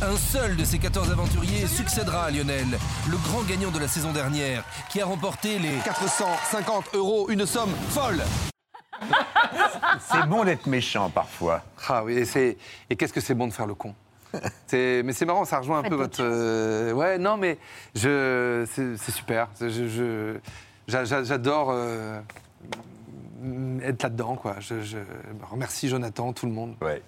Un 0.00 0.16
seul 0.16 0.56
de 0.56 0.64
ces 0.64 0.78
14 0.78 1.10
aventuriers 1.12 1.66
succédera 1.66 2.24
à 2.24 2.30
Lionel, 2.30 2.66
le 3.08 3.16
grand 3.18 3.42
gagnant 3.42 3.70
de 3.70 3.78
la 3.78 3.88
saison 3.88 4.12
dernière, 4.12 4.64
qui 4.90 5.00
a 5.02 5.06
remporté 5.06 5.58
les 5.58 5.76
450 5.84 6.94
euros, 6.94 7.28
une 7.28 7.44
somme 7.46 7.70
folle. 7.90 8.22
C'est 10.10 10.26
bon 10.26 10.44
d'être 10.44 10.66
méchant 10.66 11.10
parfois. 11.10 11.62
Ah 11.88 12.02
oui, 12.02 12.14
et, 12.14 12.24
c'est- 12.24 12.56
et 12.88 12.96
qu'est-ce 12.96 13.12
que 13.12 13.20
c'est 13.20 13.34
bon 13.34 13.46
de 13.46 13.52
faire 13.52 13.66
le 13.66 13.74
con? 13.74 13.94
mais 14.72 15.12
c'est 15.12 15.24
marrant, 15.24 15.44
ça 15.44 15.58
rejoint 15.58 15.78
un 15.78 15.82
Faites 15.82 15.90
peu 15.90 15.96
votre. 15.96 16.18
euh, 16.22 16.92
ouais, 16.92 17.18
non, 17.18 17.36
mais 17.36 17.58
je, 17.94 18.66
c'est, 18.70 18.96
c'est 18.96 19.12
super. 19.12 19.48
Je, 19.60 19.68
je- 19.68 20.36
j'a- 20.88 21.04
j'a- 21.04 21.24
j'adore 21.24 21.68
euh, 21.72 22.20
être 23.82 24.02
là-dedans, 24.02 24.36
quoi. 24.36 24.56
Je, 24.60 24.80
je 24.82 24.98
remercie 25.50 25.88
Jonathan, 25.88 26.32
tout 26.32 26.46
le 26.46 26.52
monde. 26.52 26.74
Ouais. 26.80 27.02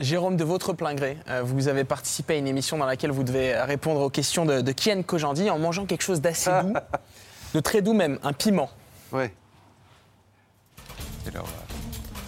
Jérôme, 0.00 0.36
de 0.36 0.42
votre 0.42 0.72
plein 0.72 0.94
gré, 0.94 1.16
euh, 1.28 1.42
vous 1.44 1.68
avez 1.68 1.84
participé 1.84 2.34
à 2.34 2.36
une 2.38 2.48
émission 2.48 2.76
dans 2.78 2.86
laquelle 2.86 3.12
vous 3.12 3.22
devez 3.22 3.54
répondre 3.60 4.00
aux 4.00 4.10
questions 4.10 4.44
de, 4.44 4.60
de 4.60 4.72
Kian 4.72 5.02
Kojandi 5.04 5.48
en 5.50 5.58
mangeant 5.60 5.86
quelque 5.86 6.02
chose 6.02 6.20
d'assez 6.20 6.50
doux, 6.62 6.74
de 7.54 7.60
très 7.60 7.80
doux 7.80 7.92
même, 7.94 8.18
un 8.24 8.32
piment. 8.32 8.68
Ouais. 9.12 9.32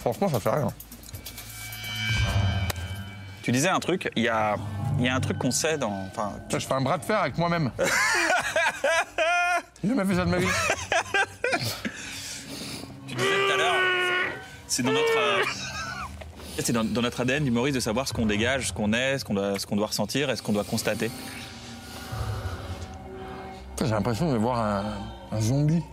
Franchement, 0.01 0.29
ça 0.29 0.39
fait 0.39 0.49
rien. 0.49 0.69
Tu 3.47 3.53
disais 3.53 3.69
un 3.69 3.79
truc, 3.79 4.11
il 4.17 4.23
y 4.23 4.27
a, 4.27 4.57
il 4.99 5.05
y 5.05 5.07
a 5.07 5.15
un 5.15 5.21
truc 5.21 5.37
qu'on 5.37 5.51
sait 5.51 5.77
dans. 5.77 6.05
Enfin, 6.11 6.33
Je 6.51 6.57
fais 6.59 6.73
un 6.73 6.81
bras 6.81 6.97
de 6.97 7.05
fer 7.05 7.21
avec 7.21 7.37
moi-même. 7.37 7.71
J'ai 9.81 9.87
jamais 9.87 10.03
fait 10.03 10.15
ça 10.15 10.25
de 10.25 10.29
ma 10.31 10.37
vie. 10.37 10.47
tu 13.07 13.15
disais 13.15 13.29
tout 13.47 13.53
à 13.53 13.55
l'heure, 13.55 13.75
c'est 14.67 14.83
dans 14.83 14.91
notre. 14.91 15.17
euh, 15.17 15.43
C'est 16.59 16.73
dans, 16.73 16.83
dans 16.83 17.01
notre 17.01 17.21
ADN 17.21 17.45
d'humoriste 17.45 17.75
de 17.75 17.79
savoir 17.79 18.05
ce 18.05 18.11
qu'on 18.11 18.25
dégage, 18.25 18.67
ce 18.67 18.73
qu'on 18.73 18.91
est, 18.91 19.17
ce 19.17 19.23
qu'on 19.23 19.35
doit, 19.35 19.53
doit 19.71 19.87
ressentir 19.87 20.29
et 20.29 20.35
ce 20.35 20.41
qu'on 20.41 20.51
doit 20.51 20.65
constater. 20.65 21.09
J'ai 23.79 23.85
l'impression 23.87 24.29
de 24.29 24.37
voir 24.37 24.59
un, 24.59 24.83
un 25.31 25.39
zombie. 25.39 25.83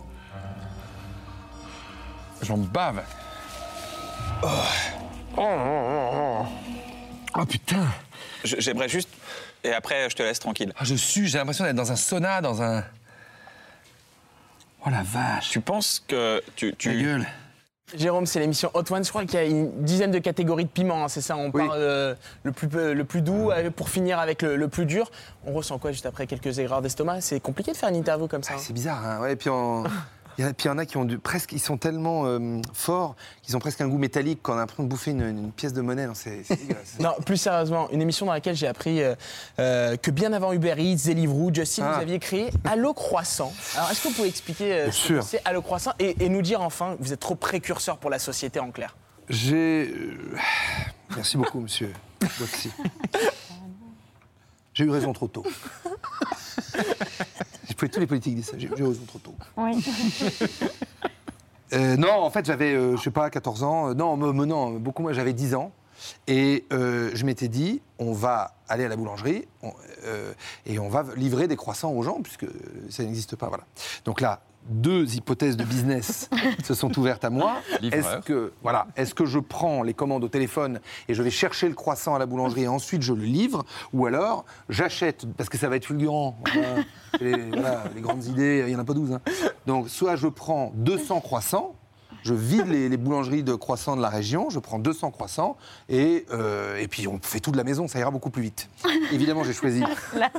J'en 2.41 2.57
bave. 2.57 3.01
Oh. 4.43 4.47
Oh, 5.37 5.41
oh, 5.41 6.45
oh. 7.35 7.39
Oh, 7.41 7.45
putain. 7.45 7.85
J'aimerais 8.43 8.89
juste. 8.89 9.09
Et 9.63 9.73
après, 9.73 10.09
je 10.09 10.15
te 10.15 10.23
laisse 10.23 10.39
tranquille. 10.39 10.71
Ah, 10.77 10.83
je 10.83 10.95
suis, 10.95 11.27
j'ai 11.27 11.37
l'impression 11.37 11.63
d'être 11.65 11.75
dans 11.75 11.91
un 11.91 11.95
sauna, 11.95 12.41
dans 12.41 12.61
un. 12.61 12.83
Oh 14.85 14.89
la 14.89 15.03
vache. 15.03 15.49
Tu 15.49 15.61
penses 15.61 16.03
que. 16.07 16.41
Tu, 16.55 16.73
tu... 16.77 16.89
Ta 16.89 16.95
gueule. 16.95 17.25
Jérôme, 17.95 18.25
c'est 18.25 18.39
l'émission 18.39 18.71
Hot 18.73 18.83
One. 18.91 19.03
Je 19.03 19.09
crois 19.09 19.25
qu'il 19.25 19.35
y 19.35 19.37
a 19.37 19.45
une 19.45 19.83
dizaine 19.83 20.11
de 20.11 20.17
catégories 20.19 20.65
de 20.65 20.69
piments, 20.69 21.03
hein, 21.05 21.07
c'est 21.07 21.21
ça 21.21 21.37
On 21.37 21.51
part 21.51 21.69
euh, 21.73 22.15
le, 22.43 22.51
plus, 22.51 22.67
le 22.67 23.03
plus 23.03 23.21
doux 23.21 23.51
euh, 23.51 23.69
pour 23.69 23.89
finir 23.89 24.17
avec 24.19 24.41
le, 24.41 24.55
le 24.55 24.67
plus 24.67 24.85
dur. 24.87 25.11
On 25.45 25.53
ressent 25.53 25.77
quoi 25.77 25.91
juste 25.91 26.07
après 26.07 26.25
quelques 26.25 26.57
aigreurs 26.57 26.81
d'estomac? 26.81 27.21
C'est 27.21 27.39
compliqué 27.39 27.71
de 27.73 27.77
faire 27.77 27.89
une 27.89 27.95
interview 27.95 28.27
comme 28.27 28.41
ça. 28.43 28.55
hein. 28.55 28.59
C'est 28.59 28.73
bizarre, 28.73 29.05
hein. 29.05 29.19
Ouais, 29.21 29.33
et 29.33 29.35
puis 29.35 29.49
on- 29.49 29.83
il 30.37 30.41
y, 30.43 30.45
en 30.47 30.49
a- 30.49 30.53
puis 30.53 30.65
il 30.65 30.67
y 30.67 30.71
en 30.71 30.77
a 30.77 30.85
qui 30.85 30.97
ont 30.97 31.05
du, 31.05 31.17
presque, 31.17 31.51
ils 31.53 31.59
sont 31.59 31.77
tellement 31.77 32.25
euh, 32.25 32.59
forts 32.73 33.15
qu'ils 33.41 33.55
ont 33.55 33.59
presque 33.59 33.81
un 33.81 33.87
goût 33.87 33.97
métallique 33.97 34.41
qu'on 34.41 34.53
a 34.53 34.57
l'impression 34.57 34.83
de 34.83 34.89
bouffer 34.89 35.11
une, 35.11 35.21
une 35.27 35.51
pièce 35.51 35.73
de 35.73 35.81
monnaie. 35.81 36.07
Non, 36.07 36.13
c'est, 36.13 36.41
plus 37.25 37.37
sérieusement, 37.37 37.89
une 37.91 38.01
émission 38.01 38.25
dans 38.25 38.33
laquelle 38.33 38.55
j'ai 38.55 38.67
appris 38.67 39.01
euh, 39.01 39.15
euh, 39.59 39.95
que 39.97 40.11
bien 40.11 40.33
avant 40.33 40.51
Uber 40.53 40.75
Eats, 40.77 41.05
Deliveroo, 41.07 41.51
Justin, 41.53 41.83
Ah. 41.85 41.93
vous 41.95 42.01
aviez 42.01 42.19
créé 42.19 42.49
Allo 42.63 42.93
Croissant. 42.93 43.53
Alors, 43.75 43.91
est-ce 43.91 44.01
que 44.03 44.07
vous 44.09 44.13
pouvez 44.13 44.27
expliquer 44.29 44.73
euh, 44.73 44.91
ce 44.91 45.13
que 45.13 45.21
c'est 45.21 45.41
Allo 45.45 45.61
Croissant 45.61 45.91
et, 45.99 46.15
et 46.23 46.29
nous 46.29 46.41
dire 46.41 46.61
enfin 46.61 46.95
que 46.97 47.03
vous 47.03 47.13
êtes 47.13 47.19
trop 47.19 47.35
précurseur 47.35 47.97
pour 47.97 48.09
la 48.09 48.19
société 48.19 48.59
en 48.59 48.71
clair? 48.71 48.95
J'ai. 49.29 49.93
Merci 51.15 51.37
beaucoup, 51.37 51.59
monsieur. 51.59 51.93
J'ai 54.75 54.83
eu 54.83 54.89
raison 54.91 55.13
trop 55.13 55.27
tôt. 55.27 55.43
J'ai- 57.67 57.89
Tous 57.89 57.99
les 57.99 58.07
politiques 58.07 58.35
disent 58.35 58.47
ça. 58.47 58.57
J'ai 58.57 58.67
eu 58.67 58.73
raison 58.73 59.05
trop 59.07 59.19
tôt. 59.19 59.35
Oui. 59.57 59.83
Euh, 61.73 61.97
non, 61.97 62.11
en 62.11 62.29
fait, 62.29 62.45
j'avais, 62.45 62.73
euh, 62.73 62.95
je 62.97 63.01
sais 63.01 63.11
pas, 63.11 63.29
14 63.29 63.63
ans. 63.63 63.89
Euh, 63.89 63.93
Non, 63.93 64.15
me- 64.17 64.45
non, 64.45 64.71
beaucoup 64.71 65.01
moins, 65.01 65.13
j'avais 65.13 65.33
10 65.33 65.55
ans. 65.55 65.71
Et 66.27 66.65
euh, 66.73 67.09
je 67.13 67.25
m'étais 67.25 67.47
dit, 67.47 67.81
on 67.99 68.11
va 68.13 68.53
aller 68.67 68.83
à 68.85 68.89
la 68.89 68.95
boulangerie 68.97 69.47
on- 69.63 69.73
et 70.65 70.77
on 70.77 70.89
va 70.89 71.05
livrer 71.15 71.47
des 71.47 71.55
croissants 71.55 71.91
aux 71.91 72.03
gens, 72.03 72.21
puisque 72.21 72.45
ça 72.89 73.03
n'existe 73.03 73.35
pas. 73.35 73.47
Voilà. 73.47 73.63
Donc 74.03 74.19
là, 74.21 74.41
deux 74.67 75.15
hypothèses 75.15 75.57
de 75.57 75.63
business 75.63 76.29
se 76.63 76.73
sont 76.73 76.97
ouvertes 76.99 77.23
à 77.25 77.29
moi. 77.29 77.57
Est-ce 77.81 78.17
que, 78.25 78.51
voilà, 78.63 78.87
est-ce 78.95 79.13
que 79.13 79.25
je 79.25 79.39
prends 79.39 79.83
les 79.83 79.93
commandes 79.93 80.23
au 80.23 80.27
téléphone 80.29 80.79
et 81.07 81.13
je 81.13 81.21
vais 81.23 81.29
chercher 81.31 81.67
le 81.69 81.75
croissant 81.75 82.15
à 82.15 82.19
la 82.19 82.25
boulangerie 82.25 82.63
et 82.63 82.67
ensuite 82.67 83.01
je 83.01 83.13
le 83.13 83.23
livre 83.23 83.63
Ou 83.93 84.05
alors 84.05 84.45
j'achète, 84.69 85.25
parce 85.37 85.49
que 85.49 85.57
ça 85.57 85.69
va 85.69 85.75
être 85.75 85.85
fulgurant. 85.85 86.37
Voilà, 86.53 86.67
les, 87.21 87.49
voilà, 87.51 87.83
les 87.95 88.01
grandes 88.01 88.25
idées, 88.25 88.63
il 88.65 88.69
n'y 88.69 88.75
en 88.75 88.79
a 88.79 88.85
pas 88.85 88.93
12. 88.93 89.11
hein. 89.13 89.21
Donc 89.67 89.89
soit 89.89 90.15
je 90.15 90.27
prends 90.27 90.71
200 90.75 91.21
croissants, 91.21 91.75
je 92.23 92.33
vide 92.33 92.67
les, 92.67 92.89
les 92.89 92.97
boulangeries 92.97 93.43
de 93.43 93.53
croissants 93.53 93.95
de 93.95 94.01
la 94.01 94.09
région, 94.09 94.49
je 94.49 94.57
prends 94.57 94.79
200 94.79 95.11
croissants 95.11 95.57
et, 95.89 96.25
euh, 96.31 96.77
et 96.77 96.87
puis 96.87 97.07
on 97.07 97.19
fait 97.21 97.39
tout 97.39 97.51
de 97.51 97.57
la 97.57 97.63
maison, 97.63 97.87
ça 97.87 97.99
ira 97.99 98.09
beaucoup 98.09 98.31
plus 98.31 98.41
vite. 98.41 98.67
Évidemment, 99.11 99.43
j'ai 99.43 99.53
choisi 99.53 99.83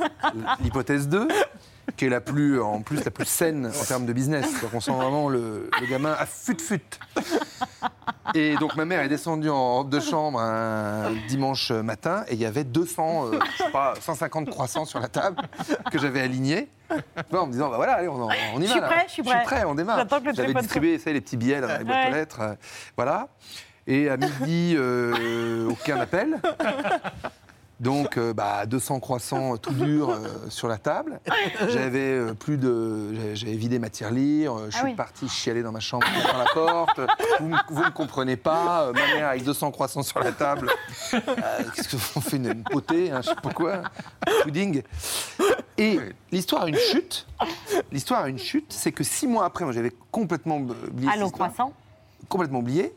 l'hypothèse 0.65 1.09
2, 1.09 1.29
qui 1.97 2.07
est 2.07 2.09
la 2.11 2.21
plus, 2.21 2.61
en 2.61 2.81
plus 2.83 3.05
la 3.05 3.11
plus 3.11 3.27
saine 3.27 3.67
en 3.67 3.85
termes 3.85 4.07
de 4.07 4.13
business. 4.13 4.61
Donc 4.63 4.71
on 4.75 4.81
sent 4.81 4.93
vraiment 4.93 5.29
le, 5.29 5.71
le 5.81 5.87
gamin 5.87 6.15
à 6.19 6.27
fut-fut. 6.27 6.81
Et 8.35 8.57
donc 8.57 8.75
ma 8.77 8.85
mère 8.85 9.01
est 9.03 9.09
descendue 9.09 9.49
en 9.51 9.77
robe 9.77 9.89
de 9.91 10.01
chambre 10.01 10.41
un 10.41 11.13
dimanche 11.29 11.71
matin 11.71 12.25
et 12.29 12.35
il 12.35 12.41
y 12.41 12.45
avait 12.45 12.65
200, 12.65 13.27
euh, 13.33 13.39
je 13.57 13.63
sais 13.65 13.71
pas, 13.71 13.95
150 14.01 14.51
croissants 14.51 14.85
sur 14.85 14.99
la 15.01 15.09
table 15.09 15.37
que 15.93 15.99
j'avais 15.99 16.21
alignés. 16.21 16.69
Enfin, 16.91 17.39
en 17.43 17.47
me 17.47 17.53
disant, 17.53 17.69
bah 17.71 17.77
voilà, 17.77 17.95
allez, 17.95 18.09
on, 18.09 18.23
en- 18.25 18.29
on 18.55 18.61
y 18.61 18.67
Je 18.67 18.69
va. 18.69 18.73
suis 18.73 18.81
là. 18.81 18.87
prêt, 18.89 19.05
je 19.09 19.13
suis 19.13 19.23
prêt. 19.23 19.65
on 19.65 19.75
démarre. 19.75 20.07
J'avais 20.35 20.55
distribué, 20.55 20.99
ça, 20.99 21.13
les 21.13 21.21
petits 21.21 21.37
billets 21.37 21.61
dans 21.61 21.69
les 21.79 21.85
boîtes 21.85 21.97
Ouais. 22.05 22.11
aux 22.11 22.15
lettres. 22.15 22.41
euh, 22.41 22.55
voilà. 22.97 23.29
Et 23.87 24.09
à 24.09 24.17
midi, 24.17 24.75
euh, 24.77 25.69
aucun 25.71 25.99
appel. 26.01 26.41
Donc, 27.79 28.17
euh, 28.17 28.33
bah, 28.33 28.65
200 28.65 29.01
croissants 29.01 29.59
tout 29.59 29.73
durs 29.75 30.09
euh, 30.11 30.49
sur 30.49 30.67
la 30.67 30.79
table. 30.79 31.21
J'avais 31.69 31.99
euh, 32.13 32.33
plus 32.33 32.57
de. 32.57 33.35
j'avais- 33.35 33.55
vidé 33.57 33.79
ma 33.79 33.91
tirelire. 33.91 34.55
euh, 34.57 34.69
je 34.71 34.77
Ah 34.77 34.79
suis 34.81 34.87
oui. 34.91 34.95
parti 34.95 35.29
chialer 35.29 35.63
dans 35.63 35.73
ma 35.73 35.81
chambre 35.81 36.07
dans 36.33 36.39
la 36.39 36.47
porte. 36.55 37.01
Vous 37.41 37.49
ne 37.49 37.57
vous 37.69 37.85
me 37.85 37.91
comprenez 37.91 38.37
pas. 38.37 38.85
euh, 38.85 38.93
ma 38.95 39.07
mère 39.15 39.29
avec 39.29 39.45
200 39.45 39.71
croissants 39.73 40.03
sur 40.03 40.21
la 40.21 40.33
table. 40.33 40.71
Euh, 41.13 41.21
Qu'est-ce 41.75 42.15
qu'on 42.15 42.21
fait 42.23 42.37
une, 42.39 42.47
une 42.47 42.65
potée, 42.65 43.11
hein, 43.11 43.21
je 43.23 43.29
sais 43.29 43.35
pas 43.43 43.51
quoi, 43.53 43.75
un 44.27 44.43
pudding. 44.45 44.83
Et 45.77 46.01
l'histoire 46.33 46.63
a 46.63 46.69
une 46.69 46.79
chute. 46.79 47.27
L'histoire 47.93 48.23
a 48.23 48.29
une 48.31 48.39
chute, 48.39 48.73
c'est 48.73 48.93
que 48.93 49.05
six 49.05 49.27
mois 49.27 49.45
après, 49.45 49.65
moi 49.65 49.75
j'avais 49.75 49.93
complètement 50.11 50.57
oublié. 50.57 51.11
Allô, 51.13 51.29
croissant 51.31 51.75
Complètement 52.31 52.61
oublié. 52.61 52.95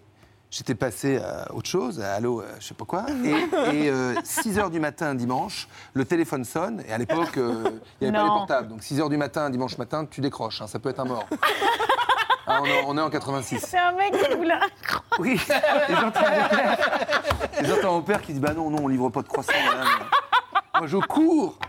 J'étais 0.52 0.74
passé 0.74 1.18
à 1.20 1.54
autre 1.54 1.70
chose, 1.70 2.02
à 2.02 2.14
Allô, 2.16 2.42
euh, 2.42 2.46
je 2.60 2.66
sais 2.68 2.74
pas 2.74 2.86
quoi. 2.86 3.06
Et, 3.72 3.86
et 3.86 3.92
6 4.24 4.58
h 4.58 4.72
du 4.72 4.80
matin, 4.80 5.14
dimanche, 5.14 5.68
le 5.94 6.06
téléphone 6.06 6.44
sonne. 6.44 6.84
Et 6.88 6.92
à 6.92 6.98
l'époque, 6.98 7.38
euh, 7.38 7.64
il 8.02 8.10
n'y 8.10 8.16
avait 8.16 8.18
pas 8.18 8.24
les 8.24 8.30
portables. 8.30 8.68
Donc 8.68 8.82
6 8.82 9.00
h 9.00 9.10
du 9.10 9.18
matin, 9.18 9.50
dimanche 9.52 9.78
matin, 9.78 10.06
tu 10.10 10.22
décroches. 10.22 10.62
hein, 10.62 10.68
ça 10.68 10.80
peut 10.80 10.90
être 10.90 11.00
un 11.02 11.06
mort. 11.06 11.28
Ah, 12.48 12.62
on, 12.64 12.66
est, 12.66 12.84
on 12.88 12.98
est 12.98 13.02
en 13.02 13.12
86. 13.12 13.60
C'est 13.60 13.78
un 13.78 13.92
mec 13.92 14.12
qui 14.12 14.36
voulait 14.36 14.54
un 14.54 14.68
Oui, 15.20 15.40
et 15.88 15.94
j'entends 15.94 16.22
mon 16.22 16.50
père, 16.50 16.90
et 17.62 17.66
j'entends 17.66 17.92
mon 17.94 18.02
père 18.02 18.22
qui 18.24 18.34
dit 18.34 18.40
Bah 18.40 18.56
non, 18.56 18.72
non, 18.72 18.80
on 18.86 18.88
livre 18.88 19.10
pas 19.10 19.22
de 19.22 19.28
croissants, 19.28 19.54
madame. 19.68 19.88
Moi, 20.80 20.88
je 20.88 20.98
cours, 20.98 21.60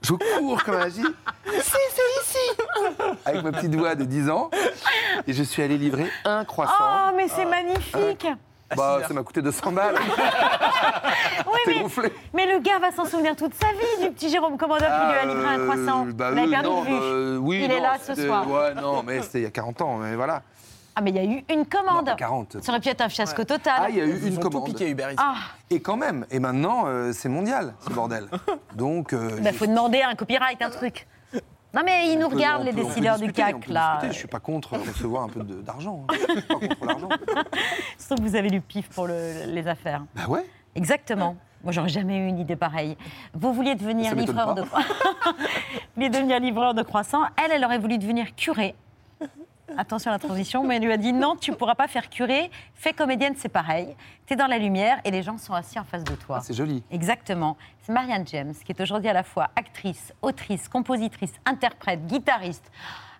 je 0.00 0.14
cours 0.14 0.64
comme 0.64 0.76
un. 0.76 0.88
Si, 0.88 1.02
c'est 1.60 2.22
ici 2.22 2.56
Avec 3.26 3.42
ma 3.42 3.52
petite 3.52 3.74
voix 3.74 3.94
de 3.94 4.04
10 4.04 4.30
ans. 4.30 4.50
Et 5.26 5.32
je 5.32 5.42
suis 5.42 5.62
allé 5.62 5.78
livrer 5.78 6.10
un 6.24 6.44
croissant. 6.44 6.72
Oh, 6.80 7.10
mais 7.16 7.28
c'est 7.28 7.44
magnifique 7.44 8.26
Bah, 8.76 9.00
ça 9.06 9.12
m'a 9.14 9.22
coûté 9.22 9.42
200 9.42 9.72
balles. 9.72 9.96
Oui, 11.46 11.58
T'es 11.64 11.74
mais, 11.74 11.82
gonflé. 11.82 12.12
mais 12.32 12.46
le 12.52 12.58
gars 12.60 12.78
va 12.78 12.90
s'en 12.92 13.04
souvenir 13.04 13.36
toute 13.36 13.54
sa 13.54 13.68
vie 13.72 14.06
du 14.06 14.10
petit 14.12 14.28
Jérôme 14.30 14.56
Commandeur 14.56 14.88
qui 14.90 15.06
lui 15.12 15.18
a 15.18 15.34
livré 15.34 15.54
un 15.54 15.64
croissant. 15.66 16.06
Euh, 16.06 16.12
bah, 16.12 16.30
Vous 16.30 16.36
l'avez 16.36 16.48
euh, 16.48 16.50
perdu 16.50 16.68
non, 16.68 16.80
de 16.82 16.86
vue. 16.86 16.92
euh, 17.00 17.36
oui, 17.38 17.60
Il 17.64 17.68
non, 17.68 17.76
est 17.76 17.80
là 17.80 17.96
ce 18.02 18.14
soir. 18.14 18.48
Ouais, 18.50 18.74
non, 18.74 19.02
mais 19.02 19.22
c'était 19.22 19.40
il 19.40 19.44
y 19.44 19.46
a 19.46 19.50
40 19.50 19.82
ans, 19.82 19.96
mais 19.98 20.14
voilà. 20.16 20.42
Ah, 20.94 21.00
mais 21.00 21.10
il 21.10 21.16
y 21.16 21.20
a 21.20 21.24
eu 21.24 21.42
une 21.50 21.64
commande. 21.66 22.04
Non, 22.06 22.12
pas 22.12 22.14
40. 22.16 22.62
Ça 22.62 22.70
aurait 22.72 22.80
pu 22.80 22.90
être 22.90 23.00
un 23.00 23.08
fiasco 23.08 23.44
total. 23.44 23.74
Ah, 23.78 23.86
il 23.88 23.96
y 23.96 24.00
a 24.00 24.04
eu 24.04 24.10
Ils 24.22 24.28
une 24.28 24.36
ont 24.36 24.40
tout 24.40 24.50
commande. 24.50 24.66
piqué, 24.66 24.90
Uber 24.90 25.04
Eats. 25.12 25.16
Ah, 25.18 25.36
Et 25.70 25.80
quand 25.80 25.96
même, 25.96 26.26
et 26.30 26.38
maintenant, 26.38 26.84
euh, 26.86 27.12
c'est 27.14 27.30
mondial, 27.30 27.72
ce 27.80 27.90
bordel. 27.90 28.26
Donc, 28.74 29.14
euh, 29.14 29.30
il 29.38 29.42
j'ai- 29.44 29.52
faut 29.52 29.66
demander 29.66 30.02
un 30.02 30.14
copyright, 30.14 30.60
un 30.60 30.68
truc. 30.68 31.06
Non, 31.74 31.82
mais 31.84 32.12
ils 32.12 32.18
nous 32.18 32.26
On 32.26 32.28
regardent, 32.28 32.64
les 32.64 32.72
peut- 32.72 32.84
décideurs 32.84 33.16
du 33.16 33.26
discuter, 33.28 33.52
CAC, 33.52 33.66
là. 33.68 33.98
Je 34.06 34.12
suis 34.12 34.28
pas 34.28 34.40
contre 34.40 34.76
recevoir 34.76 35.22
un 35.24 35.28
peu 35.28 35.42
d'argent. 35.42 36.04
hein. 36.08 36.14
Je 36.14 36.18
suis 36.36 36.42
pas 36.42 36.54
contre 36.54 36.84
l'argent. 36.86 37.08
Sauf 37.98 38.18
que 38.18 38.22
vous 38.24 38.36
avez 38.36 38.50
du 38.50 38.60
pif 38.60 38.88
pour 38.90 39.06
le- 39.06 39.46
les 39.46 39.66
affaires. 39.66 40.04
Bah 40.14 40.22
ouais. 40.28 40.44
Exactement. 40.74 41.36
Moi, 41.64 41.72
j'aurais 41.72 41.88
jamais 41.88 42.18
eu 42.18 42.26
une 42.26 42.38
idée 42.38 42.56
pareille. 42.56 42.96
Vous 43.34 43.52
vouliez 43.52 43.74
devenir 43.74 44.14
livreur 44.14 44.54
pas. 44.54 44.60
de 44.60 44.62
Vous 44.64 44.68
vouliez 45.96 46.10
devenir 46.10 46.40
livreur 46.40 46.74
de 46.74 46.82
croissants. 46.82 47.22
Elle, 47.42 47.52
elle 47.52 47.64
aurait 47.64 47.78
voulu 47.78 47.98
devenir 47.98 48.34
curé. 48.34 48.74
Attention 49.76 50.10
à 50.10 50.14
la 50.14 50.18
transition, 50.18 50.64
mais 50.64 50.76
elle 50.76 50.82
lui 50.82 50.92
a 50.92 50.96
dit 50.96 51.12
non, 51.12 51.36
tu 51.36 51.52
pourras 51.52 51.74
pas 51.74 51.88
faire 51.88 52.10
curé. 52.10 52.50
Fais 52.74 52.92
comédienne, 52.92 53.34
c'est 53.36 53.48
pareil. 53.48 53.94
Tu 54.26 54.34
es 54.34 54.36
dans 54.36 54.46
la 54.46 54.58
lumière 54.58 55.00
et 55.04 55.10
les 55.10 55.22
gens 55.22 55.38
sont 55.38 55.54
assis 55.54 55.78
en 55.78 55.84
face 55.84 56.04
de 56.04 56.14
toi. 56.14 56.40
C'est 56.42 56.54
joli. 56.54 56.82
Exactement. 56.90 57.56
C'est 57.82 57.92
Marianne 57.92 58.26
James, 58.26 58.54
qui 58.64 58.72
est 58.72 58.80
aujourd'hui 58.80 59.08
à 59.08 59.12
la 59.12 59.22
fois 59.22 59.50
actrice, 59.56 60.12
autrice, 60.20 60.68
compositrice, 60.68 61.32
interprète, 61.46 62.06
guitariste, 62.06 62.70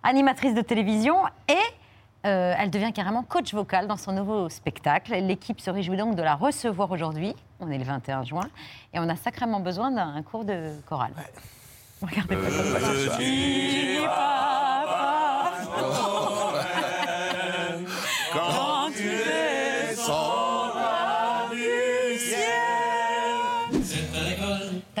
animatrice 0.03 0.53
de 0.53 0.61
télévision 0.61 1.15
et 1.47 1.57
euh, 2.25 2.53
elle 2.57 2.69
devient 2.69 2.93
carrément 2.93 3.23
coach 3.23 3.53
vocal 3.53 3.87
dans 3.87 3.97
son 3.97 4.13
nouveau 4.13 4.47
spectacle. 4.49 5.13
L'équipe 5.13 5.59
se 5.59 5.69
réjouit 5.69 5.97
donc 5.97 6.15
de 6.15 6.21
la 6.21 6.35
recevoir 6.35 6.91
aujourd'hui. 6.91 7.35
On 7.59 7.69
est 7.69 7.77
le 7.77 7.83
21 7.83 8.23
juin 8.23 8.49
et 8.93 8.99
on 8.99 9.09
a 9.09 9.15
sacrément 9.15 9.59
besoin 9.59 9.91
d'un 9.91 10.21
cours 10.23 10.45
de 10.45 10.71
chorale. 10.87 11.13
Regardez 12.01 12.35
pas 12.35 12.51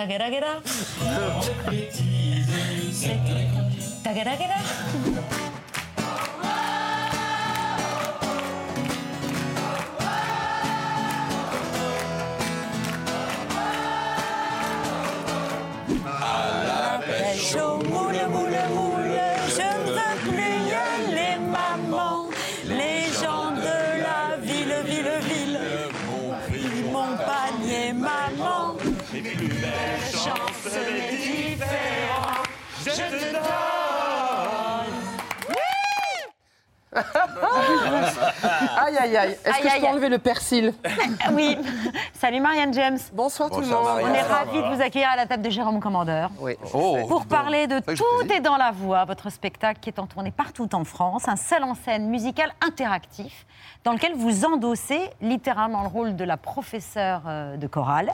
Tagaragara. 0.03 0.59
À 16.05 16.37
la 16.67 16.99
pêche 16.99 17.55
au 17.55 17.77
moule, 17.77 18.27
moule, 18.29 18.59
moule, 18.75 19.19
je 19.47 19.61
ne 19.61 19.91
veux 19.93 20.15
plus 20.21 20.57
y 20.67 20.73
aller, 20.73 21.35
maman. 21.39 22.27
Les 22.67 23.05
gens 23.21 23.51
de 23.55 23.77
la 24.03 24.35
ville, 24.41 24.75
ville, 24.85 25.13
ville 25.29 25.59
mon 26.91 27.11
panier, 27.15 27.93
maman. 27.93 28.75
Les 29.13 29.21
plus 29.21 29.47
belles 29.47 30.11
chances, 30.11 30.73
les 30.73 31.17
différents, 31.17 32.43
je 32.83 32.89
te 32.89 33.31
donne. 33.31 33.72
Aïe, 38.77 38.97
aïe, 38.97 39.17
aïe. 39.17 39.31
Est-ce 39.31 39.47
Aïe, 39.55 39.61
que 39.63 39.69
je 39.69 39.75
peux 39.79 39.85
aïe. 39.85 39.91
enlever 39.91 40.09
le 40.09 40.19
persil 40.19 40.73
Oui. 41.33 41.57
Salut 42.13 42.39
Marianne 42.39 42.73
James. 42.73 42.97
Bonsoir 43.13 43.49
tout 43.49 43.61
le 43.61 43.67
monde. 43.67 43.85
On 44.03 44.13
est 44.13 44.21
ravis 44.21 44.57
de 44.61 44.75
vous 44.75 44.81
accueillir 44.81 45.09
à 45.09 45.15
la 45.15 45.25
table 45.25 45.43
de 45.43 45.49
Jérôme 45.49 45.79
Commandeur. 45.79 46.29
Oui. 46.39 46.55
Oh, 46.73 46.97
Pour 47.07 47.25
parler 47.25 47.67
de 47.67 47.79
Tout 47.79 48.31
est 48.33 48.41
dans 48.41 48.57
la 48.57 48.71
voix, 48.71 49.05
votre 49.05 49.29
spectacle 49.29 49.79
qui 49.79 49.89
est 49.89 49.99
en 49.99 50.07
tournée 50.07 50.31
partout 50.31 50.73
en 50.75 50.83
France, 50.83 51.27
un 51.27 51.35
seul 51.35 51.63
en 51.63 51.75
scène 51.75 52.07
musical 52.09 52.51
interactif 52.65 53.45
dans 53.83 53.91
lequel 53.93 54.13
vous 54.15 54.45
endossez 54.45 55.09
littéralement 55.21 55.81
le 55.81 55.87
rôle 55.89 56.15
de 56.15 56.23
la 56.23 56.37
professeure 56.37 57.21
euh, 57.27 57.57
de 57.57 57.67
chorale. 57.67 58.11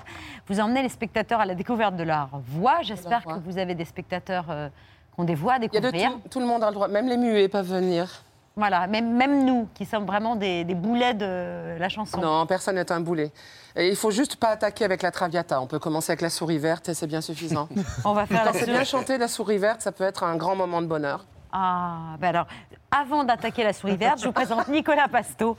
Vous 0.48 0.60
emmenez 0.60 0.82
les 0.82 0.90
spectateurs 0.90 1.40
à 1.42 1.46
la 1.46 1.54
découverte 1.56 1.96
de 1.96 2.04
leur 2.04 2.30
voix. 2.48 2.78
J'espère 2.82 3.24
que 3.24 3.40
vous 3.46 3.58
avez 3.58 3.76
des 3.76 3.86
spectateurs 3.86 4.46
euh, 4.50 4.70
qui 5.14 5.22
ont 5.22 5.24
des 5.26 5.36
voix 5.36 5.54
à 5.54 5.58
Il 5.58 5.64
y 5.64 5.66
a 5.66 5.80
de 5.80 5.92
découvrir. 5.92 6.12
tout, 6.24 6.30
tout 6.30 6.40
le 6.40 6.46
monde 6.46 6.64
a 6.64 6.68
le 6.70 6.74
droit, 6.74 6.88
même 6.88 7.08
les 7.08 7.18
muets 7.18 7.48
peuvent 7.48 7.68
venir. 7.72 8.24
Voilà, 8.60 8.88
même, 8.88 9.14
même 9.16 9.46
nous 9.46 9.70
qui 9.74 9.86
sommes 9.86 10.06
vraiment 10.06 10.36
des, 10.36 10.66
des 10.66 10.76
boulets 10.76 11.14
de 11.14 11.80
la 11.80 11.88
chanson. 11.90 12.20
Non, 12.20 12.46
personne 12.46 12.76
n'est 12.76 12.92
un 12.92 13.00
boulet. 13.00 13.32
Et 13.76 13.88
il 13.88 13.96
faut 13.96 14.12
juste 14.12 14.36
pas 14.36 14.50
attaquer 14.50 14.84
avec 14.84 15.02
la 15.02 15.12
traviata. 15.12 15.62
On 15.62 15.66
peut 15.68 15.80
commencer 15.80 16.12
avec 16.12 16.22
la 16.22 16.30
souris 16.30 16.58
verte 16.58 16.90
et 16.90 16.94
c'est 16.94 17.08
bien 17.08 17.22
suffisant. 17.22 17.70
On 18.06 18.14
va 18.14 18.26
faire 18.26 18.44
Quand 18.44 18.54
la 18.54 18.60
c'est 18.60 18.66
bien 18.66 18.84
chanté, 18.84 19.18
la 19.18 19.30
souris 19.30 19.58
verte, 19.60 19.82
ça 19.82 19.94
peut 19.94 20.04
être 20.04 20.24
un 20.24 20.36
grand 20.36 20.56
moment 20.58 20.82
de 20.82 20.88
bonheur. 20.88 21.26
Ah, 21.52 22.16
ben 22.20 22.28
alors, 22.28 22.46
avant 22.92 23.24
d'attaquer 23.24 23.64
la 23.64 23.74
souris 23.74 23.96
verte, 23.96 24.20
je 24.20 24.26
vous 24.26 24.32
présente 24.34 24.68
Nicolas 24.68 25.08
Pasto, 25.08 25.58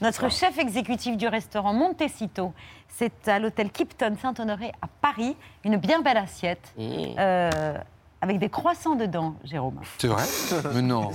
notre 0.00 0.30
chef 0.30 0.58
exécutif 0.58 1.16
du 1.16 1.28
restaurant 1.28 1.72
Montecito. 1.74 2.52
C'est 2.88 3.28
à 3.28 3.38
l'hôtel 3.38 3.70
Kipton 3.70 4.16
Saint-Honoré 4.20 4.72
à 4.82 4.86
Paris, 5.00 5.36
une 5.64 5.76
bien 5.76 6.00
belle 6.00 6.16
assiette. 6.16 6.72
euh, 7.18 7.74
avec 8.20 8.38
des 8.38 8.48
croissants 8.48 8.96
dedans, 8.96 9.36
Jérôme. 9.44 9.80
C'est 9.98 10.08
vrai 10.08 10.24
Mais 10.74 10.82
non. 10.82 11.10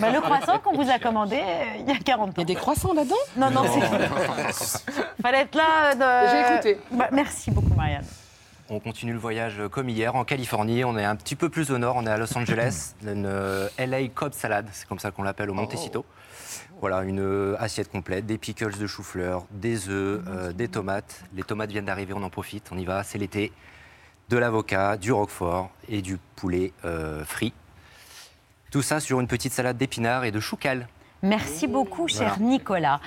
Bah, 0.00 0.10
le 0.12 0.20
croissant 0.20 0.58
qu'on 0.58 0.74
vous 0.74 0.90
a 0.90 0.98
commandé 0.98 1.36
euh, 1.40 1.64
il 1.80 1.88
y 1.88 1.92
a 1.96 1.98
40 1.98 2.30
ans. 2.30 2.32
Il 2.36 2.40
y 2.40 2.42
a 2.42 2.44
des 2.46 2.54
croissants 2.54 2.92
là-dedans 2.94 3.14
Non, 3.36 3.50
non, 3.50 3.62
c'est... 3.64 4.78
Fallait 5.22 5.40
être 5.42 5.54
là. 5.54 5.92
euh, 5.92 5.94
de- 5.94 6.30
J'ai 6.30 6.54
écouté. 6.54 6.80
Bah, 6.90 7.08
merci 7.12 7.50
beaucoup, 7.50 7.74
Marianne. 7.74 8.04
On 8.70 8.80
continue 8.80 9.12
le 9.14 9.18
voyage 9.18 9.60
comme 9.70 9.88
hier 9.88 10.14
en 10.14 10.24
Californie. 10.24 10.84
On 10.84 10.98
est 10.98 11.04
un 11.04 11.16
petit 11.16 11.36
peu 11.36 11.48
plus 11.48 11.70
au 11.70 11.78
nord, 11.78 11.96
on 11.96 12.06
est 12.06 12.10
à 12.10 12.18
Los 12.18 12.36
Angeles, 12.36 12.94
une 13.02 13.24
euh, 13.26 13.68
LA 13.78 14.08
Cobb 14.08 14.34
Salad, 14.34 14.66
c'est 14.72 14.86
comme 14.86 14.98
ça 14.98 15.10
qu'on 15.10 15.22
l'appelle 15.22 15.48
au 15.50 15.54
Montecito. 15.54 16.04
Voilà, 16.80 17.02
une 17.02 17.56
assiette 17.58 17.90
complète, 17.90 18.26
des 18.26 18.36
pickles 18.38 18.76
de 18.78 18.86
chou-fleur, 18.86 19.44
des 19.50 19.88
œufs, 19.88 20.20
euh, 20.28 20.52
des 20.52 20.68
tomates. 20.68 21.22
Les 21.34 21.42
tomates 21.42 21.70
viennent 21.70 21.86
d'arriver, 21.86 22.12
on 22.14 22.22
en 22.22 22.30
profite, 22.30 22.68
on 22.70 22.78
y 22.78 22.84
va, 22.84 23.02
c'est 23.02 23.18
l'été. 23.18 23.52
De 24.28 24.36
l'avocat, 24.36 24.96
du 24.96 25.10
roquefort 25.10 25.70
et 25.88 26.02
du 26.02 26.18
poulet 26.36 26.72
euh, 26.84 27.24
frit. 27.24 27.54
Tout 28.70 28.82
ça 28.82 29.00
sur 29.00 29.20
une 29.20 29.26
petite 29.26 29.52
salade 29.52 29.78
d'épinards 29.78 30.24
et 30.24 30.30
de 30.30 30.40
choucal. 30.40 30.86
Merci 31.22 31.66
beaucoup, 31.66 32.06
cher 32.08 32.34
Voilà. 32.38 32.52
Nicolas. 32.52 33.00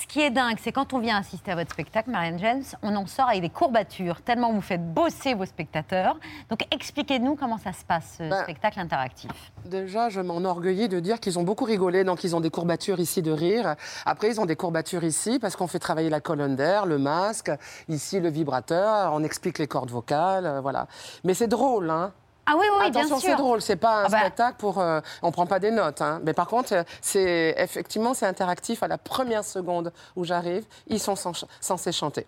Ce 0.00 0.06
qui 0.06 0.20
est 0.20 0.30
dingue, 0.30 0.56
c'est 0.58 0.72
quand 0.72 0.94
on 0.94 1.00
vient 1.00 1.18
assister 1.18 1.50
à 1.52 1.54
votre 1.54 1.70
spectacle, 1.70 2.10
Marianne 2.10 2.38
James, 2.38 2.62
on 2.82 2.96
en 2.96 3.06
sort 3.06 3.28
avec 3.28 3.42
des 3.42 3.50
courbatures, 3.50 4.22
tellement 4.22 4.50
vous 4.54 4.62
faites 4.62 4.94
bosser 4.94 5.34
vos 5.34 5.44
spectateurs. 5.44 6.16
Donc 6.48 6.66
expliquez-nous 6.70 7.36
comment 7.36 7.58
ça 7.58 7.74
se 7.74 7.84
passe, 7.84 8.14
ce 8.16 8.22
Ben, 8.22 8.42
spectacle 8.42 8.80
interactif. 8.80 9.30
Déjà, 9.66 10.08
je 10.08 10.22
m'enorgueillis 10.22 10.88
de 10.88 10.98
dire 10.98 11.20
qu'ils 11.20 11.38
ont 11.38 11.42
beaucoup 11.42 11.66
rigolé, 11.66 12.04
donc 12.04 12.24
ils 12.24 12.34
ont 12.34 12.40
des 12.40 12.48
courbatures 12.48 13.00
ici 13.00 13.20
de 13.20 13.32
rire. 13.32 13.76
Après, 14.06 14.28
ils 14.28 14.40
ont 14.40 14.46
des 14.46 14.56
courbatures 14.56 15.04
ici 15.04 15.38
parce 15.38 15.54
qu'on 15.56 15.66
fait 15.66 15.78
travailler 15.78 16.08
la 16.08 16.20
colonne 16.20 16.56
d'air, 16.56 16.86
le 16.86 16.96
masque, 16.96 17.50
ici 17.88 18.18
le 18.18 18.30
vibrateur, 18.30 19.12
on 19.12 19.22
explique 19.22 19.58
les 19.58 19.66
cordes 19.66 19.90
vocales, 19.90 20.46
euh, 20.46 20.60
voilà. 20.62 20.86
Mais 21.24 21.34
c'est 21.34 21.48
drôle, 21.48 21.90
hein 21.90 22.12
Ah 22.50 22.54
oui, 22.58 22.64
oui, 22.80 22.90
bien 22.90 23.00
Attention, 23.02 23.18
sûr. 23.18 23.30
c'est 23.30 23.36
drôle, 23.36 23.60
c'est 23.60 23.76
pas 23.76 24.02
un 24.02 24.04
Ah 24.04 24.08
bah. 24.08 24.18
spectacle 24.20 24.56
pour. 24.58 24.78
euh, 24.80 25.00
on 25.22 25.30
prend 25.30 25.46
pas 25.46 25.58
des 25.58 25.70
notes, 25.70 26.00
hein. 26.00 26.20
Mais 26.24 26.32
par 26.32 26.46
contre, 26.48 26.84
c'est 27.02 27.54
effectivement 27.58 28.14
c'est 28.14 28.26
interactif. 28.26 28.82
À 28.82 28.88
la 28.88 28.96
première 28.96 29.44
seconde 29.44 29.92
où 30.16 30.24
j'arrive, 30.24 30.64
ils 30.86 30.98
sont 31.00 31.14
cens- 31.14 31.44
censés 31.60 31.92
chanter. 31.92 32.26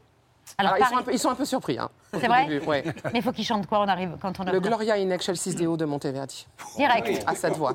Alors, 0.58 0.74
Alors, 0.74 0.86
ils, 0.86 0.90
sont 0.90 0.98
un 0.98 1.02
peu, 1.02 1.12
ils 1.12 1.18
sont 1.18 1.30
un 1.30 1.34
peu 1.36 1.44
surpris. 1.44 1.78
Hein, 1.78 1.88
C'est 2.12 2.26
vrai 2.26 2.44
début, 2.46 2.66
ouais. 2.66 2.82
Mais 3.12 3.20
il 3.20 3.22
faut 3.22 3.32
qu'il 3.32 3.44
chante 3.44 3.66
quoi 3.66 3.78
on 3.80 3.88
arrive, 3.88 4.16
quand 4.20 4.38
on 4.40 4.44
Le 4.44 4.58
Gloria 4.60 4.94
in 4.94 5.10
Excelsis 5.10 5.54
Deo 5.54 5.76
de 5.76 5.84
Monteverdi. 5.84 6.46
Direct. 6.76 7.22
À 7.26 7.34
cette 7.34 7.56
voix. 7.56 7.74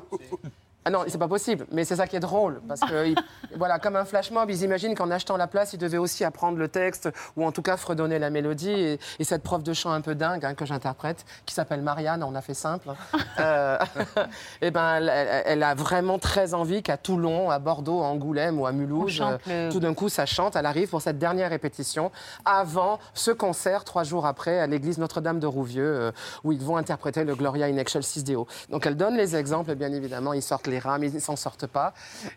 Ah 0.86 0.90
non, 0.90 1.00
c'est 1.08 1.18
pas 1.18 1.26
possible, 1.26 1.66
mais 1.72 1.84
c'est 1.84 1.96
ça 1.96 2.06
qui 2.06 2.14
est 2.14 2.20
drôle. 2.20 2.60
Parce 2.68 2.80
que, 2.80 3.12
voilà, 3.56 3.80
comme 3.80 3.96
un 3.96 4.04
flash 4.04 4.30
mob, 4.30 4.48
ils 4.48 4.62
imaginent 4.62 4.94
qu'en 4.94 5.10
achetant 5.10 5.36
la 5.36 5.48
place, 5.48 5.72
ils 5.72 5.78
devaient 5.78 5.98
aussi 5.98 6.22
apprendre 6.22 6.58
le 6.58 6.68
texte, 6.68 7.08
ou 7.36 7.44
en 7.44 7.50
tout 7.50 7.60
cas 7.62 7.76
fredonner 7.76 8.20
la 8.20 8.30
mélodie. 8.30 8.70
Et, 8.70 9.00
et 9.18 9.24
cette 9.24 9.42
prof 9.42 9.64
de 9.64 9.72
chant 9.72 9.90
un 9.90 10.00
peu 10.00 10.14
dingue 10.14 10.44
hein, 10.44 10.54
que 10.54 10.64
j'interprète, 10.64 11.24
qui 11.44 11.54
s'appelle 11.54 11.82
Marianne, 11.82 12.22
on 12.22 12.36
a 12.36 12.40
fait 12.40 12.54
simple, 12.54 12.90
hein, 12.90 13.18
euh, 13.40 13.78
eh 14.62 14.70
ben, 14.70 15.00
elle, 15.44 15.62
a 15.64 15.74
vraiment 15.74 16.20
très 16.20 16.54
envie 16.54 16.84
qu'à 16.84 16.96
Toulon, 16.96 17.50
à 17.50 17.58
Bordeaux, 17.58 18.02
à 18.02 18.06
Angoulême 18.06 18.60
ou 18.60 18.66
à 18.66 18.70
Mulhouse, 18.72 19.20
euh, 19.20 19.38
le- 19.66 19.72
tout 19.72 19.80
d'un 19.80 19.92
coup, 19.92 20.08
ça 20.08 20.24
chante. 20.24 20.54
Elle 20.54 20.66
arrive 20.66 20.88
pour 20.90 21.02
cette 21.02 21.18
dernière 21.18 21.50
répétition 21.50 22.12
avant 22.44 23.00
ce 23.12 23.32
concert, 23.32 23.82
trois 23.82 24.04
jours 24.04 24.24
après, 24.24 24.60
à 24.60 24.68
l'église 24.68 24.98
Notre-Dame 24.98 25.40
de 25.40 25.46
Rouvieux, 25.48 25.84
euh, 25.84 26.12
où 26.44 26.52
ils 26.52 26.62
vont 26.62 26.76
interpréter 26.76 27.24
le 27.24 27.34
Gloria 27.34 27.66
in 27.66 27.76
Excelsis 27.76 28.22
Deo. 28.22 28.46
Donc 28.70 28.86
elle 28.86 28.96
donne 28.96 29.16
les 29.16 29.34
exemples, 29.34 29.72
et 29.72 29.74
bien 29.74 29.92
évidemment, 29.92 30.32
ils 30.32 30.42
sortent 30.42 30.68
les 30.68 30.75
rames, 30.78 31.04
ils 31.04 31.14
ne 31.14 31.18
s'en 31.20 31.36
sortent 31.36 31.66
pas. 31.66 31.92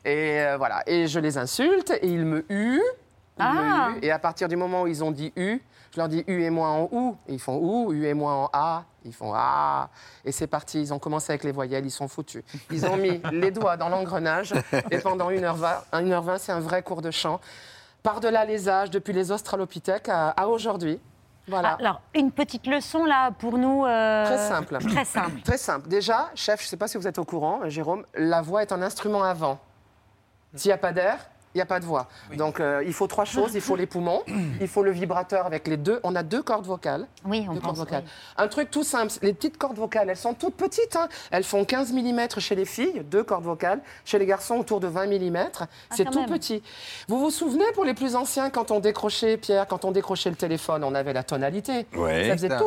Et 0.06 0.40
euh, 0.42 0.58
voilà. 0.58 0.84
Et 0.88 1.08
je 1.08 1.20
les 1.20 1.38
insulte, 1.38 1.92
et 2.02 2.08
ils 2.08 2.26
me 2.26 2.46
huent. 2.50 2.82
Ils 3.40 3.46
me 3.46 3.50
Ah. 3.62 3.90
huent. 3.92 4.00
Et 4.04 4.12
à 4.12 4.20
partir 4.20 4.48
du 4.48 4.56
moment 4.56 4.84
où 4.84 4.88
ils 4.88 5.04
ont 5.04 5.12
dit 5.12 5.32
U, 5.36 5.62
je 5.94 5.98
leur 6.00 6.08
dis 6.10 6.24
U 6.28 6.44
et 6.44 6.50
moi 6.50 6.68
en 6.70 6.90
OU. 6.92 7.18
Et 7.28 7.34
ils 7.34 7.40
font 7.40 7.58
OU, 7.58 7.94
U 7.94 8.06
et 8.06 8.14
moi 8.14 8.34
en 8.34 8.50
A. 8.54 8.84
Ils 9.06 9.14
font 9.14 9.34
A. 9.34 9.90
Et 10.26 10.32
c'est 10.32 10.46
parti. 10.48 10.82
Ils 10.82 10.94
ont 10.94 11.00
commencé 11.00 11.32
avec 11.32 11.44
les 11.44 11.52
voyelles, 11.54 11.86
ils 11.86 11.92
sont 11.92 12.08
foutus. 12.08 12.44
Ils 12.70 12.86
ont 12.86 12.98
mis 12.98 13.22
les 13.32 13.50
doigts 13.52 13.78
dans 13.78 13.90
l'engrenage. 13.90 14.54
Et 14.92 14.98
pendant 15.00 15.32
1h20, 15.32 15.84
1h20 15.94 16.38
c'est 16.38 16.52
un 16.52 16.60
vrai 16.60 16.84
cours 16.84 17.02
de 17.02 17.12
chant. 17.12 17.40
Par-delà 18.04 18.46
les 18.46 18.70
âges, 18.70 18.90
depuis 18.92 19.14
les 19.14 19.32
Australopithèques 19.32 20.10
à, 20.10 20.30
à 20.30 20.48
aujourd'hui. 20.48 21.00
Voilà. 21.50 21.78
Alors, 21.80 22.02
une 22.14 22.32
petite 22.32 22.68
leçon 22.68 23.06
là 23.06 23.32
pour 23.32 23.58
nous. 23.58 23.86
euh, 23.86 24.26
Très 24.26 24.38
simple. 24.38 24.78
Très 24.80 25.06
simple. 25.06 25.42
Très 25.44 25.58
simple. 25.58 25.88
Déjà, 25.88 26.30
chef, 26.36 26.60
je 26.62 26.66
ne 26.66 26.70
sais 26.70 26.78
pas 26.78 26.88
si 26.88 26.98
vous 26.98 27.08
êtes 27.08 27.18
au 27.20 27.26
courant, 27.26 27.62
Jérôme, 27.70 28.06
la 28.16 28.42
voix 28.42 28.62
est 28.62 28.72
un 28.72 28.82
instrument 28.82 29.24
à 29.24 29.34
vent. 29.34 29.60
S'il 30.56 30.70
n'y 30.70 30.74
a 30.74 30.78
pas 30.78 30.92
d'air, 30.92 31.18
Il 31.56 31.58
n'y 31.58 31.62
a 31.62 31.66
pas 31.66 31.80
de 31.80 31.86
voix. 31.86 32.08
Donc 32.38 32.60
euh, 32.60 32.84
il 32.86 32.94
faut 32.94 33.08
trois 33.08 33.26
choses. 33.36 33.56
Il 33.56 33.62
faut 33.62 33.76
les 33.76 33.88
poumons, 33.88 34.22
il 34.62 34.68
faut 34.68 34.84
le 34.84 34.92
vibrateur 34.92 35.46
avec 35.48 35.68
les 35.68 35.78
deux. 35.78 36.00
On 36.04 36.16
a 36.16 36.22
deux 36.24 36.44
cordes 36.44 36.66
vocales. 36.66 37.08
Oui, 37.26 37.48
on 37.50 37.54
Deux 37.54 37.60
cordes 37.60 37.78
vocales. 37.78 38.04
oui. 38.06 38.12
Un 38.38 38.48
truc 38.48 38.70
tout 38.70 38.84
simple. 38.84 39.12
Les 39.24 39.34
petites 39.34 39.58
cordes 39.58 39.78
vocales, 39.78 40.10
elles 40.10 40.16
sont 40.18 40.34
toutes 40.36 40.56
petites. 40.56 40.96
hein. 40.96 41.10
Elles 41.32 41.44
font 41.44 41.66
15 41.66 41.92
mm 41.94 42.28
chez 42.38 42.56
les 42.56 42.66
filles, 42.66 43.02
deux 43.10 43.24
cordes 43.24 43.46
vocales. 43.46 43.82
Chez 44.06 44.20
les 44.20 44.26
garçons, 44.28 44.58
autour 44.58 44.80
de 44.80 44.88
20 44.88 45.08
mm. 45.08 45.50
C'est 45.92 46.06
quand 46.06 46.12
tout 46.12 46.20
même. 46.20 46.30
petit. 46.30 46.62
Vous 47.08 47.20
vous 47.20 47.32
souvenez, 47.32 47.66
pour 47.74 47.84
les 47.86 47.94
plus 47.96 48.16
anciens, 48.16 48.50
quand 48.52 48.70
on 48.72 48.80
décrochait, 48.80 49.38
Pierre, 49.38 49.68
quand 49.68 49.86
on 49.86 49.92
décrochait 49.92 50.30
le 50.30 50.36
téléphone, 50.36 50.84
on 50.84 50.94
avait 50.94 51.14
la 51.14 51.24
tonalité. 51.24 51.88
Ouais. 51.96 52.28
Ça 52.28 52.34
faisait 52.34 52.50
tout. 52.50 52.64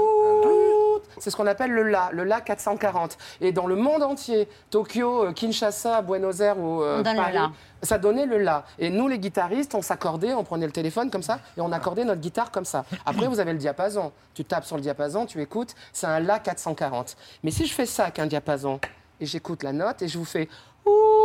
C'est 1.18 1.30
ce 1.30 1.36
qu'on 1.36 1.46
appelle 1.46 1.70
le 1.72 1.82
La, 1.82 2.10
le 2.12 2.24
La 2.24 2.40
440. 2.40 3.16
Et 3.40 3.52
dans 3.52 3.66
le 3.66 3.76
monde 3.76 4.02
entier, 4.02 4.48
Tokyo, 4.70 5.26
euh, 5.26 5.32
Kinshasa, 5.32 6.02
Buenos 6.02 6.40
Aires 6.40 6.58
ou 6.58 6.82
euh, 6.82 7.02
Paris, 7.02 7.38
ça 7.82 7.98
donnait 7.98 8.26
le 8.26 8.38
La. 8.38 8.64
Et 8.78 8.90
nous, 8.90 9.08
les 9.08 9.18
guitaristes, 9.18 9.74
on 9.74 9.82
s'accordait, 9.82 10.34
on 10.34 10.44
prenait 10.44 10.66
le 10.66 10.72
téléphone 10.72 11.10
comme 11.10 11.22
ça 11.22 11.40
et 11.56 11.60
on 11.60 11.72
accordait 11.72 12.04
notre 12.04 12.20
guitare 12.20 12.50
comme 12.50 12.64
ça. 12.64 12.84
Après, 13.06 13.26
vous 13.26 13.40
avez 13.40 13.52
le 13.52 13.58
diapason. 13.58 14.12
Tu 14.34 14.44
tapes 14.44 14.64
sur 14.64 14.76
le 14.76 14.82
diapason, 14.82 15.26
tu 15.26 15.40
écoutes, 15.40 15.74
c'est 15.92 16.06
un 16.06 16.20
La 16.20 16.38
440. 16.38 17.16
Mais 17.42 17.50
si 17.50 17.66
je 17.66 17.74
fais 17.74 17.86
ça 17.86 18.04
avec 18.04 18.18
un 18.18 18.26
diapason 18.26 18.80
et 19.20 19.26
j'écoute 19.26 19.62
la 19.62 19.72
note 19.72 20.02
et 20.02 20.08
je 20.08 20.18
vous 20.18 20.24
fais 20.24 20.48
Ouh 20.84 21.22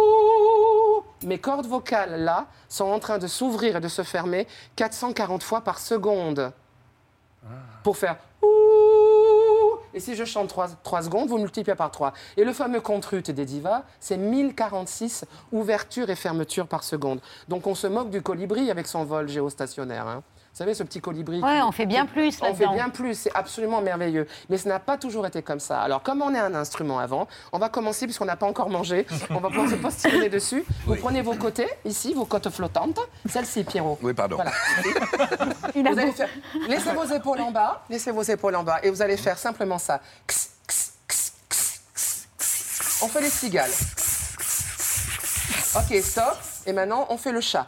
mes 1.23 1.39
cordes 1.39 1.65
vocales 1.65 2.21
là 2.21 2.47
sont 2.69 2.85
en 2.85 2.99
train 2.99 3.17
de 3.17 3.27
s'ouvrir 3.27 3.77
et 3.77 3.79
de 3.79 3.88
se 3.88 4.03
fermer 4.03 4.47
440 4.75 5.41
fois 5.43 5.61
par 5.61 5.79
seconde 5.79 6.51
pour 7.83 7.97
faire 7.97 8.17
ouh. 8.41 9.06
Et 9.93 9.99
si 9.99 10.15
je 10.15 10.25
chante 10.25 10.49
3, 10.49 11.01
secondes, 11.01 11.29
vous 11.29 11.38
multipliez 11.38 11.75
par 11.75 11.91
3. 11.91 12.13
Et 12.38 12.43
le 12.43 12.53
fameux 12.53 12.81
contrut 12.81 13.21
des 13.21 13.45
divas, 13.45 13.83
c'est 13.99 14.17
1046 14.17 15.25
ouvertures 15.51 16.09
et 16.09 16.15
fermetures 16.15 16.67
par 16.67 16.83
seconde. 16.83 17.19
Donc 17.47 17.67
on 17.67 17.75
se 17.75 17.88
moque 17.88 18.09
du 18.09 18.21
colibri 18.21 18.69
avec 18.71 18.88
son 18.88 19.03
vol 19.03 19.27
géostationnaire. 19.29 20.07
hein. 20.07 20.23
Vous 20.57 20.63
savez, 20.63 20.73
ce 20.73 20.81
petit 20.81 20.99
colibri. 21.01 21.39
Ouais, 21.39 21.57
qui- 21.57 21.61
on 21.61 21.71
fait 21.71 21.85
bien 21.85 22.07
qui- 22.07 22.13
plus 22.13 22.39
On 22.41 22.55
fait 22.55 22.65
bien 22.65 22.89
plus, 22.89 23.13
c'est 23.13 23.31
absolument 23.35 23.79
merveilleux. 23.79 24.25
Mais 24.49 24.57
ce 24.57 24.67
n'a 24.67 24.79
pas 24.79 24.97
toujours 24.97 25.27
été 25.27 25.43
comme 25.43 25.59
ça. 25.59 25.81
Alors, 25.81 26.01
comme 26.01 26.23
on 26.23 26.33
est 26.33 26.39
un 26.39 26.55
instrument 26.55 26.97
avant, 26.97 27.27
on 27.53 27.59
va 27.59 27.69
commencer, 27.69 28.07
puisqu'on 28.07 28.25
n'a 28.25 28.37
pas 28.37 28.47
encore 28.47 28.71
mangé, 28.71 29.05
on 29.29 29.35
va 29.39 29.49
pouvoir 29.49 29.69
se 29.69 29.75
postillonner 29.75 30.29
dessus. 30.29 30.65
Vous 30.87 30.95
prenez 30.95 31.21
vos 31.21 31.35
côtés, 31.35 31.67
ici, 31.85 32.15
vos 32.15 32.25
côtes 32.25 32.49
flottantes. 32.49 32.99
Celle-ci, 33.29 33.65
Pierrot. 33.65 33.99
Oui, 34.01 34.15
pardon. 34.15 34.37
Voilà. 34.37 34.49
Vous 35.75 35.99
allez 35.99 36.11
faire- 36.11 36.27
Laissez 36.67 36.91
vos 36.91 37.03
épaules 37.05 37.41
en 37.41 37.51
bas, 37.51 37.83
laissez 37.87 38.09
vos 38.09 38.23
épaules 38.23 38.55
en 38.55 38.63
bas, 38.63 38.79
et 38.81 38.89
vous 38.89 39.03
allez 39.03 39.15
faire 39.17 39.37
simplement 39.37 39.77
ça. 39.77 40.01
On 43.03 43.07
fait 43.07 43.21
les 43.21 43.29
cigales. 43.29 43.69
Ok, 45.75 45.95
stop. 46.01 46.35
Et 46.65 46.73
maintenant, 46.73 47.05
on 47.09 47.17
fait 47.17 47.31
le 47.31 47.41
chat. 47.41 47.67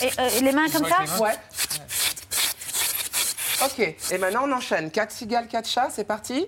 Et 0.00 0.10
euh, 0.18 0.40
les 0.42 0.52
mains 0.52 0.68
comme 0.70 0.88
ça 0.88 1.04
Ouais. 1.20 1.36
Ok, 3.64 3.80
et 3.80 4.18
maintenant 4.18 4.44
on 4.46 4.52
enchaîne. 4.52 4.90
4 4.90 5.10
cigales, 5.10 5.48
4 5.48 5.68
chats, 5.68 5.88
c'est 5.94 6.04
parti. 6.04 6.46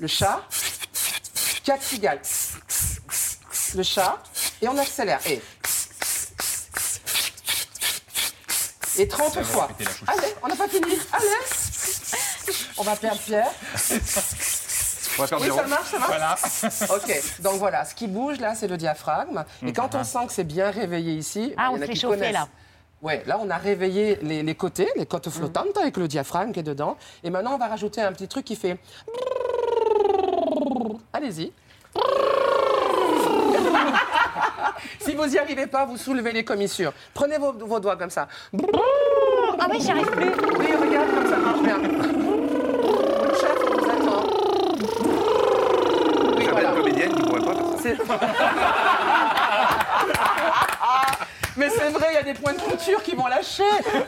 Le 0.00 0.06
chat. 0.06 0.42
4 1.64 1.82
cigales. 1.82 2.20
Le 3.74 3.82
chat. 3.82 4.22
Et 4.62 4.68
on 4.68 4.78
accélère. 4.78 5.20
Et. 5.26 5.42
Et 8.98 9.08
30 9.08 9.42
fois. 9.42 9.68
Allez, 10.06 10.34
on 10.42 10.48
n'a 10.48 10.56
pas 10.56 10.68
fini. 10.68 10.98
Allez. 11.12 11.26
On 12.78 12.82
va 12.82 12.96
perdre 12.96 13.20
Pierre. 13.20 13.50
On 15.18 15.22
va 15.22 15.26
faire 15.28 15.40
Oui, 15.40 15.48
ça 15.48 15.66
marche, 15.66 15.90
ça 15.90 15.98
marche. 15.98 16.40
Ok, 16.90 17.22
donc 17.42 17.54
voilà, 17.54 17.84
ce 17.84 17.94
qui 17.94 18.06
bouge 18.06 18.38
là, 18.40 18.54
c'est 18.54 18.68
le 18.68 18.76
diaphragme. 18.76 19.44
Et 19.66 19.72
quand 19.72 19.94
on 19.94 20.04
sent 20.04 20.26
que 20.26 20.32
c'est 20.32 20.44
bien 20.44 20.70
réveillé 20.70 21.12
ici, 21.14 21.52
Ah, 21.56 21.70
on 21.72 21.78
se 21.78 21.84
fait 21.84 21.94
chauffer, 21.94 22.32
là. 22.32 22.48
Ouais, 23.02 23.22
là 23.26 23.38
on 23.40 23.50
a 23.50 23.56
réveillé 23.58 24.18
les, 24.22 24.42
les 24.42 24.54
côtés, 24.54 24.88
les 24.96 25.04
côtes 25.06 25.28
flottantes 25.28 25.76
avec 25.76 25.96
le 25.98 26.08
diaphragme 26.08 26.52
qui 26.52 26.60
est 26.60 26.64
dedans. 26.64 26.96
Et 27.22 27.30
maintenant 27.30 27.54
on 27.54 27.58
va 27.58 27.66
rajouter 27.68 28.00
un 28.00 28.10
petit 28.12 28.26
truc 28.26 28.44
qui 28.46 28.56
fait. 28.56 28.78
Allez-y. 31.12 31.52
si 35.00 35.14
vous 35.14 35.26
n'y 35.26 35.38
arrivez 35.38 35.66
pas, 35.66 35.84
vous 35.84 35.96
soulevez 35.98 36.32
les 36.32 36.44
commissures. 36.44 36.92
Prenez 37.14 37.36
vos, 37.38 37.52
vos 37.52 37.80
doigts 37.80 37.96
comme 37.96 38.10
ça. 38.10 38.28
Ah 38.54 39.66
oui, 39.70 39.78
j'y 39.80 39.90
arrive 39.90 40.10
plus. 40.10 40.30
Oui, 40.58 40.66
regarde 40.80 41.14
comme 41.14 41.28
ça 41.28 41.36
marche 41.36 41.60
bien. 41.62 41.78
Le 41.78 43.34
chef, 43.34 43.56
on 43.66 43.78
vous 43.78 43.90
attend. 43.90 44.24
Oui, 46.36 46.46
voilà. 46.50 46.72
comédienne 46.72 47.14
qui 47.14 47.22
pourrait 47.22 47.40
pas. 47.44 47.54
C'est- 47.86 47.98
Mais 51.58 51.70
c'est 51.70 51.88
vrai, 51.88 52.08
il 52.10 52.14
y 52.16 52.18
a 52.18 52.22
des 52.22 52.34
points 52.34 52.52
de 52.52 52.60
couture 52.60 53.02
qui 53.02 53.14
vont 53.14 53.26
lâcher. 53.28 53.62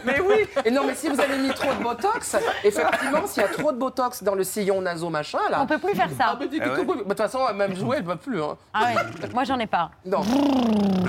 Mais 0.05 0.21
oui. 0.21 0.47
Et 0.67 0.71
non, 0.71 0.83
mais 0.85 0.95
si 0.95 1.09
vous 1.09 1.19
avez 1.19 1.39
mis 1.39 1.49
trop 1.49 1.73
de 1.73 1.83
botox, 1.83 2.37
effectivement, 2.63 3.27
s'il 3.27 3.43
y 3.43 3.47
a 3.47 3.49
trop 3.49 3.73
de 3.73 3.79
botox 3.79 4.23
dans 4.23 4.35
le 4.35 4.45
sillon 4.45 4.83
naso 4.83 5.09
machin 5.09 5.39
là. 5.51 5.61
On 5.63 5.67
peut 5.67 5.79
plus 5.79 5.95
faire 5.95 6.11
ça. 6.11 6.27
Ah, 6.33 6.37
mais 6.39 6.47
Ah 6.61 6.67
bah, 6.69 6.77
De 6.95 7.03
toute 7.09 7.17
façon, 7.17 7.39
même 7.55 7.75
jouer, 7.75 7.97
elle 7.97 8.03
ne 8.03 8.09
va 8.09 8.17
plus. 8.17 8.43
hein. 8.43 8.55
Ah 8.75 8.85
ouais, 8.89 8.95
moi 9.33 9.45
j'en 9.45 9.59
ai 9.59 9.67
pas. 9.67 9.91
Non. 10.05 10.21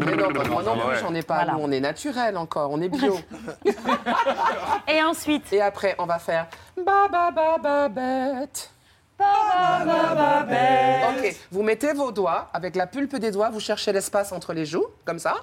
Mais 0.05 0.15
non, 0.15 0.31
bah, 0.31 0.43
moi 0.49 0.63
non 0.63 0.77
Ah 0.81 0.87
plus, 0.87 0.99
j'en 1.01 1.13
ai 1.13 1.23
pas. 1.23 1.35
Voilà. 1.43 1.51
Nous, 1.53 1.59
on 1.61 1.71
est 1.71 1.81
naturel 1.81 2.37
encore, 2.37 2.71
on 2.71 2.79
est 2.81 2.87
bio. 2.87 3.19
Et 4.87 5.03
ensuite 5.03 5.51
Et 5.51 5.61
après, 5.61 5.95
on 5.99 6.05
va 6.05 6.19
faire 6.19 6.47
ba 6.77 7.09
ba 7.11 7.31
ba 7.31 7.57
ba 7.57 7.89
bête. 7.89 8.71
Ok, 11.09 11.35
vous 11.51 11.63
mettez 11.63 11.93
vos 11.93 12.11
doigts, 12.11 12.49
avec 12.53 12.75
la 12.75 12.87
pulpe 12.87 13.15
des 13.17 13.31
doigts, 13.31 13.49
vous 13.49 13.59
cherchez 13.59 13.91
l'espace 13.91 14.31
entre 14.31 14.53
les 14.53 14.65
joues, 14.65 14.85
comme 15.05 15.19
ça. 15.19 15.35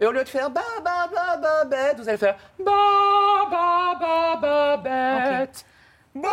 Et 0.00 0.06
au 0.06 0.12
lieu 0.12 0.22
de 0.24 0.28
faire 0.28 0.50
ba 0.50 0.60
ba 0.84 1.08
ba 1.12 1.36
ba 1.36 1.64
bête, 1.64 1.98
vous 1.98 2.08
allez 2.08 2.18
faire 2.18 2.36
ba 2.58 2.72
ba 3.50 3.94
ba 4.00 4.36
ba 4.42 4.76
bête. 4.76 5.64
Ba 6.14 6.28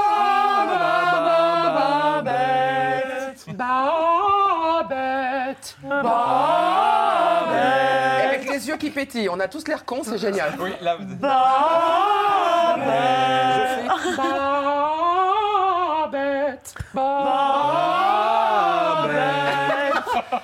ba 0.68 1.02
ba 1.26 1.32
ba 1.76 2.22
bête. 2.24 3.46
Ba 3.56 4.84
bête. 4.90 5.76
Ba 5.84 7.44
bête. 7.52 8.22
Et 8.22 8.28
avec 8.28 8.50
les 8.50 8.68
yeux 8.68 8.78
qui 8.78 8.90
pétillent, 8.90 9.30
on 9.30 9.40
a 9.40 9.48
tous 9.48 9.68
l'air 9.68 9.86
cons, 9.86 10.04
c'est 10.04 10.18
génial. 10.18 10.54
Oui, 10.60 10.72
là, 10.82 10.98
Ba 11.00 12.76
bête. 12.78 13.92
Bobbit. 16.94 17.04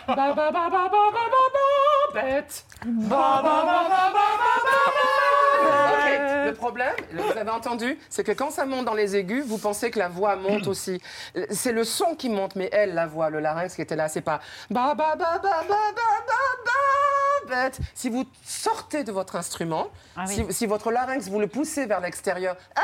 Bobbit. 0.08 0.54
Bobbit. 0.54 1.04
Bobbit. 2.14 2.64
Bobbit. 3.10 4.26
problème, 6.68 6.95
vous 7.13 7.38
avez 7.38 7.49
entendu, 7.49 7.97
c'est 8.09 8.26
que 8.26 8.34
quand 8.34 8.51
ça 8.51 8.65
monte 8.65 8.84
dans 8.84 8.93
les 8.93 9.15
aigus, 9.15 9.45
vous 9.45 9.57
pensez 9.57 9.89
que 9.89 9.99
la 9.99 10.09
voix 10.09 10.36
monte 10.36 10.68
aussi. 10.74 11.01
C'est 11.49 11.72
le 11.72 11.86
son 11.86 12.13
qui 12.15 12.28
monte, 12.28 12.57
mais 12.57 12.68
elle, 12.74 12.93
la 12.93 13.07
voix, 13.07 13.30
le 13.30 13.39
larynx 13.39 13.74
qui 13.74 13.82
était 13.82 13.95
là, 13.95 14.09
c'est 14.09 14.20
pas 14.20 14.41
ba 14.70 14.93
ba 14.93 15.15
ba 15.15 15.39
ba 15.41 15.63
ba 15.70 15.91
ba 15.95 16.03
ba 16.26 16.88
bête. 17.47 17.80
Si 17.93 18.09
vous 18.09 18.26
sortez 18.45 19.05
de 19.05 19.11
votre 19.13 19.38
instrument, 19.38 19.88
ah 20.18 20.26
oui. 20.28 20.36
si, 20.49 20.53
si, 20.53 20.65
votre 20.65 20.91
larynx 20.91 21.30
vous 21.30 21.39
le 21.39 21.47
poussez 21.47 21.86
vers 21.86 22.01
l'extérieur, 22.01 22.57
ah, 22.76 22.82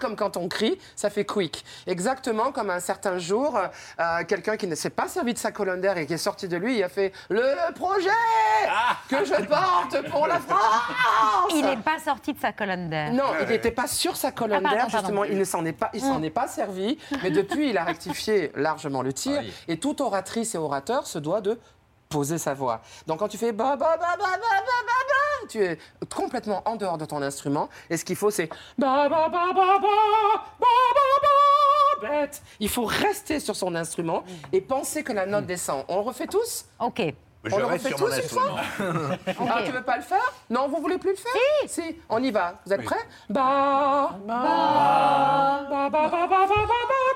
comme 0.00 0.16
quand 0.16 0.36
on 0.36 0.48
crie, 0.48 0.78
ça 0.96 1.10
fait 1.10 1.24
quick. 1.24 1.64
Exactement 1.86 2.52
comme 2.52 2.70
un 2.70 2.80
certain 2.80 3.18
jour, 3.18 3.58
euh, 3.58 4.24
quelqu'un 4.26 4.56
qui 4.56 4.66
ne 4.66 4.74
s'est 4.74 4.90
pas 4.90 5.08
servi 5.08 5.34
de 5.34 5.38
sa 5.38 5.52
colonne 5.52 5.80
d'air 5.80 5.96
et 5.98 6.06
qui 6.06 6.14
est 6.14 6.18
sorti 6.18 6.48
de 6.48 6.56
lui, 6.56 6.78
il 6.78 6.82
a 6.82 6.88
fait 6.88 7.12
le 7.28 7.72
projet 7.74 8.08
ah. 8.68 8.96
que 9.08 9.24
je 9.24 9.34
porte 9.44 10.08
pour 10.10 10.26
la 10.26 10.38
France. 10.48 11.52
Il 11.54 11.64
n'est 11.64 11.76
pas 11.76 11.98
sorti 11.98 12.32
de 12.32 12.38
sa 12.40 12.52
colonne 12.52 12.88
d'air. 12.88 13.12
Non, 13.18 13.32
il 13.42 13.48
n'était 13.48 13.70
pas 13.70 13.86
sur 13.86 14.16
sa 14.16 14.32
colonne 14.32 14.62
d'air, 14.62 14.88
justement. 14.88 15.24
Il 15.24 15.38
ne 15.38 15.44
s'en 15.44 15.64
est 15.64 15.72
pas, 15.72 15.90
il 15.92 16.00
s'en 16.00 16.22
est 16.22 16.30
pas 16.30 16.48
servi. 16.48 16.98
Mais 17.22 17.30
depuis, 17.30 17.70
il 17.70 17.78
a 17.78 17.84
rectifié 17.84 18.52
largement 18.54 19.02
le 19.02 19.12
tir. 19.12 19.42
Et 19.66 19.78
toute 19.78 20.00
oratrice 20.00 20.54
et 20.54 20.58
orateur 20.58 21.06
se 21.06 21.18
doit 21.18 21.40
de 21.40 21.58
poser 22.08 22.38
sa 22.38 22.54
voix. 22.54 22.80
Donc 23.06 23.18
quand 23.18 23.28
tu 23.28 23.36
fais 23.36 23.52
ba 23.52 23.76
ba 23.76 23.96
ba 23.98 24.16
ba 24.16 24.24
ba 24.24 24.38
ba 24.38 24.82
ba, 24.86 25.48
tu 25.48 25.62
es 25.62 25.78
complètement 26.14 26.62
en 26.64 26.76
dehors 26.76 26.96
de 26.96 27.04
ton 27.04 27.20
instrument. 27.20 27.68
Et 27.90 27.98
ce 27.98 28.04
qu'il 28.04 28.16
faut, 28.16 28.30
c'est 28.30 28.48
ba 28.78 29.08
ba 29.08 29.28
ba 29.28 29.52
ba 29.54 29.78
ba 29.78 29.88
ba 30.60 30.66
ba 31.22 32.08
bête. 32.08 32.42
Il 32.60 32.68
faut 32.68 32.84
rester 32.84 33.40
sur 33.40 33.56
son 33.56 33.74
instrument 33.74 34.22
et 34.52 34.60
penser 34.62 35.02
que 35.02 35.12
la 35.12 35.26
note 35.26 35.46
descend. 35.46 35.84
On 35.88 36.02
refait 36.02 36.26
tous 36.26 36.64
Ok. 36.80 37.02
Je 37.44 37.54
On 37.54 37.58
le 37.58 37.64
reste 37.66 37.84
refait 37.86 37.96
sur 37.96 38.06
mon 38.06 38.12
tous 38.14 38.20
une 38.22 38.28
fois 38.28 38.42
instrument. 38.42 39.48
ah, 39.50 39.62
tu 39.64 39.70
veux 39.72 39.82
pas 39.82 39.96
le 39.96 40.02
faire 40.02 40.32
Non, 40.50 40.68
vous 40.68 40.80
voulez 40.80 40.98
plus 40.98 41.10
le 41.10 41.16
faire 41.16 41.32
Si. 41.68 41.96
on 42.08 42.22
y 42.22 42.30
va. 42.32 42.54
Vous 42.66 42.72
êtes 42.72 42.82
prêts 42.84 42.96
Ba 43.30 44.10
ba 44.26 45.66
ba 45.70 45.88
ba 45.88 46.08
ba 46.08 46.26
ba 46.26 46.26
ba 46.26 46.46
ba 46.46 46.66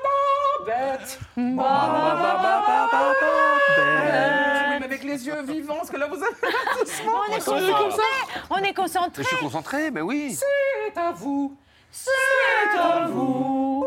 ba 0.03 0.65
bête. 0.65 1.19
Ba 1.35 1.43
ba 1.63 2.15
ba 2.15 2.33
ba 2.41 2.63
ba 2.65 2.87
ba 2.91 3.13
ba 3.19 3.31
bête. 3.75 4.67
Oui, 4.69 4.75
mais 4.79 4.85
avec 4.85 5.03
les 5.03 5.27
yeux 5.27 5.41
vivants, 5.43 5.75
parce 5.75 5.89
que 5.91 5.97
là 5.97 6.07
vous 6.07 6.15
avez 6.15 6.79
doucement. 6.79 7.11
On 7.29 7.33
est 7.35 7.43
concentré. 7.45 8.03
On 8.49 8.57
est 8.57 8.73
concentré. 8.73 9.23
Je 9.23 9.27
suis 9.27 9.37
concentré, 9.37 9.91
mais 9.91 10.01
oui. 10.01 10.33
C'est 10.39 10.97
à 10.99 11.11
vous. 11.11 11.55
C'est 11.91 12.79
à 12.79 13.07
vous. 13.07 13.85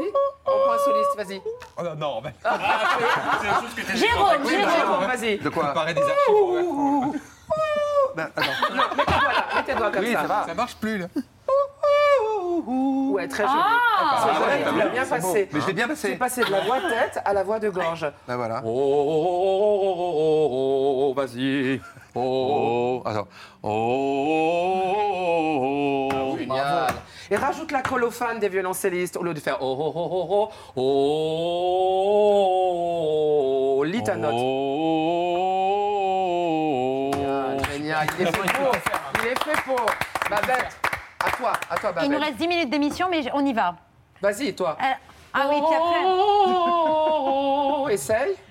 Vas-y, 0.00 0.12
on 0.46 0.58
prend 0.64 0.72
un 0.72 0.78
soliste. 0.78 1.16
vas-y. 1.16 1.42
Oh 1.76 1.82
non, 1.82 1.94
non, 1.96 2.20
mais... 2.22 2.34
Jérôme, 3.96 4.48
Jérôme, 4.48 5.04
vas-y. 5.06 5.38
De 5.38 5.48
quoi 5.48 5.64
Préparer 5.66 5.94
des 5.94 6.00
archives. 6.02 7.20
Ben, 8.16 8.30
attends. 8.36 8.42
Mets 8.96 9.04
tes 9.04 9.14
doigts 9.14 9.32
là, 9.32 9.56
mets 9.56 9.62
tes 9.64 9.74
doigts 9.74 9.90
comme 9.90 10.04
Oui, 10.04 10.12
ça. 10.12 10.20
ça 10.22 10.26
va. 10.26 10.44
Ça 10.46 10.54
marche 10.54 10.76
plus, 10.76 10.98
là. 10.98 11.06
Ouais, 13.12 13.26
très 13.28 13.42
joli. 13.44 13.54
Ah. 13.58 14.22
C'est 14.22 14.30
Ah, 14.30 14.40
ouais, 14.46 14.64
tu 14.72 14.78
l'as 14.78 14.86
bien 14.86 15.04
c'est 15.04 15.20
beau. 15.20 15.26
passé. 15.28 15.48
Mais 15.52 15.60
je 15.60 15.66
l'ai 15.66 15.72
bien 15.72 15.88
passé. 15.88 16.08
Tu 16.08 16.14
es 16.14 16.18
passé 16.18 16.44
de 16.44 16.50
la 16.50 16.60
voix 16.60 16.78
tête 16.80 17.20
à 17.24 17.32
la 17.34 17.42
voix 17.42 17.58
de 17.58 17.68
gorge. 17.70 18.06
Ben 18.28 18.36
voilà. 18.36 18.62
Oh, 18.64 18.68
oh, 18.68 18.72
oh, 18.72 19.84
oh, 19.84 20.12
oh, 20.16 20.48
oh, 20.52 21.10
oh, 21.10 21.14
vas-y. 21.14 21.80
Oh, 22.14 23.02
attends. 23.04 23.28
Oh, 23.62 23.68
oh, 24.86 24.98
oh, 25.62 26.32
oh. 26.32 26.36
Génial. 26.38 26.94
Et 27.30 27.36
rajoute 27.36 27.70
la 27.72 27.82
colophane 27.82 28.38
des 28.38 28.48
violoncellistes 28.48 29.16
au 29.16 29.22
lieu 29.22 29.34
de 29.34 29.40
faire 29.40 29.58
oh 29.60 29.76
oh 29.78 29.92
oh 29.94 30.08
oh 30.10 30.26
oh 30.30 30.50
oh 30.76 30.82
oh 33.76 33.76
oh 33.80 33.84
lis 33.84 34.02
ta 34.02 34.16
note. 34.16 34.34
Génial, 37.12 37.58
génial. 37.72 38.06
Il 38.18 38.26
est 38.26 38.32
fait 38.32 38.52
pour. 38.52 38.72
Il 39.22 39.26
est 39.28 39.38
fait 39.44 39.60
pour. 39.64 39.86
Babette, 40.28 40.79
à 41.24 41.30
toi, 41.36 41.52
à 41.70 41.76
toi 41.76 41.92
Il 42.02 42.10
nous 42.10 42.18
reste 42.18 42.36
10 42.36 42.48
minutes 42.48 42.70
d'émission, 42.70 43.08
mais 43.10 43.22
on 43.34 43.44
y 43.44 43.52
va. 43.52 43.74
Vas-y, 44.22 44.54
toi. 44.54 44.76
Euh, 44.80 44.84
ah 45.34 45.46
oui, 45.48 45.56
puis 45.66 45.74
après. 45.74 46.02
Oh, 46.06 47.88
essaye. 47.90 48.34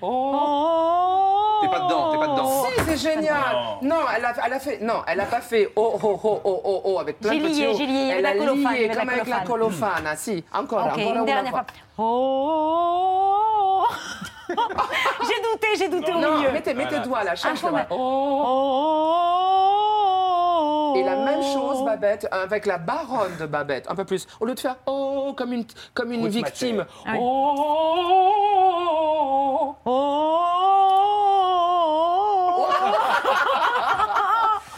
T'es 1.60 1.68
pas 1.68 1.80
dedans, 1.80 2.10
t'es 2.10 2.16
pas 2.18 2.26
dedans. 2.28 2.64
Si, 2.64 2.84
c'est 2.86 2.96
génial. 2.96 3.56
Non, 3.82 3.96
elle 4.16 4.24
a, 4.24 4.32
elle 4.46 4.52
a 4.54 4.58
fait. 4.58 4.78
Non, 4.80 5.02
elle 5.06 5.20
a 5.20 5.26
pas 5.26 5.42
fait 5.42 5.70
oh 5.76 5.98
oh 6.02 6.20
oh 6.24 6.40
oh 6.42 6.60
oh 6.64 6.80
oh 6.86 6.98
avec 6.98 7.20
plein 7.20 7.34
de 7.34 7.40
petits 7.42 7.52
lié, 7.60 7.68
oh. 7.70 7.74
j'ai 7.76 7.86
lié, 7.86 8.14
Elle 8.16 8.22
la 8.22 8.30
a 8.30 8.34
lié 8.34 8.88
comme 8.88 9.08
avec 9.10 9.26
la 9.28 9.40
colophane. 9.40 10.06
Ah, 10.06 10.16
si, 10.16 10.42
encore, 10.54 10.86
Ok, 10.86 10.92
encore 10.98 11.16
une 11.16 11.24
dernière 11.26 11.50
fois. 11.50 11.66
Oh 11.98 13.84
J'ai 14.48 14.56
douté, 14.56 15.66
j'ai 15.78 15.88
douté 15.88 16.12
au 16.12 16.18
Non, 16.18 16.38
milieu. 16.38 16.50
mets 16.50 16.62
tes, 16.62 16.74
mets 16.74 16.88
tes 16.88 17.00
doigts 17.00 17.22
là, 17.24 17.36
cherche 17.36 17.60
Ah, 17.62 17.68
le 17.68 17.74
ouais. 17.74 17.86
Oh. 20.90 20.96
Et 20.96 21.02
la 21.02 21.16
même 21.16 21.42
chose, 21.42 21.84
Babette, 21.84 22.26
avec 22.30 22.66
la 22.66 22.78
baronne 22.78 23.36
de 23.38 23.46
Babette, 23.46 23.86
un 23.88 23.94
peu 23.94 24.04
plus. 24.04 24.26
Au 24.40 24.44
lieu 24.44 24.54
de 24.54 24.60
faire 24.60 24.76
oh 24.86 25.34
comme 25.36 25.52
une, 25.52 25.64
comme 25.94 26.12
une 26.12 26.28
victime. 26.28 26.86
Oui. 27.06 27.18
Oh. 27.18 28.16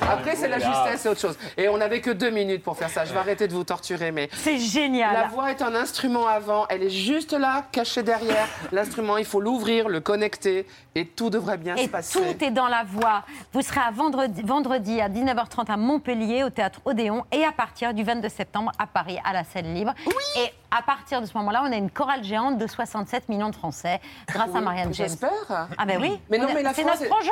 Après, 0.01 0.37
c'est 0.37 0.42
la 0.53 0.59
justesse, 0.59 1.01
c'est 1.01 1.09
autre 1.09 1.21
chose. 1.21 1.39
Et 1.57 1.69
on 1.69 1.77
n'avait 1.79 2.01
que 2.01 2.11
deux 2.11 2.31
minutes 2.31 2.63
pour 2.63 2.77
faire 2.77 2.91
ça. 2.91 3.05
Je 3.05 3.13
vais 3.13 3.19
arrêter 3.19 3.49
de 3.49 3.53
vous 3.53 3.65
torturer, 3.65 4.13
mais. 4.13 4.29
C'est 4.33 4.59
génial. 4.59 5.13
La 5.15 5.27
voix 5.29 5.51
est 5.51 5.63
un 5.63 5.75
instrument 5.75 6.27
avant. 6.27 6.67
Elle 6.69 6.83
est 6.85 6.91
juste 6.91 7.33
là, 7.33 7.65
cachée 7.73 8.03
derrière. 8.03 8.47
L'instrument, 8.73 9.17
il 9.17 9.25
faut 9.25 9.41
l'ouvrir, 9.41 9.89
le 9.89 10.01
connecter, 10.01 10.67
et 10.95 11.07
tout 11.07 11.31
devrait 11.31 11.59
bien 11.59 11.77
Et 11.77 11.85
se 11.85 11.89
passer. 11.89 12.19
tout 12.21 12.45
est 12.45 12.51
dans 12.51 12.69
la 12.69 12.85
voix. 12.85 13.25
Vous 13.53 13.63
serez 13.63 13.81
à 13.81 13.91
vendredi, 13.91 14.43
vendredi 14.43 15.01
à 15.01 15.09
19h30 15.09 15.71
à 15.71 15.77
Montpellier, 15.77 16.45
au 16.45 16.51
Théâtre 16.51 16.81
Odéon, 16.85 17.25
et 17.33 17.45
à 17.45 17.53
partir 17.53 17.95
du 17.95 18.03
22 18.05 18.29
septembre 18.29 18.73
à 18.79 18.87
Paris, 18.87 19.19
à 19.25 19.33
la 19.33 19.45
scène 19.45 19.75
libre. 19.75 19.95
Et 20.39 20.53
à 20.71 20.83
partir 20.83 21.21
de 21.21 21.27
ce 21.27 21.37
moment-là, 21.39 21.63
on 21.67 21.73
a 21.73 21.77
une 21.77 21.91
chorale 21.91 22.25
géante 22.25 22.59
de 22.59 22.67
67 22.67 23.29
millions 23.29 23.51
de 23.51 23.55
Français, 23.55 24.01
grâce 24.29 24.55
à 24.55 24.61
Marianne 24.61 24.93
James. 24.95 25.09
J'espère. 25.09 25.69
Ah 25.77 25.85
ben 25.87 25.99
oui. 26.01 26.19
Mais 26.31 26.39
non, 26.39 26.49
mais 26.55 26.63
la 26.63 26.73
c'est 26.73 26.83
France, 26.83 27.01
notre 27.01 27.15
projet. 27.15 27.31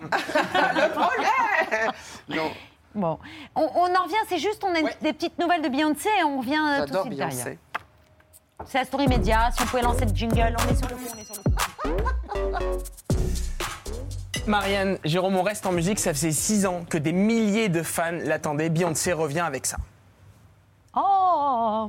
le 0.74 0.92
projet 0.92 1.88
Non, 2.28 2.50
Bon, 2.94 3.18
on, 3.54 3.62
on 3.62 3.94
en 3.94 4.02
revient. 4.04 4.16
C'est 4.28 4.38
juste, 4.38 4.62
on 4.64 4.74
a 4.74 4.82
des 5.00 5.12
petites 5.12 5.38
nouvelles 5.38 5.62
de 5.62 5.68
Beyoncé 5.68 6.08
et 6.20 6.24
on 6.24 6.38
revient 6.40 6.54
euh, 6.58 6.80
tout 6.80 6.82
de 6.82 6.86
j'adore 6.88 7.02
suite 7.06 7.16
Beyoncé. 7.16 7.36
derrière. 7.36 7.58
C'est 8.66 8.78
la 8.78 8.84
story 8.84 9.08
média. 9.08 9.50
Si 9.56 9.62
on 9.62 9.66
pouvait 9.66 9.82
lancer 9.82 10.04
le 10.04 10.14
jingle, 10.14 10.56
on 10.58 10.72
est 10.72 10.76
sur 10.76 10.88
le 10.88 10.94
coup, 10.96 11.02
on 11.14 11.18
est 11.18 11.24
sur 11.24 11.34
le 11.36 11.50
coup. 11.50 12.80
Marianne, 14.46 14.98
Jérôme, 15.04 15.36
on 15.36 15.42
reste 15.42 15.64
en 15.66 15.72
musique. 15.72 15.98
Ça 15.98 16.12
faisait 16.12 16.32
six 16.32 16.66
ans 16.66 16.84
que 16.88 16.98
des 16.98 17.12
milliers 17.12 17.68
de 17.68 17.82
fans 17.82 18.10
l'attendaient. 18.24 18.68
Beyoncé 18.70 19.12
revient 19.12 19.40
avec 19.40 19.66
ça. 19.66 19.76
Oh 20.96 21.88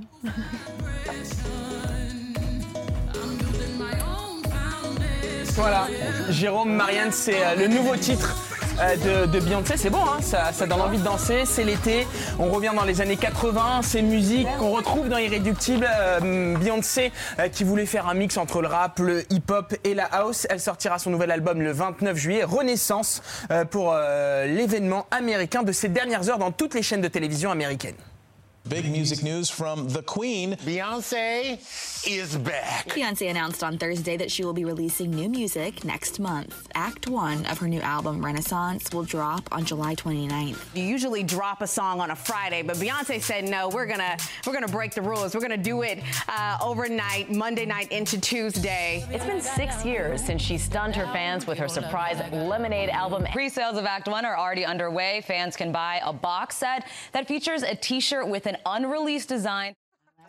Voilà. 5.56 5.88
Jérôme, 6.30 6.74
Marianne, 6.74 7.12
c'est 7.12 7.44
euh, 7.46 7.56
le 7.56 7.68
nouveau 7.68 7.96
titre 7.98 8.36
de, 8.82 9.26
de 9.28 9.40
Beyoncé. 9.40 9.78
C'est 9.78 9.90
bon, 9.90 10.04
hein, 10.04 10.22
ça, 10.22 10.52
ça 10.54 10.66
donne 10.66 10.82
envie 10.82 10.98
de 10.98 11.04
danser. 11.04 11.44
C'est 11.46 11.64
l'été. 11.64 12.08
On 12.40 12.50
revient 12.50 12.72
dans 12.76 12.84
les 12.84 13.02
années 13.02 13.18
80. 13.18 13.82
C'est 13.84 14.02
musique 14.02 14.48
qu'on 14.58 14.72
retrouve 14.72 15.08
dans 15.08 15.18
Irréductible. 15.18 15.88
Euh, 15.90 16.58
Beyoncé 16.58 17.12
euh, 17.40 17.48
qui 17.50 17.64
voulait 17.64 17.86
faire 17.86 18.08
un 18.08 18.14
mix 18.14 18.38
entre 18.38 18.62
le 18.62 18.68
rap, 18.68 19.00
le 19.00 19.24
hip-hop 19.32 19.76
et 19.84 19.94
la 19.94 20.06
house. 20.06 20.48
Elle 20.50 20.60
sortira 20.60 21.00
son 21.00 21.12
nouvel 21.12 21.32
album 21.32 21.62
le 21.62 21.72
29 21.72 22.18
juillet, 22.18 22.44
Renaissance, 22.44 23.22
euh, 23.52 23.66
pour 23.66 23.94
euh, 23.94 24.46
l'événement 24.46 25.06
américain 25.12 25.64
de 25.64 25.72
ces 25.72 25.90
dernières 25.90 26.30
heures 26.30 26.40
dans 26.40 26.52
toutes 26.52 26.74
les 26.74 26.82
chaînes 26.82 27.02
de 27.02 27.08
télévision 27.08 27.52
américaines. 27.52 27.96
Big 28.66 28.92
music 28.92 29.24
news 29.24 29.46
from 29.46 29.88
the 29.88 30.06
Queen. 30.06 30.56
Beyonce 30.64 31.16
is 32.08 32.36
back. 32.38 32.88
Beyonce 32.90 33.30
announced 33.30 33.64
on 33.64 33.78
Thursday 33.78 34.18
that 34.18 34.32
she 34.32 34.44
will 34.44 34.54
be 34.54 34.66
releasing 34.66 35.12
new 35.12 35.30
music 35.30 35.84
next 35.84 36.20
month. 36.20 36.68
Act 36.74 37.08
one 37.08 37.46
of 37.46 37.60
her 37.60 37.68
new 37.68 37.82
album, 37.82 38.24
Renaissance, 38.24 38.92
will 38.92 39.04
drop 39.04 39.48
on 39.52 39.66
July 39.66 39.96
29th. 39.96 40.76
You 40.76 40.84
usually 40.84 41.24
drop 41.24 41.62
a 41.62 41.68
song 41.68 42.00
on 42.00 42.12
a 42.12 42.16
Friday, 42.16 42.64
but 42.64 42.78
Beyonce 42.78 43.22
said 43.22 43.48
no. 43.48 43.70
We're 43.70 43.86
gonna 43.86 44.18
we're 44.46 44.54
gonna 44.54 44.68
break 44.68 44.94
the 44.94 45.02
rules. 45.02 45.36
We're 45.36 45.42
gonna 45.42 45.58
do 45.58 45.84
it 45.84 46.04
uh, 46.28 46.58
overnight, 46.62 47.32
Monday 47.32 47.66
night 47.66 47.92
into 47.92 48.20
Tuesday. 48.20 49.06
It's 49.12 49.26
been 49.26 49.42
six 49.42 49.86
years 49.86 50.26
since 50.26 50.42
she 50.42 50.58
stunned 50.58 50.96
her 50.96 51.06
fans 51.08 51.46
with 51.46 51.58
her 51.60 51.68
surprise 51.68 52.18
Lemonade 52.32 52.90
album. 52.90 53.26
Pre-sales 53.32 53.78
of 53.78 53.86
Act 53.86 54.08
One 54.08 54.26
are 54.26 54.38
already 54.38 54.66
underway. 54.66 55.22
Fans 55.22 55.56
can 55.56 55.72
buy 55.72 56.02
a 56.04 56.14
box 56.14 56.58
set 56.58 56.88
that 57.12 57.28
features 57.28 57.64
a 57.64 57.76
T-shirt 57.76 58.28
with 58.28 58.48
an 58.48 58.58
unreleased 58.66 59.30
design. 59.30 59.76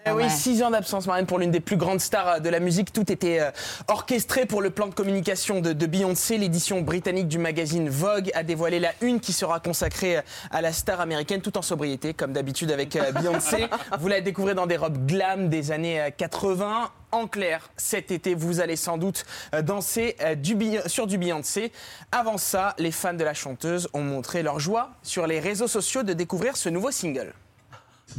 Eh 0.05 0.11
oui, 0.11 0.29
six 0.29 0.65
ans 0.65 0.71
d'absence, 0.71 1.07
Marine, 1.07 1.27
pour 1.27 1.39
l'une 1.39 1.53
des 1.53 1.61
plus 1.61 1.77
grandes 1.77 2.01
stars 2.01 2.29
euh, 2.29 2.39
de 2.41 2.49
la 2.49 2.59
musique. 2.59 2.93
Tout 2.93 3.13
était 3.13 3.39
euh, 3.39 3.53
orchestré 3.87 4.47
pour 4.47 4.61
le 4.61 4.71
plan 4.71 4.89
de 4.89 4.95
communication 4.95 5.61
de, 5.61 5.73
de 5.73 5.87
Beyoncé. 5.87 6.39
L'édition 6.39 6.81
britannique 6.81 7.29
du 7.29 7.39
magazine 7.39 7.89
Vogue 7.89 8.33
a 8.35 8.43
dévoilé 8.43 8.81
la 8.81 8.91
une 9.01 9.21
qui 9.21 9.33
sera 9.33 9.61
consacrée 9.61 10.17
euh, 10.17 10.23
à 10.51 10.61
la 10.61 10.73
star 10.73 11.01
américaine, 11.01 11.41
tout 11.41 11.57
en 11.57 11.63
sobriété, 11.63 12.15
comme 12.15 12.33
d'habitude 12.33 12.73
avec 12.73 12.97
euh, 12.97 13.13
Beyoncé. 13.13 13.69
Vous 14.01 14.09
la 14.09 14.21
découvrez 14.21 14.55
dans 14.55 14.67
des 14.67 14.77
robes 14.77 15.07
glam 15.07 15.49
des 15.49 15.71
années 15.71 16.01
euh, 16.01 16.11
80. 16.11 16.91
En 17.13 17.29
clair, 17.29 17.71
cet 17.77 18.11
été, 18.11 18.35
vous 18.35 18.61
allez 18.61 18.75
sans 18.75 18.97
doute 18.97 19.27
danser 19.65 20.17
du 20.39 20.57
sur 20.87 21.07
du 21.07 21.19
Beyoncé. 21.19 21.71
Avant 22.11 22.39
ça, 22.39 22.75
les 22.79 22.91
fans 22.91 23.13
de 23.13 23.23
la 23.23 23.35
chanteuse 23.35 23.87
ont 23.93 24.01
montré 24.01 24.43
leur 24.43 24.59
joie 24.59 24.93
sur 25.03 25.27
les 25.27 25.39
réseaux 25.39 25.69
sociaux 25.69 26.05
de 26.05 26.15
découvrir 26.15 26.57
ce 26.57 26.71
nouveau 26.71 26.91
single. 26.91 27.35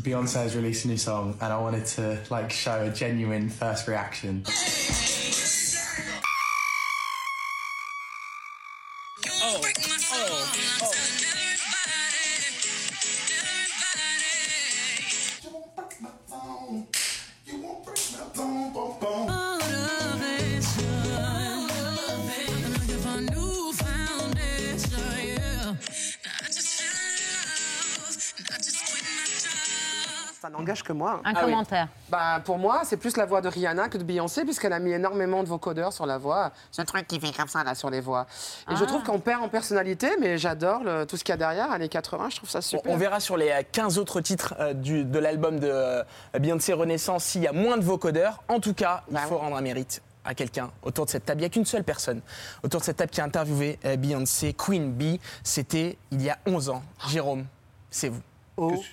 Beyonce 0.01 0.35
has 0.35 0.55
released 0.55 0.85
a 0.85 0.87
new 0.87 0.97
song, 0.97 1.37
and 1.41 1.53
I 1.53 1.59
wanted 1.59 1.85
to 1.85 2.19
like 2.29 2.51
show 2.51 2.83
a 2.83 2.89
genuine 2.89 3.49
first 3.49 3.87
reaction. 3.87 4.43
Ça 30.43 30.49
n'engage 30.49 30.83
que 30.83 30.91
moi. 30.91 31.21
Un 31.23 31.31
Ah 31.37 31.43
oui. 31.45 31.51
commentaire. 31.51 31.87
Bah, 32.09 32.41
pour 32.43 32.57
moi, 32.57 32.81
c'est 32.83 32.97
plus 32.97 33.15
la 33.15 33.25
voix 33.25 33.39
de 33.39 33.47
Rihanna 33.47 33.87
que 33.87 33.97
de 33.97 34.03
Beyoncé, 34.03 34.43
puisqu'elle 34.43 34.73
a 34.73 34.79
mis 34.79 34.91
énormément 34.91 35.41
de 35.41 35.47
vocodeurs 35.47 35.93
sur 35.93 36.05
la 36.05 36.17
voix. 36.17 36.51
Ce 36.69 36.81
truc 36.81 37.07
qui 37.07 37.17
fait 37.17 37.31
comme 37.33 37.47
ça, 37.47 37.63
là, 37.63 37.75
sur 37.75 37.89
les 37.89 38.01
voix. 38.01 38.27
Et 38.69 38.75
je 38.75 38.83
Ah. 38.83 38.87
trouve 38.87 39.03
qu'on 39.03 39.19
perd 39.19 39.41
en 39.41 39.47
personnalité, 39.47 40.09
mais 40.19 40.37
j'adore 40.37 40.83
le- 40.83 41.05
tout 41.05 41.15
ce 41.15 41.23
qu'il 41.23 41.31
y 41.31 41.35
a 41.35 41.37
derrière, 41.37 41.71
années 41.71 41.87
80, 41.87 42.29
je 42.29 42.35
trouve 42.35 42.49
ça 42.49 42.57
On, 42.59 42.61
super. 42.61 42.91
on 42.91 42.97
verra 42.97 43.21
sur 43.21 43.37
les 43.37 43.51
euh, 43.51 43.61
15 43.71 43.97
autres 43.97 44.19
titres 44.19 44.53
euh, 44.59 44.73
du- 44.73 45.05
de 45.05 45.17
l'album 45.17 45.61
de 45.61 45.69
euh, 45.71 46.03
Beyoncé 46.37 46.73
Renaissance 46.73 47.23
s'il 47.23 47.43
y 47.43 47.47
a 47.47 47.53
moins 47.53 47.77
de 47.77 47.83
vocodeurs. 47.85 48.43
En 48.49 48.59
tout 48.59 48.73
cas, 48.73 49.03
il 49.09 49.17
faut 49.19 49.37
rendre 49.37 49.55
un 49.55 49.61
mérite 49.61 50.01
à 50.25 50.35
quelqu'un 50.35 50.71
autour 50.81 51.05
de 51.05 51.09
cette 51.11 51.23
table. 51.23 51.39
Il 51.39 51.43
n'y 51.43 51.47
a 51.47 51.51
qu'une 51.51 51.63
seule 51.65 51.85
personne 51.85 52.19
autour 52.63 52.81
de 52.81 52.85
cette 52.85 52.97
table 52.97 53.11
qui 53.11 53.21
a 53.21 53.23
interviewé 53.23 53.79
euh, 53.85 53.95
Beyoncé, 53.95 54.51
Queen 54.51 54.91
Bee. 54.91 55.21
C'était 55.41 55.97
il 56.11 56.21
y 56.21 56.29
a 56.29 56.37
11 56.45 56.67
ans. 56.69 56.83
Jérôme, 57.07 57.45
c'est 57.89 58.09
vous. 58.09 58.19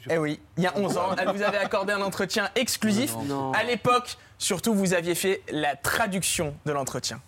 Eh 0.09 0.19
oui, 0.19 0.41
il 0.57 0.65
y 0.65 0.67
a 0.67 0.77
11 0.77 0.97
ans, 0.97 1.17
elle 1.19 1.29
vous 1.29 1.43
avait 1.43 1.59
accordé 1.59 1.93
un 1.93 2.01
entretien 2.01 2.51
exclusif. 2.55 3.15
Non. 3.27 3.53
À 3.53 3.63
l'époque, 3.63 4.17
surtout, 4.39 4.75
vous 4.75 4.95
aviez 4.95 5.15
fait 5.15 5.43
la 5.51 5.77
traduction 5.77 6.55
de 6.65 6.73
l'entretien. 6.73 7.21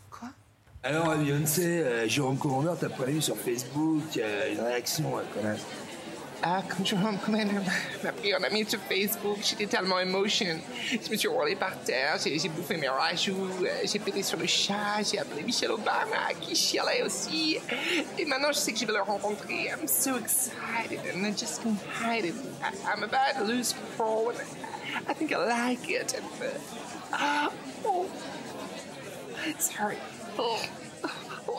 Alors, 0.85 1.15
Beyoncé, 1.17 1.65
euh, 1.65 2.09
Jérôme 2.09 2.37
Commandeur, 2.39 2.77
t'as 2.79 2.89
pas 2.89 3.09
eu 3.09 3.23
sur 3.23 3.37
Facebook, 3.37 4.03
il 4.17 4.19
y 4.19 4.23
a 4.25 4.49
une 4.49 4.61
réaction, 4.61 5.13
connasse. 5.33 5.61
Ah, 6.45 6.61
quand 6.69 6.85
je 6.85 6.97
comme 6.97 7.37
elle 7.37 7.49
m'a 8.03 8.11
pris 8.13 8.35
en 8.35 8.43
ami 8.43 8.69
sur 8.69 8.81
Facebook, 8.81 9.39
j'étais 9.43 9.67
tellement 9.67 10.01
émotion. 10.01 10.59
Je 10.91 11.09
me 11.11 11.17
suis 11.17 11.29
roulée 11.29 11.55
par 11.55 11.79
terre, 11.85 12.17
j'ai 12.19 12.49
bouffé 12.49 12.77
mes 12.77 12.89
rajouts, 12.89 13.49
euh, 13.63 13.69
j'ai 13.85 14.01
pété 14.01 14.25
sur 14.25 14.39
le 14.39 14.47
chat, 14.49 15.03
j'ai 15.09 15.21
appelé 15.21 15.45
Michelle 15.45 15.71
Obama 15.71 16.35
qui 16.41 16.57
chialait 16.57 17.03
aussi. 17.05 17.59
Et 18.19 18.25
maintenant, 18.25 18.49
je 18.49 18.59
sais 18.59 18.73
que 18.73 18.79
je 18.81 18.87
vais 18.87 18.93
le 18.93 19.03
rencontrer. 19.03 19.69
I'm 19.71 19.87
so 19.87 20.17
excited 20.17 20.99
and 21.15 21.25
I 21.25 21.31
just 21.31 21.63
can't 21.63 21.79
hide 22.03 22.25
it. 22.25 22.35
I- 22.61 22.93
I'm 22.93 23.05
about 23.05 23.39
to 23.39 23.45
lose 23.45 23.73
control 23.73 24.31
and 24.31 25.09
I 25.09 25.15
think 25.15 25.31
I 25.31 25.37
like 25.37 25.89
it. 25.89 26.21
Uh, 27.13 27.51
oh, 27.85 28.07
sorry. 29.59 29.97
Oh. 30.37 30.57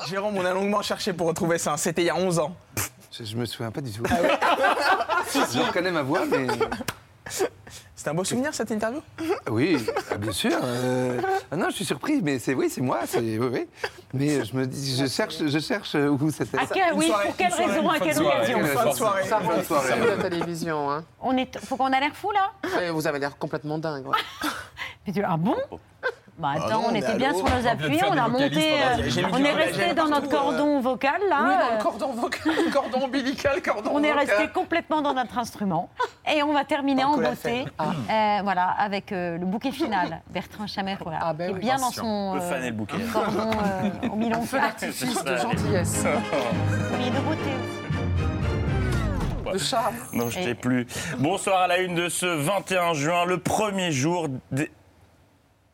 Jérôme, 0.09 0.38
on 0.38 0.45
a 0.45 0.53
longuement 0.53 0.81
cherché 0.81 1.13
pour 1.13 1.27
retrouver 1.27 1.57
ça. 1.57 1.77
C'était 1.77 2.01
il 2.01 2.07
y 2.07 2.09
a 2.09 2.15
11 2.17 2.39
ans. 2.39 2.53
Je, 3.18 3.24
je 3.24 3.36
me 3.38 3.45
souviens 3.45 3.72
pas 3.72 3.82
du 3.82 3.91
tout. 3.91 4.03
Ah 4.09 5.24
je 5.34 5.59
reconnais 5.59 5.91
ma 5.91 6.01
voix, 6.01 6.26
mais. 6.26 6.47
C'est 7.95 8.09
un 8.09 8.14
beau 8.14 8.24
souvenir 8.26 8.53
cette 8.53 8.70
interview? 8.72 9.01
Oui, 9.49 9.78
ah, 10.11 10.18
bien 10.18 10.32
sûr. 10.34 10.51
euh, 10.61 11.22
ah 11.51 11.55
non, 11.55 11.70
je 11.70 11.76
suis 11.76 11.86
surpris, 11.86 12.22
mais 12.22 12.38
c'est 12.38 12.53
oui, 12.53 12.70
c'est 12.70 12.82
moi, 12.82 13.01
c'est 13.05 13.20
oui, 13.20 13.38
oui. 13.39 13.68
Mais 14.14 14.43
je 14.43 14.55
me 14.55 14.66
dis, 14.68 14.97
je 14.97 15.05
cherche, 15.05 15.38
je 15.45 15.59
cherche 15.59 15.95
où 15.95 16.30
c'était. 16.32 16.57
À 16.57 16.66
quel- 16.66 16.93
oui, 16.95 17.09
pour 17.26 17.36
quelle 17.38 17.53
raison, 17.53 17.89
à 17.89 17.99
quelle 17.99 18.22
occasion 18.22 18.59
Fin 18.66 18.89
de 18.89 18.95
soirée. 18.95 19.24
Ça 19.24 19.39
Fin 19.39 19.57
de 19.57 19.64
soirée. 19.64 19.93
c'est 19.93 20.16
la 20.18 20.30
télévision. 20.30 20.91
Hein. 20.91 21.05
On 21.22 21.38
est, 21.38 21.57
faut 21.66 21.78
qu'on 21.78 21.93
a 21.93 21.99
l'air 21.99 22.14
fou 22.16 22.32
là 22.32 22.51
vous 22.91 23.07
avez 23.07 23.20
l'air 23.20 23.38
complètement 23.38 23.78
dingue. 23.78 24.07
ouais. 24.07 24.18
Puis 25.05 25.14
tu- 25.14 25.24
Ah 25.24 25.38
bon? 25.38 25.55
Bah 26.38 26.53
attends, 26.55 26.81
non, 26.81 26.88
on 26.89 26.95
était 26.95 27.13
bien 27.13 27.31
sur 27.34 27.43
nos 27.45 27.67
appuis, 27.67 27.99
on 28.09 28.17
a 28.17 28.27
monté, 28.27 28.73
euh, 28.73 29.29
on 29.34 29.38
est 29.38 29.51
resté 29.51 29.93
dans 29.93 30.07
notre 30.07 30.27
cordon 30.27 30.79
vocal 30.81 31.21
là. 31.29 31.39
Oui, 31.43 31.49
dans 31.49 31.59
euh, 31.73 31.77
le 31.77 31.84
cordon 31.84 32.13
vocal, 32.13 32.53
cordon 32.73 33.03
ombilical, 33.05 33.61
cordon 33.61 33.91
On 33.93 34.01
est 34.03 34.11
resté 34.11 34.47
complètement 34.53 35.01
dans 35.03 35.13
notre 35.13 35.38
instrument 35.38 35.89
et 36.34 36.41
on 36.41 36.51
va 36.51 36.63
terminer 36.65 37.03
en 37.03 37.17
beauté, 37.17 37.65
colafel. 37.77 38.09
euh, 38.09 38.39
voilà, 38.43 38.63
avec 38.79 39.11
euh, 39.11 39.38
le 39.38 39.45
bouquet 39.45 39.71
final. 39.71 40.21
Bertrand 40.31 40.65
Chamer, 40.65 40.97
voilà, 41.01 41.19
Ah, 41.21 41.34
ben 41.34 41.51
oui. 41.53 41.59
bien 41.59 41.75
dans 41.77 41.91
son 41.91 42.34
Le 42.34 42.41
fan 42.41 42.63
et 42.63 42.67
le 42.71 42.73
bouquet. 42.75 42.97
cordon 43.13 43.51
euh, 43.51 44.07
au 44.11 44.15
milon 44.15 44.41
feu 44.41 44.57
d'artifice 44.59 45.23
de 45.23 45.38
gentillesse. 45.38 46.03
Oui, 46.97 47.09
de 47.09 47.19
beauté 47.19 47.41
aussi. 49.45 49.53
De 49.53 49.57
charme. 49.59 49.95
Non, 50.13 50.29
je 50.29 50.39
Et- 50.39 50.43
t'ai 50.45 50.55
plus. 50.55 50.88
Bonsoir 51.19 51.61
à 51.61 51.67
la 51.67 51.77
une 51.79 51.93
de 51.95 52.09
ce 52.09 52.25
21 52.25 52.93
juin, 52.93 53.25
le 53.25 53.38
premier 53.38 53.91
jour 53.91 54.27
des... 54.51 54.71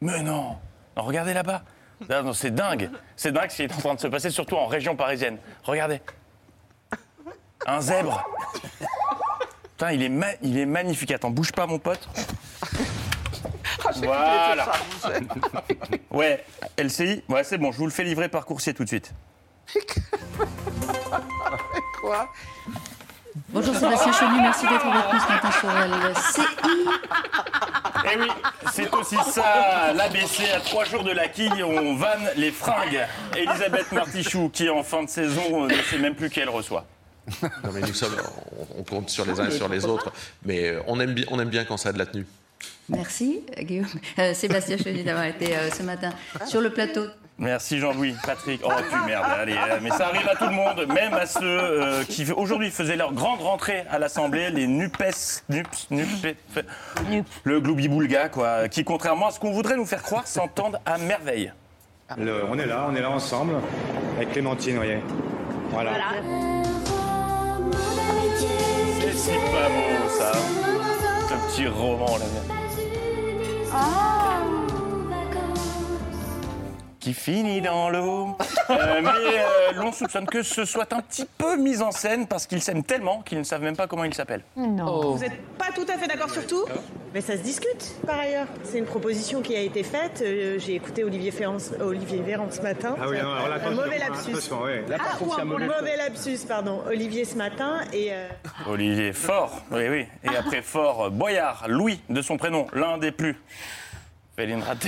Mais 0.02 0.22
non 0.24 0.58
Non, 0.98 1.04
Regardez 1.04 1.34
là-bas 1.34 1.64
Ah 2.10 2.22
non, 2.22 2.34
C'est 2.34 2.52
dingue 2.52 2.90
C'est 3.16 3.32
dingue 3.32 3.50
ce 3.50 3.56
qui 3.58 3.64
est 3.64 3.74
en 3.74 3.78
train 3.80 3.96
de 3.96 4.00
se 4.00 4.08
passer, 4.08 4.30
surtout 4.30 4.56
en 4.56 4.68
région 4.68 4.96
parisienne. 4.96 5.38
Regardez 5.64 6.02
Un 7.66 7.82
zèbre 7.82 8.24
Putain, 9.72 9.92
il 9.94 10.04
est, 10.04 10.10
ma- 10.10 10.36
il 10.42 10.58
est 10.58 10.66
magnifique. 10.66 11.12
Attends, 11.12 11.30
bouge 11.32 11.52
pas, 11.54 11.66
mon 11.66 11.80
pote. 11.80 12.08
Voilà 14.04 14.72
Ouais, 16.12 16.44
LCI 16.78 17.24
Ouais, 17.30 17.44
c'est 17.46 17.58
bon, 17.58 17.72
je 17.72 17.78
vous 17.78 17.86
le 17.86 17.92
fais 17.92 18.04
livrer 18.04 18.28
par 18.30 18.46
coursier 18.46 18.74
tout 18.74 18.84
de 18.84 18.90
suite. 18.90 19.14
Quoi? 22.02 22.28
Bonjour 23.50 23.74
Sébastien 23.76 24.12
Chenu, 24.12 24.42
merci 24.42 24.68
d'être 24.68 24.86
avec 24.86 25.14
nous 25.14 25.20
ce 25.20 25.28
matin 25.28 25.52
sur 25.52 25.70
LCI. 25.70 26.42
Eh 28.12 28.18
oui, 28.18 28.28
c'est 28.74 28.94
aussi 28.94 29.16
ça, 29.32 29.94
l'ABC 29.94 30.50
à 30.56 30.60
trois 30.60 30.86
jours 30.86 31.04
de 31.04 31.12
la 31.12 31.28
quille, 31.28 31.64
on 31.64 31.96
vanne 31.96 32.30
les 32.36 32.52
fringues. 32.52 33.06
Elisabeth 33.36 33.92
Martichoux, 33.92 34.50
qui 34.50 34.70
en 34.70 34.84
fin 34.84 35.04
de 35.04 35.10
saison 35.10 35.66
euh, 35.66 35.68
ne 35.68 35.82
sait 35.84 35.98
même 35.98 36.16
plus 36.16 36.30
qu'elle 36.30 36.50
reçoit. 36.50 36.86
Non, 37.44 37.72
mais 37.74 37.82
nous 37.82 37.94
sommes, 37.94 38.16
on, 38.78 38.84
compte 38.84 39.10
sur 39.10 39.26
les 39.26 39.40
uns 39.40 39.48
et 39.48 39.52
sur 39.52 39.70
les 39.70 39.86
autres, 39.86 40.12
mais 40.44 40.70
euh, 40.70 40.82
on 40.88 41.00
aime, 41.00 41.16
on 41.30 41.40
aime 41.40 41.50
bien 41.50 41.66
quand 41.66 41.78
ça 41.78 41.90
a 41.90 41.92
de 41.92 42.00
la 42.00 42.08
tenue. 42.08 42.26
Merci 42.90 43.42
Guillaume. 43.60 43.86
Euh, 44.18 44.34
Sébastien 44.34 44.78
Chenu 44.78 45.04
d'avoir 45.04 45.26
été 45.26 45.56
euh, 45.56 45.70
ce 45.70 45.84
matin 45.84 46.10
sur 46.48 46.60
le 46.62 46.72
plateau. 46.72 47.06
Merci 47.38 47.80
Jean-Louis, 47.80 48.16
Patrick. 48.26 48.60
Oh 48.66 48.70
tu 48.90 48.98
merde, 49.08 49.24
allez, 49.40 49.54
euh, 49.54 49.78
mais 49.82 49.92
ça 49.92 50.08
arrive 50.08 50.28
à 50.28 50.36
tout 50.36 50.46
le 50.46 50.52
monde, 50.52 50.86
même 50.94 51.14
à 51.14 51.26
ceux 51.26 51.40
euh, 51.44 52.04
qui 52.04 52.30
aujourd'hui 52.34 52.70
faisaient 52.70 52.98
leur 52.98 53.14
grande 53.14 53.40
rentrée 53.42 53.86
à 53.90 53.98
l'Assemblée, 53.98 54.50
les 54.50 54.68
NUPES, 54.68 55.44
NUPS, 55.48 55.88
NUPE, 55.92 56.36
le 57.46 57.62
gloubi-boulga, 57.62 58.28
quoi, 58.28 58.68
qui 58.68 58.84
contrairement 58.84 59.28
à 59.28 59.32
ce 59.32 59.40
qu'on 59.40 59.52
voudrait 59.54 59.78
nous 59.78 59.86
faire 59.86 60.04
croire, 60.04 60.28
s'entendent 60.28 60.80
à 60.86 60.98
merveille. 60.98 61.54
Le- 62.18 62.44
on 62.50 62.58
est 62.60 62.66
là, 62.66 62.88
on 62.92 62.96
est 62.96 63.02
là 63.02 63.12
ensemble, 63.12 63.54
avec 64.18 64.34
Clémentine, 64.34 64.72
vous 64.74 64.78
voyez. 64.84 65.00
Voilà. 65.70 65.92
C'est 69.00 69.14
si 69.14 69.30
pas 69.30 69.70
beau 69.70 70.10
ça, 70.10 70.32
petit 71.48 71.68
roman 71.68 72.18
là. 72.18 72.26
Qui 77.00 77.14
finit 77.14 77.62
dans 77.62 77.90
l'eau. 77.90 78.38
Euh, 78.70 79.02
mais 79.02 79.10
euh, 79.10 79.72
l'on 79.76 79.92
soupçonne 79.92 80.26
que 80.26 80.44
ce 80.44 80.66
soit 80.66 80.92
un 80.94 81.02
petit 81.02 81.26
peu 81.38 81.58
mis 81.58 81.82
en 81.82 81.92
scène 81.92 82.28
parce 82.28 82.46
qu'ils 82.46 82.62
s'aiment 82.62 82.84
tellement 82.84 83.22
qu'ils 83.22 83.40
ne 83.40 83.44
savent 83.44 83.64
même 83.64 83.76
pas 83.76 83.88
comment 83.88 84.04
ils 84.04 84.14
s'appellent. 84.14 84.44
Non. 84.56 85.16
Vous 85.16 85.20
n'êtes 85.20 85.42
pas 85.58 85.72
tout 85.74 85.86
à 85.88 85.98
fait 85.98 86.08
d'accord 86.08 86.30
sur 86.30 86.46
tout 86.46 86.66
Mais 87.14 87.22
ça 87.22 87.38
se 87.38 87.42
discute, 87.42 87.96
par 88.06 88.20
ailleurs. 88.20 88.48
C'est 88.64 88.78
une 88.78 88.86
proposition 88.86 89.42
qui 89.42 89.56
a 89.56 89.62
été 89.62 89.84
faite. 89.84 90.22
Euh, 90.22 90.60
J'ai 90.60 90.76
écouté 90.76 91.04
Olivier, 91.04 91.32
Ferrand, 91.32 91.58
Olivier 91.82 92.22
Véran 92.22 92.48
ce 92.52 92.62
matin. 92.62 92.96
Ah 93.02 93.06
oui, 93.10 93.18
non, 93.22 93.32
alors 93.32 93.48
là, 93.48 93.56
un 93.66 93.72
mauvais 93.72 93.98
lapsus. 93.98 94.32
oui. 94.34 94.72
Là, 94.88 94.98
par 94.98 95.12
ah, 95.14 95.18
contre, 95.18 95.38
ou 95.38 95.42
un 95.42 95.46
mauvais 95.46 95.68
mauvais 95.68 95.98
lapsus, 95.98 96.40
pardon. 96.48 96.84
Olivier 96.88 97.26
ce 97.26 97.36
matin 97.36 97.80
et... 97.94 98.14
euh, 98.14 98.28
Olivier 98.68 99.14
Fort, 99.14 99.62
oui, 99.72 99.88
oui. 99.90 100.06
Et 100.24 100.36
après 100.36 100.62
Fort, 100.62 101.10
Boyard, 101.12 101.66
Louis, 101.68 102.02
de 102.10 102.22
son 102.22 102.38
prénom, 102.38 102.68
l'un 102.74 102.98
des 102.98 103.12
plus. 103.12 103.38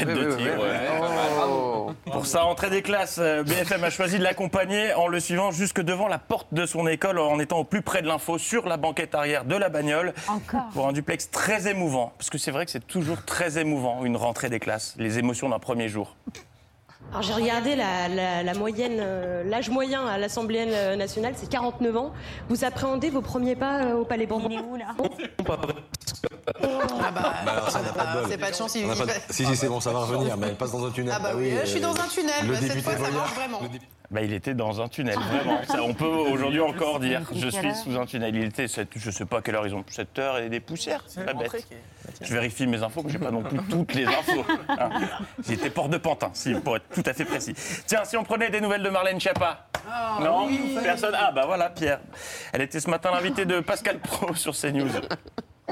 Oui, 0.08 0.14
de 0.14 0.30
oui, 0.30 0.38
tigre. 0.38 0.54
oui, 0.58 0.64
ouais. 0.64 0.80
oui. 1.02 1.08
Oh. 1.47 1.91
Pour 2.12 2.26
sa 2.26 2.41
rentrée 2.41 2.70
des 2.70 2.82
classes, 2.82 3.20
euh, 3.20 3.43
BFM 3.43 3.84
a 3.84 3.89
choisi 3.89 4.18
de 4.18 4.24
l'accompagner 4.24 4.93
en 4.93 5.08
le 5.08 5.20
suivant 5.20 5.52
jusque 5.52 5.82
devant 5.82 6.08
la 6.08 6.18
porte 6.20 6.54
de 6.54 6.66
son 6.66 6.88
école 6.88 7.20
en 7.20 7.39
étant 7.39 7.60
au 7.60 7.64
plus 7.64 7.82
près 7.82 8.02
de 8.02 8.08
l'info 8.08 8.38
sur 8.38 8.68
la 8.68 8.78
banquette 8.78 9.16
arrière 9.16 9.45
de 9.45 9.56
la 9.56 9.70
bagnole. 9.70 10.14
Encore. 10.28 10.70
Pour 10.74 10.88
un 10.88 10.93
duplex 10.93 11.30
très 11.32 11.68
émouvant. 11.70 12.14
Parce 12.18 12.30
que 12.30 12.38
c'est 12.38 12.52
vrai 12.52 12.66
que 12.66 12.72
c'est 12.72 12.86
toujours 12.88 13.24
très 13.26 13.58
émouvant, 13.60 14.04
une 14.06 14.18
rentrée 14.18 14.49
des 14.49 14.60
classes, 14.60 14.95
les 14.97 15.20
émotions 15.20 15.49
d'un 15.49 15.60
premier 15.60 15.89
jour. 15.89 16.16
Alors 17.12 17.24
j'ai 17.24 17.34
regardé 17.34 17.76
la, 17.76 18.07
la- 18.07 18.41
la 18.41 18.53
moyenne, 18.53 18.97
euh, 18.99 19.43
l'âge 19.43 19.70
moyen 19.70 20.05
à 20.07 20.18
l'Assemblée 20.18 20.66
euh, 20.70 20.95
nationale, 20.95 21.34
c'est 21.36 21.49
49 21.49 21.97
ans. 21.97 22.14
Vous 22.47 22.64
appréhendez 22.64 23.09
vos 23.09 23.22
premiers 23.22 23.55
pas 23.57 23.84
euh, 23.84 23.95
au 23.95 24.05
Palais 24.05 24.26
Bourbon 24.26 24.47
Il 24.49 24.57
est 24.59 24.62
où 24.62 24.76
là 24.78 24.86
Ah 26.62 27.12
bah, 27.12 27.66
ça 27.70 27.82
n'a 27.82 27.91
pas 27.91 28.05
de 28.05 28.22
bol. 28.22 28.26
c'est 28.30 28.38
pas 28.38 28.51
de 28.51 28.55
chance, 28.55 28.76
il- 28.76 28.86
On 28.86 28.88
n'a 28.88 28.93
il 28.93 28.99
pas 28.99 29.05
de- 29.07 29.12
fait- 29.12 29.34
Si, 29.34 29.45
si, 29.45 29.55
c'est 29.57 29.68
bon, 29.68 29.82
ça 29.82 29.91
va 29.91 29.99
revenir, 29.99 30.38
mais 30.38 30.47
elle 30.47 30.55
passe 30.55 30.72
dans 30.72 30.86
un 30.86 30.91
tunnel. 30.91 31.14
Ah 31.16 31.20
bah 31.22 31.32
oui, 31.36 31.51
là, 31.53 31.66
je 31.66 31.70
suis 31.72 31.82
dans 31.82 31.91
un 31.93 32.07
tunnel, 32.07 32.34
Le 32.43 32.53
bah, 32.53 32.59
cette 32.62 32.68
député 32.70 32.82
fois, 32.95 33.05
ça 33.05 33.12
marche 33.12 33.34
vraiment. 33.36 33.59
le 33.62 33.68
Bah, 34.12 34.22
il 34.22 34.34
était 34.34 34.53
dans 34.53 34.82
un 34.82 34.89
tunnel, 34.89 35.18
vraiment. 35.18 35.64
Ça, 35.64 35.82
on 35.84 35.93
peut 35.93 36.05
aujourd'hui 36.32 36.59
encore 36.59 36.99
dire 36.99 37.22
je 37.34 37.47
suis 37.47 37.74
sous 37.74 37.97
un 37.97 38.05
tunnel. 38.05 38.36
Il 38.36 38.43
était, 38.43 38.66
je 38.68 39.09
sais 39.12 39.26
pas 39.26 39.38
à 39.38 39.41
quelle 39.41 39.55
heure 39.55 39.66
ils 39.66 39.74
ont, 39.74 39.86
7 39.88 40.20
heures 40.20 40.38
et 40.39 40.49
des 40.49 40.59
poussières. 40.59 41.01
C'est 41.07 41.26
pas 41.26 41.34
bête. 41.34 41.66
Je 42.20 42.34
vérifie 42.34 42.68
mes 42.68 42.84
infos, 42.84 43.03
que 43.03 43.09
j'ai 43.09 43.20
pas 43.20 43.32
non 43.32 43.41
plus 43.41 43.57
toutes 43.70 43.93
les 43.93 44.05
infos. 44.05 44.43
hein. 44.68 44.89
J'étais 45.47 45.70
port 45.70 45.88
de 45.88 45.97
Pantin, 45.97 46.30
si, 46.34 46.53
pour 46.55 46.76
être 46.76 46.89
tout 46.93 47.03
à 47.05 47.14
fait 47.14 47.24
précis. 47.26 47.53
Tiens, 47.86 48.03
si 48.03 48.18
on 48.18 48.24
prenait 48.24 48.49
des 48.49 48.59
nouvelles 48.59 48.84
de 48.84 48.89
Marlène 48.89 49.20
Schiappa 49.20 49.68
Non 50.20 50.49
Personne 50.84 51.16
Ah, 51.18 51.32
bah 51.32 51.43
voilà, 51.45 51.70
Pierre. 51.70 52.01
Elle 52.51 52.64
était 52.64 52.82
ce 52.82 52.89
matin 52.89 53.12
l'invitée 53.12 53.45
de 53.45 53.62
Pascal 53.62 53.99
Pro 53.99 54.36
sur 54.36 54.53
CNews. 54.53 54.89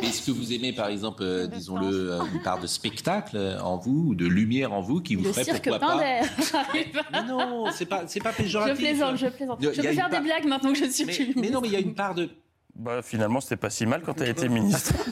Est-ce 0.01 0.25
que 0.25 0.31
vous 0.31 0.53
aimez, 0.53 0.71
par 0.71 0.87
exemple, 0.87 1.23
euh, 1.23 1.47
disons-le, 1.47 2.11
euh, 2.13 2.19
une 2.33 2.41
part 2.41 2.59
de 2.59 2.67
spectacle 2.67 3.35
euh, 3.35 3.59
en 3.59 3.75
vous, 3.77 4.09
ou 4.09 4.15
de 4.15 4.25
lumière 4.25 4.71
en 4.71 4.81
vous, 4.81 5.01
qui 5.01 5.15
vous 5.15 5.23
Le 5.25 5.31
ferait 5.33 5.43
cirque 5.43 5.67
pourquoi 5.69 5.79
pas. 5.79 5.97
Mais 6.73 7.23
non, 7.27 7.65
c'est 7.71 7.85
pas, 7.85 8.03
c'est 8.07 8.21
pas 8.21 8.31
Je 8.31 8.37
péjoratif. 8.37 8.77
plaisante, 8.77 9.17
je 9.17 9.27
plaisante. 9.27 9.61
Y 9.61 9.67
a 9.67 9.73
Je 9.73 9.81
peux 9.81 9.91
faire 9.93 10.09
part- 10.09 10.19
des 10.21 10.25
blagues 10.25 10.45
maintenant 10.45 10.71
que 10.71 10.77
je 10.79 10.85
suis 10.89 11.05
Mais, 11.05 11.13
plus 11.13 11.33
mais 11.35 11.49
non, 11.49 11.59
mais 11.61 11.67
il 11.67 11.73
y 11.73 11.77
a 11.77 11.79
une 11.81 11.95
part 11.95 12.15
de. 12.15 12.29
Bah, 12.75 13.01
finalement, 13.01 13.41
c'était 13.41 13.57
pas 13.57 13.69
si 13.69 13.85
mal 13.85 14.01
quand 14.01 14.21
elle 14.21 14.29
était 14.29 14.47
ministre. 14.49 14.93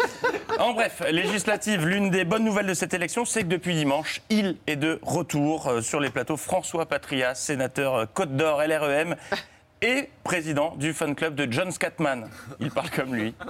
En 0.59 0.73
bref, 0.73 1.03
législative, 1.11 1.85
l'une 1.85 2.09
des 2.09 2.25
bonnes 2.25 2.43
nouvelles 2.43 2.65
de 2.65 2.73
cette 2.73 2.91
élection, 2.95 3.25
c'est 3.25 3.43
que 3.43 3.47
depuis 3.47 3.75
dimanche, 3.75 4.23
il 4.31 4.55
est 4.65 4.75
de 4.75 4.97
retour 5.03 5.71
sur 5.83 5.99
les 5.99 6.09
plateaux. 6.09 6.35
François 6.35 6.87
Patria, 6.87 7.35
sénateur 7.35 8.11
Côte 8.11 8.35
d'Or 8.35 8.63
LREM 8.63 9.15
et 9.81 10.09
président 10.23 10.75
du 10.75 10.93
fan 10.93 11.15
club 11.15 11.35
de 11.35 11.51
John 11.51 11.71
Scatman. 11.71 12.29
Il 12.59 12.71
parle 12.71 12.89
comme 12.89 13.15
lui. 13.15 13.35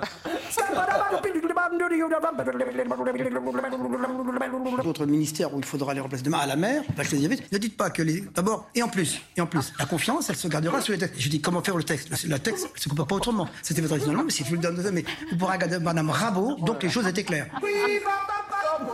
D'autres 4.84 5.06
ministères 5.06 5.54
où 5.54 5.60
il 5.60 5.66
faudra 5.66 5.94
les 5.94 6.00
remplacer 6.00 6.24
demain 6.24 6.40
à 6.40 6.46
la 6.46 6.56
mer, 6.56 6.82
la 6.98 7.04
crise 7.04 7.28
des 7.28 7.38
Ne 7.52 7.58
dites 7.58 7.76
pas 7.76 7.90
que 7.90 8.02
les. 8.02 8.22
D'abord, 8.34 8.70
et 8.76 8.84
en 8.84 8.88
plus, 8.88 9.22
et 9.36 9.42
en 9.42 9.48
plus, 9.48 9.74
la 9.80 9.86
confiance, 9.86 10.30
elle 10.30 10.36
se 10.36 10.48
gardera 10.48 10.82
sur 10.82 10.94
les 10.94 11.00
textes. 11.00 11.20
Je 11.20 11.30
dis 11.30 11.42
comment 11.42 11.62
faire 11.62 11.76
le 11.78 11.84
texte? 11.84 12.10
Le 12.26 12.38
le 12.38 12.40
texte, 12.44 12.70
c'est 12.76 12.88
qu'on 12.88 12.96
peut 12.96 13.06
pas 13.06 13.16
autrement. 13.16 13.50
C'était 13.64 13.82
fait 13.82 13.88
traditionnellement, 13.88 14.26
mais 14.26 14.32
si 14.32 14.44
vous 14.44 14.54
le 14.54 14.60
donnez, 14.60 14.92
mais 14.92 15.04
vous 15.32 15.38
pourrez 15.38 15.54
regarder 15.54 15.80
Madame 15.80 16.12
Rabot, 16.12 16.56
donc 16.62 16.84
les 16.84 16.90
choses 16.90 17.08
étaient 17.08 17.24
claires. 17.24 17.48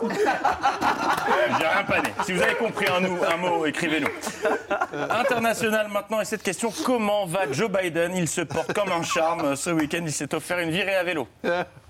J'ai 1.59 1.67
rien 1.67 1.83
pané. 1.83 2.09
Si 2.25 2.31
vous 2.31 2.41
avez 2.41 2.55
compris 2.55 2.85
un, 2.87 3.03
un 3.03 3.37
mot, 3.37 3.65
écrivez-nous. 3.65 4.07
International 5.09 5.89
maintenant, 5.91 6.21
et 6.21 6.25
cette 6.25 6.43
question 6.43 6.71
comment 6.85 7.25
va 7.25 7.51
Joe 7.51 7.69
Biden? 7.69 8.15
Il 8.15 8.27
se 8.27 8.41
porte 8.41 8.73
comme 8.73 8.91
un 8.91 9.03
charme. 9.03 9.55
Ce 9.55 9.69
week-end, 9.69 10.01
il 10.03 10.11
s'est 10.11 10.33
offert 10.33 10.59
une 10.59 10.71
virée 10.71 10.95
à 10.95 11.03
vélo. 11.03 11.27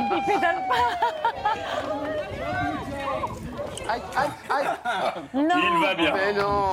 Il 0.00 0.22
pédale 0.24 0.62
pas. 0.68 2.33
Aïe, 3.88 4.02
aïe, 4.16 4.30
aïe. 4.50 4.66
Non. 5.34 5.42
Il 5.42 5.80
va 5.82 5.94
bien. 5.94 6.14
Mais 6.14 6.32
non. 6.32 6.72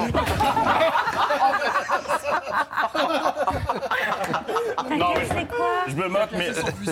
Non, 4.98 5.14
mais 5.16 5.48
je 5.88 5.96
me 5.96 6.08
moque, 6.08 6.32
mais 6.38 6.52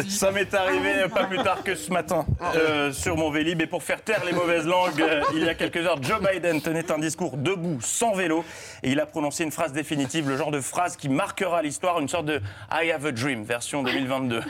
ça 0.10 0.32
m'est 0.32 0.54
arrivé 0.54 1.08
pas 1.14 1.26
plus 1.26 1.38
tard 1.40 1.64
que 1.64 1.76
ce 1.76 1.92
matin 1.92 2.26
euh, 2.56 2.92
sur 2.92 3.18
mon 3.18 3.30
Vélib. 3.32 3.62
Et 3.62 3.68
pour 3.68 3.84
faire 3.84 4.02
taire 4.04 4.24
les 4.26 4.32
mauvaises 4.34 4.66
langues, 4.66 5.02
euh, 5.02 5.22
il 5.34 5.44
y 5.44 5.50
a 5.50 5.56
quelques 5.56 5.78
heures, 5.86 6.02
Joe 6.02 6.20
Biden 6.22 6.62
tenait 6.62 6.92
un 6.92 7.00
discours 7.00 7.38
debout, 7.38 7.80
sans 7.82 8.14
vélo, 8.14 8.44
et 8.84 8.92
il 8.92 9.00
a 9.00 9.06
prononcé 9.06 9.44
une 9.44 9.52
phrase 9.52 9.74
définitive, 9.74 10.30
le 10.30 10.38
genre 10.38 10.52
de 10.52 10.62
phrase 10.62 10.96
qui 10.96 11.10
marquera 11.10 11.62
l'histoire, 11.62 12.00
une 12.00 12.08
sorte 12.08 12.26
de 12.26 12.42
I 12.72 12.92
have 12.92 13.06
a 13.06 13.12
dream, 13.12 13.44
version 13.44 13.84
2022. 13.84 14.42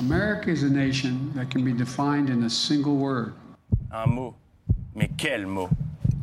America 0.00 0.50
is 0.50 0.64
a 0.64 0.70
nation 0.70 1.32
that 1.34 1.46
can 1.50 1.64
be 1.64 1.72
defined 1.72 2.28
in 2.28 2.44
a 2.44 2.50
single 2.50 2.96
word. 2.96 3.32
Un 3.92 4.06
mot. 4.10 4.34
Mais 4.94 5.10
quel 5.16 5.46
mot 5.46 5.68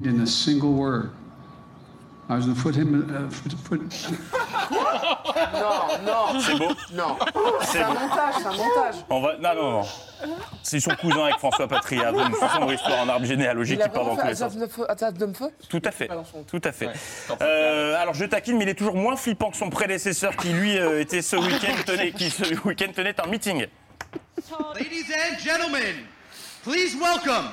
In 0.05 0.21
a 0.21 0.25
single 0.25 0.73
word. 0.73 1.09
I 2.29 2.35
was 2.35 2.45
to 2.45 2.53
put 2.53 2.75
him. 2.75 3.07
Uh, 3.09 3.29
foot, 3.31 3.53
foot. 3.63 3.81
Non, 5.53 6.03
non. 6.05 6.39
C'est 6.41 6.57
beau 6.57 6.67
Non. 6.93 7.17
C'est 7.61 7.81
un 7.81 7.87
montage, 7.93 8.33
c'est 8.37 8.45
un 8.47 8.51
montage. 8.51 8.95
On 9.09 9.21
va... 9.21 9.37
Non, 9.37 9.55
non, 9.55 9.71
non. 9.71 9.81
C'est 10.61 10.81
son 10.81 10.91
cousin 10.95 11.23
avec 11.23 11.37
François 11.37 11.67
Patria, 11.69 12.11
une 12.11 12.33
sombre 12.35 12.73
histoire 12.73 12.99
en 13.03 13.07
arbre 13.09 13.25
généalogique 13.25 13.79
qui 13.81 13.89
part 13.89 14.03
dans 14.05 14.15
tous 14.17 14.27
les 14.27 14.35
sens. 14.35 14.51
Azov 14.55 14.61
de 14.61 14.67
feu- 14.67 14.85
Azov 14.89 15.13
de 15.13 15.33
feu? 15.33 15.49
Tout 15.69 15.81
à 15.85 15.91
fait, 15.91 16.09
tout 16.47 16.61
à 16.65 16.71
fait. 16.73 16.89
Euh, 17.41 17.95
alors 18.01 18.13
je 18.13 18.25
taquine, 18.25 18.57
mais 18.57 18.65
il 18.65 18.69
est 18.69 18.75
toujours 18.75 18.95
moins 18.95 19.15
flippant 19.15 19.49
que 19.49 19.57
son 19.57 19.69
prédécesseur 19.69 20.35
qui 20.35 20.49
lui 20.49 20.77
euh, 20.77 20.99
était 20.99 21.21
ce 21.21 21.37
week-end 21.37 21.75
tenait, 21.85 22.11
qui 22.11 22.29
ce 22.29 22.43
week-end 22.67 22.91
tenait 22.93 23.15
un 23.21 23.27
meeting. 23.27 23.67
Ladies 24.75 25.05
and 25.13 25.39
gentlemen, 25.39 25.95
please 26.63 26.95
welcome 26.99 27.45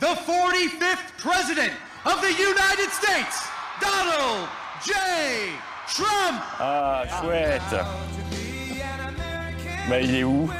the 0.00 0.06
45th 0.06 1.16
President 1.18 1.72
of 2.04 2.20
the 2.20 2.32
United 2.32 2.90
States, 2.92 3.48
Donald 3.80 4.48
J. 4.84 4.92
Trump. 5.88 6.42
Ah 6.60 7.02
chouette. 7.20 7.74
Bah 9.88 10.00
il 10.00 10.14
est 10.16 10.24
où? 10.24 10.50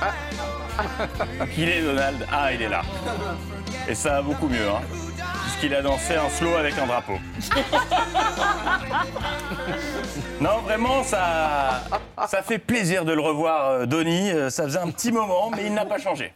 Il 1.56 1.68
est 1.68 1.82
Donald. 1.82 2.26
Ah 2.32 2.52
il 2.52 2.60
est 2.62 2.68
là. 2.68 2.82
Et 3.88 3.94
ça 3.94 4.10
va 4.14 4.22
beaucoup 4.22 4.48
mieux, 4.48 4.68
hein. 4.68 4.82
Puisqu'il 5.42 5.74
a 5.74 5.80
dansé 5.82 6.16
un 6.16 6.28
slow 6.28 6.54
avec 6.56 6.76
un 6.78 6.86
drapeau. 6.86 7.18
Non, 10.40 10.58
vraiment, 10.62 11.02
ça, 11.04 11.82
ça 12.26 12.42
fait 12.42 12.58
plaisir 12.58 13.04
de 13.04 13.12
le 13.12 13.20
revoir, 13.20 13.68
euh, 13.68 13.86
Donny. 13.86 14.30
Euh, 14.30 14.50
Ça 14.50 14.64
faisait 14.64 14.80
un 14.80 14.90
petit 14.90 15.12
moment, 15.12 15.50
mais 15.50 15.66
il 15.66 15.72
n'a 15.72 15.86
pas 15.86 15.98
changé. 15.98 16.34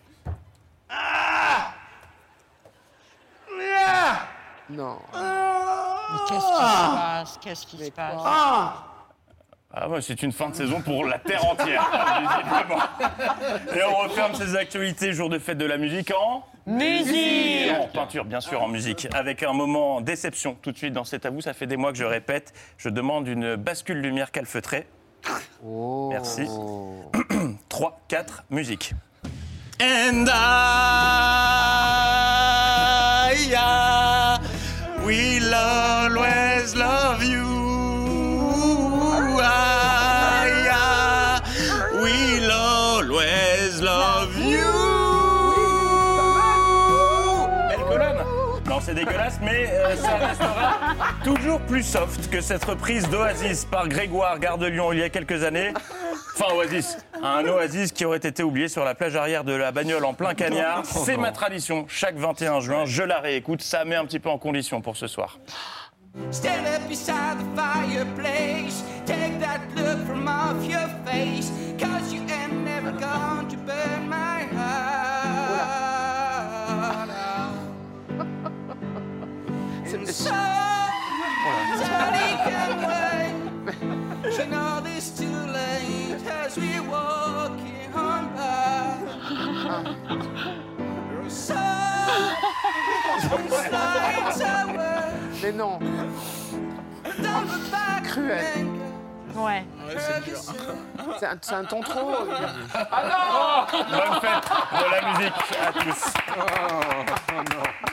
Non. 4.70 4.98
Mais 5.14 6.18
qu'est-ce 6.28 6.46
qui 6.46 6.52
se 6.52 6.60
passe? 6.60 7.38
Qu'est-ce 7.40 7.66
qui 7.66 7.84
se 7.84 7.90
passe? 7.90 8.14
Ah 9.74 9.86
ouais, 9.88 10.00
c'est 10.00 10.22
une 10.22 10.32
fin 10.32 10.48
de 10.48 10.54
saison 10.54 10.80
pour 10.80 11.04
la 11.04 11.18
terre 11.18 11.44
entière, 11.44 11.90
visiblement. 12.20 12.82
Et 13.76 13.82
on 13.84 13.96
referme 13.96 14.34
ces 14.34 14.56
actualités, 14.56 15.12
jour 15.12 15.28
de 15.28 15.38
fête 15.38 15.58
de 15.58 15.66
la 15.66 15.76
musique 15.76 16.10
en... 16.18 16.42
Musique 16.66 17.70
En 17.78 17.86
peinture, 17.88 18.24
bien 18.24 18.40
sûr, 18.40 18.62
en 18.62 18.68
musique. 18.68 19.06
Avec 19.14 19.42
un 19.42 19.52
moment 19.52 20.00
déception 20.00 20.56
tout 20.60 20.72
de 20.72 20.78
suite 20.78 20.94
dans 20.94 21.04
cet 21.04 21.26
à 21.26 21.30
vous. 21.30 21.42
Ça 21.42 21.52
fait 21.52 21.66
des 21.66 21.76
mois 21.76 21.92
que 21.92 21.98
je 21.98 22.04
répète. 22.04 22.54
Je 22.78 22.88
demande 22.88 23.28
une 23.28 23.56
bascule 23.56 24.00
lumière 24.00 24.30
calfeutrée. 24.30 24.86
Merci. 25.62 26.46
3, 27.68 28.00
4, 28.08 28.44
musique. 28.50 28.94
And 29.80 30.26
I, 30.28 32.37
I 33.54 34.38
will 35.04 35.54
always 35.54 36.74
love 36.74 37.22
you. 37.22 37.46
Will 42.00 42.50
always 42.50 43.80
love 43.80 44.36
you. 44.38 44.58
Belle 47.68 47.84
colonne. 47.88 48.24
Non, 48.68 48.78
c'est 48.80 48.94
dégueulasse, 48.94 49.38
mais 49.42 49.70
euh, 49.72 49.96
ça 49.96 50.16
restera 50.16 50.78
toujours 51.24 51.60
plus 51.60 51.82
soft 51.82 52.30
que 52.30 52.40
cette 52.40 52.64
reprise 52.64 53.08
d'Oasis 53.08 53.64
par 53.64 53.88
Grégoire 53.88 54.38
Gardelion 54.38 54.92
il 54.92 55.00
y 55.00 55.02
a 55.02 55.08
quelques 55.08 55.42
années. 55.42 55.72
Enfin, 56.34 56.54
Oasis. 56.54 56.98
Un 57.22 57.46
Oasis 57.46 57.92
qui 57.92 58.04
aurait 58.04 58.18
été 58.18 58.42
oublié 58.42 58.68
sur 58.68 58.84
la 58.84 58.94
plage 58.94 59.16
arrière 59.16 59.44
de 59.44 59.52
la 59.52 59.72
bagnole 59.72 60.04
en 60.04 60.14
plein 60.14 60.34
cagnard. 60.34 60.84
C'est 60.84 61.16
ma 61.16 61.32
tradition. 61.32 61.86
Chaque 61.88 62.16
21 62.16 62.60
juin, 62.60 62.84
je 62.86 63.02
la 63.02 63.20
réécoute. 63.20 63.62
Ça 63.62 63.84
met 63.84 63.96
un 63.96 64.04
petit 64.04 64.18
peu 64.20 64.28
en 64.30 64.38
condition 64.38 64.80
pour 64.80 64.96
ce 64.96 65.06
soir. 65.06 65.38
Stand 66.30 66.66
up 66.66 66.88
beside 66.88 67.38
the 67.38 67.44
fireplace. 67.54 68.82
Take 69.06 69.38
that 69.40 69.60
look 69.76 70.04
from 70.06 70.26
off 70.26 70.64
your 70.64 70.88
face. 71.04 71.50
Cause 71.78 72.12
you 72.12 72.22
ain't 72.22 72.64
never 72.64 72.90
going 72.92 73.48
to 73.48 73.56
burn 73.58 74.08
my 74.08 74.44
heart 74.52 75.78
out. 77.10 77.54
And 79.92 80.08
so, 80.08 80.30
Johnny 81.78 82.36
can 82.44 82.70
wait. 82.88 83.34
You 84.38 84.46
know 84.46 84.80
this 84.82 85.10
too 85.10 85.37
walking 86.88 87.92
on 87.94 88.24
by. 88.34 88.48
Mais 95.42 95.52
non. 95.52 95.78
Cruel. 98.04 98.66
Ouais. 99.34 99.64
C'est 101.18 101.26
un, 101.26 101.36
c'est 101.40 101.54
un 101.54 101.64
ton 101.64 101.80
trop. 101.80 102.16
Ah 102.74 103.02
non 103.04 103.66
Bonne 103.90 104.20
fête 104.20 104.50
de 104.72 104.90
la 104.90 105.00
musique 105.12 105.32
à 105.62 105.72
tous. 105.72 106.02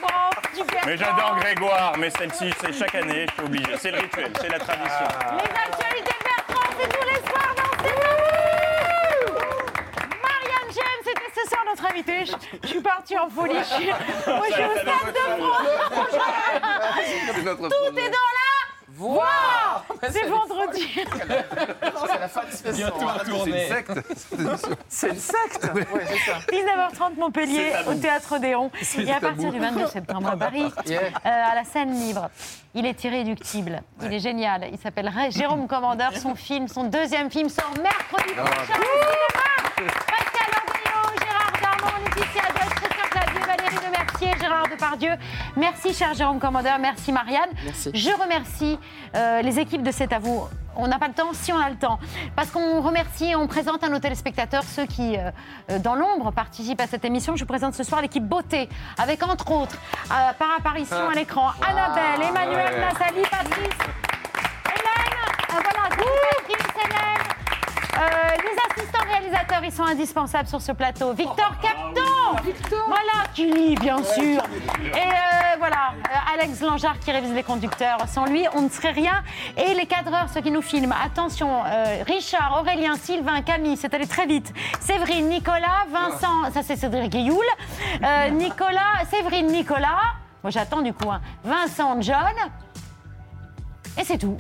Bon, 0.02 0.30
super. 0.58 0.82
Mais 0.86 0.98
j'adore 0.98 1.36
Grégoire, 1.40 1.94
mais 1.98 2.10
celle-ci, 2.10 2.52
c'est 2.60 2.74
chaque 2.74 2.96
année, 2.96 3.26
je 3.28 3.32
suis 3.34 3.44
obligé. 3.44 3.78
C'est 3.78 3.92
le 3.92 4.00
rituel, 4.00 4.32
c'est 4.40 4.50
la 4.50 4.60
tradition. 4.60 5.08
Les 5.32 5.44
actualités 5.44 6.16
de 6.20 6.24
Bertrand, 6.24 6.70
c'est 6.80 6.90
tous 6.90 7.06
les 7.06 7.22
soirs 7.30 7.54
dans 7.56 7.84
C'est 7.84 7.96
vous 7.96 9.34
Marianne 10.24 10.72
James, 10.74 11.04
c'était 11.04 11.32
ce 11.46 11.50
soir 11.50 11.64
notre 11.66 11.86
invitée. 11.92 12.26
Je, 12.26 12.34
je 12.64 12.68
suis 12.68 12.82
partie 12.82 13.18
en 13.18 13.30
folie. 13.30 13.56
Je 13.60 13.64
suis, 13.76 13.86
moi, 13.86 14.46
je 14.50 14.54
suis 14.54 14.64
au 14.64 14.72
stade 14.72 15.14
de 15.14 15.20
France. 15.44 15.62
Tout 17.58 17.98
est 17.98 18.10
dans 18.10 18.30
la 18.40 18.52
voix. 18.90 19.84
C'est 20.10 20.26
vendredi. 20.28 20.88
C'est 20.96 22.20
la 22.20 22.28
fin 22.28 22.42
de 22.42 23.48
une 23.50 23.68
secte. 23.68 23.92
cette 24.16 24.40
émission. 24.40 24.70
C'est 24.88 25.10
une 25.10 25.20
secte 25.20 25.64
Ouais, 25.74 26.06
c'est 26.08 26.32
ça. 26.32 26.38
19h30 26.52 27.16
Montpellier, 27.20 27.74
au 27.88 27.94
Théâtre. 27.96 28.36
C'est 28.82 29.04
Et 29.04 29.12
à 29.12 29.20
partir 29.20 29.52
du 29.52 29.60
22 29.60 29.88
septembre 29.88 30.30
à 30.30 30.38
Paris, 30.38 30.72
Yeah. 30.86 31.02
euh, 31.02 31.52
à 31.52 31.56
la 31.56 31.64
scène 31.64 31.92
libre. 32.00 32.30
Il 32.74 32.86
est 32.86 33.04
irréductible. 33.04 33.82
Il 34.04 34.14
est 34.14 34.20
génial. 34.20 34.68
Il 34.72 34.78
s'appelle 34.78 35.12
Jérôme 35.30 35.68
Commandeur. 35.68 36.16
Son 36.16 36.36
film, 36.36 36.68
son 36.68 36.84
deuxième 36.86 37.30
film 37.32 37.50
sort 37.50 37.72
mercredi 37.82 38.34
Ah, 38.38 38.44
prochain 38.44 38.80
Lemercier, 44.16 44.40
Gérard 44.40 44.68
Depardieu. 44.70 45.12
Merci, 45.56 45.94
cher 45.94 46.14
Jérôme 46.14 46.40
Commandeur. 46.40 46.80
Merci, 46.80 47.12
Marianne. 47.12 47.50
Merci. 47.64 47.92
Je 47.94 48.10
remercie 48.12 48.80
euh, 49.16 49.42
les 49.42 49.60
équipes 49.60 49.84
de 49.84 49.92
C'est 49.92 50.14
à 50.14 50.20
vous. 50.20 50.44
On 50.78 50.88
n'a 50.88 51.00
pas 51.00 51.08
le 51.08 51.14
temps 51.14 51.32
si 51.34 51.52
on 51.54 51.60
a 51.60 51.70
le 51.70 51.76
temps. 51.76 52.00
Parce 52.36 52.50
qu'on 52.50 52.82
remercie 52.82 53.32
et 53.32 53.36
on 53.36 53.48
présente 53.48 53.84
à 53.84 53.90
nos 53.90 54.00
téléspectateurs 54.00 54.64
ceux 54.64 54.86
qui, 54.86 55.18
euh, 55.18 55.32
euh, 55.72 55.80
dans 55.80 55.96
l'ombre, 55.96 56.32
participent 56.32 56.82
à 56.82 56.88
cette 56.88 57.06
émission. 57.06 57.36
Je 57.36 57.44
vous 57.44 57.48
présente 57.48 57.74
ce 57.74 57.84
soir 57.84 58.02
l'équipe 58.02 58.26
Beauté, 58.26 58.70
avec 58.98 59.24
entre 59.24 59.52
autres, 59.52 59.76
euh, 60.06 60.34
par 60.38 60.50
apparition 60.58 61.10
à 61.10 61.14
l'écran, 61.14 61.52
Annabelle, 61.66 62.28
Emmanuel, 62.28 62.74
ouais. 62.74 62.80
Nathalie, 62.82 63.22
Patrice, 63.30 63.80
Hélène, 64.66 65.20
euh, 65.50 65.62
voilà, 65.64 65.90
Patrice, 65.90 66.68
Hélène. 66.84 67.36
Euh, 67.98 68.02
les 68.44 68.82
assistants 68.82 69.06
réalisateurs, 69.10 69.64
ils 69.64 69.72
sont 69.72 69.84
indispensables 69.84 70.50
sur 70.50 70.62
ce 70.62 70.74
plateau. 70.74 71.14
Victor 71.14 71.54
Capton, 71.62 72.05
voilà, 72.88 73.28
qui 73.34 73.46
lit, 73.52 73.76
bien 73.76 74.04
sûr. 74.04 74.42
Et 74.94 74.98
euh, 74.98 75.56
voilà. 75.58 75.94
euh, 76.10 76.34
Alex 76.34 76.62
Langeard 76.62 77.00
qui 77.00 77.12
révise 77.12 77.34
les 77.34 77.44
conducteurs. 77.44 77.98
Sans 78.08 78.26
lui, 78.26 78.46
on 78.54 78.62
ne 78.62 78.70
serait 78.70 78.92
rien. 78.92 79.24
Et 79.58 79.74
les 79.74 79.86
cadreurs, 79.86 80.28
ceux 80.34 80.42
qui 80.42 80.52
nous 80.52 80.62
filment, 80.62 80.96
attention, 81.04 81.64
euh, 81.66 82.04
Richard, 82.08 82.58
Aurélien, 82.60 82.96
Sylvain, 82.96 83.42
Camille, 83.42 83.78
c'est 83.78 83.94
allé 83.94 84.08
très 84.08 84.26
vite. 84.26 84.54
Séverine, 84.80 85.30
Nicolas, 85.30 85.86
Vincent, 85.92 86.52
ça 86.54 86.62
c'est 86.64 86.76
Cédric 86.76 87.12
Guilloul. 87.12 87.46
Euh, 88.04 88.30
Nicolas, 88.30 89.04
Séverine, 89.10 89.48
Nicolas. 89.48 90.00
Moi 90.44 90.52
j'attends 90.52 90.82
du 90.82 90.94
coup. 90.94 91.10
hein. 91.12 91.22
Vincent, 91.44 92.00
John. 92.02 92.36
Et 93.98 94.04
c'est 94.04 94.18
tout. 94.18 94.38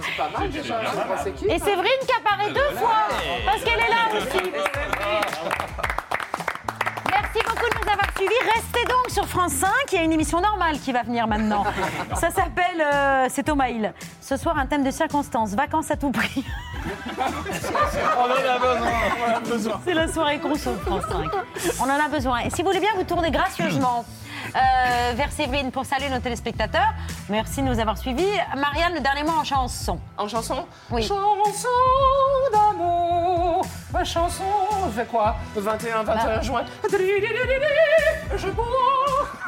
C'est 0.00 0.16
pas 0.16 0.28
mal 0.38 0.50
déjà, 0.50 0.76
hein. 0.78 1.24
Et 1.48 1.58
Séverine 1.58 2.00
qui 2.06 2.12
apparaît 2.14 2.52
deux 2.52 2.76
fois, 2.76 3.08
parce 3.46 3.62
qu'elle 3.64 3.80
est 3.80 3.88
là 3.88 4.20
aussi. 4.20 4.52
Merci 7.36 7.50
beaucoup 7.50 7.68
de 7.68 7.84
nous 7.84 7.92
avoir 7.92 8.16
suivis. 8.16 8.34
Restez 8.54 8.84
donc 8.84 9.10
sur 9.10 9.26
France 9.26 9.52
5. 9.52 9.68
Il 9.92 9.96
y 9.96 9.98
a 9.98 10.04
une 10.04 10.12
émission 10.12 10.40
normale 10.40 10.78
qui 10.78 10.92
va 10.92 11.02
venir 11.02 11.26
maintenant. 11.26 11.64
Ça 12.14 12.30
s'appelle 12.30 12.80
euh, 12.80 13.26
C'est 13.28 13.42
Thomas 13.42 13.68
Hill. 13.68 13.92
Ce 14.20 14.36
soir, 14.36 14.58
un 14.58 14.66
thème 14.66 14.84
de 14.84 14.90
circonstance. 14.90 15.54
Vacances 15.54 15.90
à 15.90 15.96
tout 15.96 16.10
prix. 16.10 16.44
On 17.18 18.22
en 18.22 18.34
a 18.34 18.58
besoin, 18.58 18.90
on 19.18 19.32
en 19.32 19.36
a 19.36 19.40
besoin. 19.40 19.80
C'est 19.84 19.94
la 19.94 20.08
soirée 20.08 20.38
conso 20.38 20.72
de 20.72 20.78
France 20.78 21.02
5. 21.10 21.30
On 21.80 21.84
en 21.84 22.04
a 22.04 22.08
besoin. 22.08 22.38
Et 22.40 22.50
si 22.50 22.62
vous 22.62 22.68
voulez 22.68 22.80
bien, 22.80 22.90
vous 22.96 23.04
tournez 23.04 23.30
gracieusement 23.30 24.04
euh, 24.54 25.12
vers 25.14 25.32
Séverine 25.32 25.70
pour 25.70 25.84
saluer 25.84 26.08
nos 26.08 26.18
téléspectateurs. 26.20 26.92
Merci 27.28 27.62
de 27.62 27.66
nous 27.68 27.78
avoir 27.80 27.98
suivis. 27.98 28.26
Marianne, 28.56 28.94
le 28.94 29.00
dernier 29.00 29.22
mot 29.22 29.32
en 29.38 29.44
chanson. 29.44 29.98
En 30.16 30.28
chanson 30.28 30.66
Oui. 30.90 31.02
Chanson 31.02 31.68
d'amour, 32.52 33.66
ma 33.92 34.04
chanson, 34.04 34.44
fait 34.94 35.06
quoi? 35.06 35.36
21, 35.56 36.02
21 36.04 36.24
Bah. 36.26 36.40
juin. 36.42 36.64
Je 38.36 38.48
bois, 38.48 38.64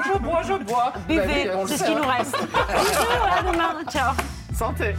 je 0.05 0.19
bois, 0.19 0.43
je 0.43 0.55
bois. 0.55 0.93
Buvez, 1.07 1.45
Bah 1.47 1.53
oui, 1.59 1.65
c'est 1.69 1.77
ce 1.79 1.85
qui 1.85 1.93
hein. 1.93 1.99
nous 2.03 2.09
reste. 2.09 2.37
Bisous, 2.39 3.39
à 3.39 3.43
demain. 3.53 3.75
Ciao. 3.91 4.13
Santé. 4.55 4.95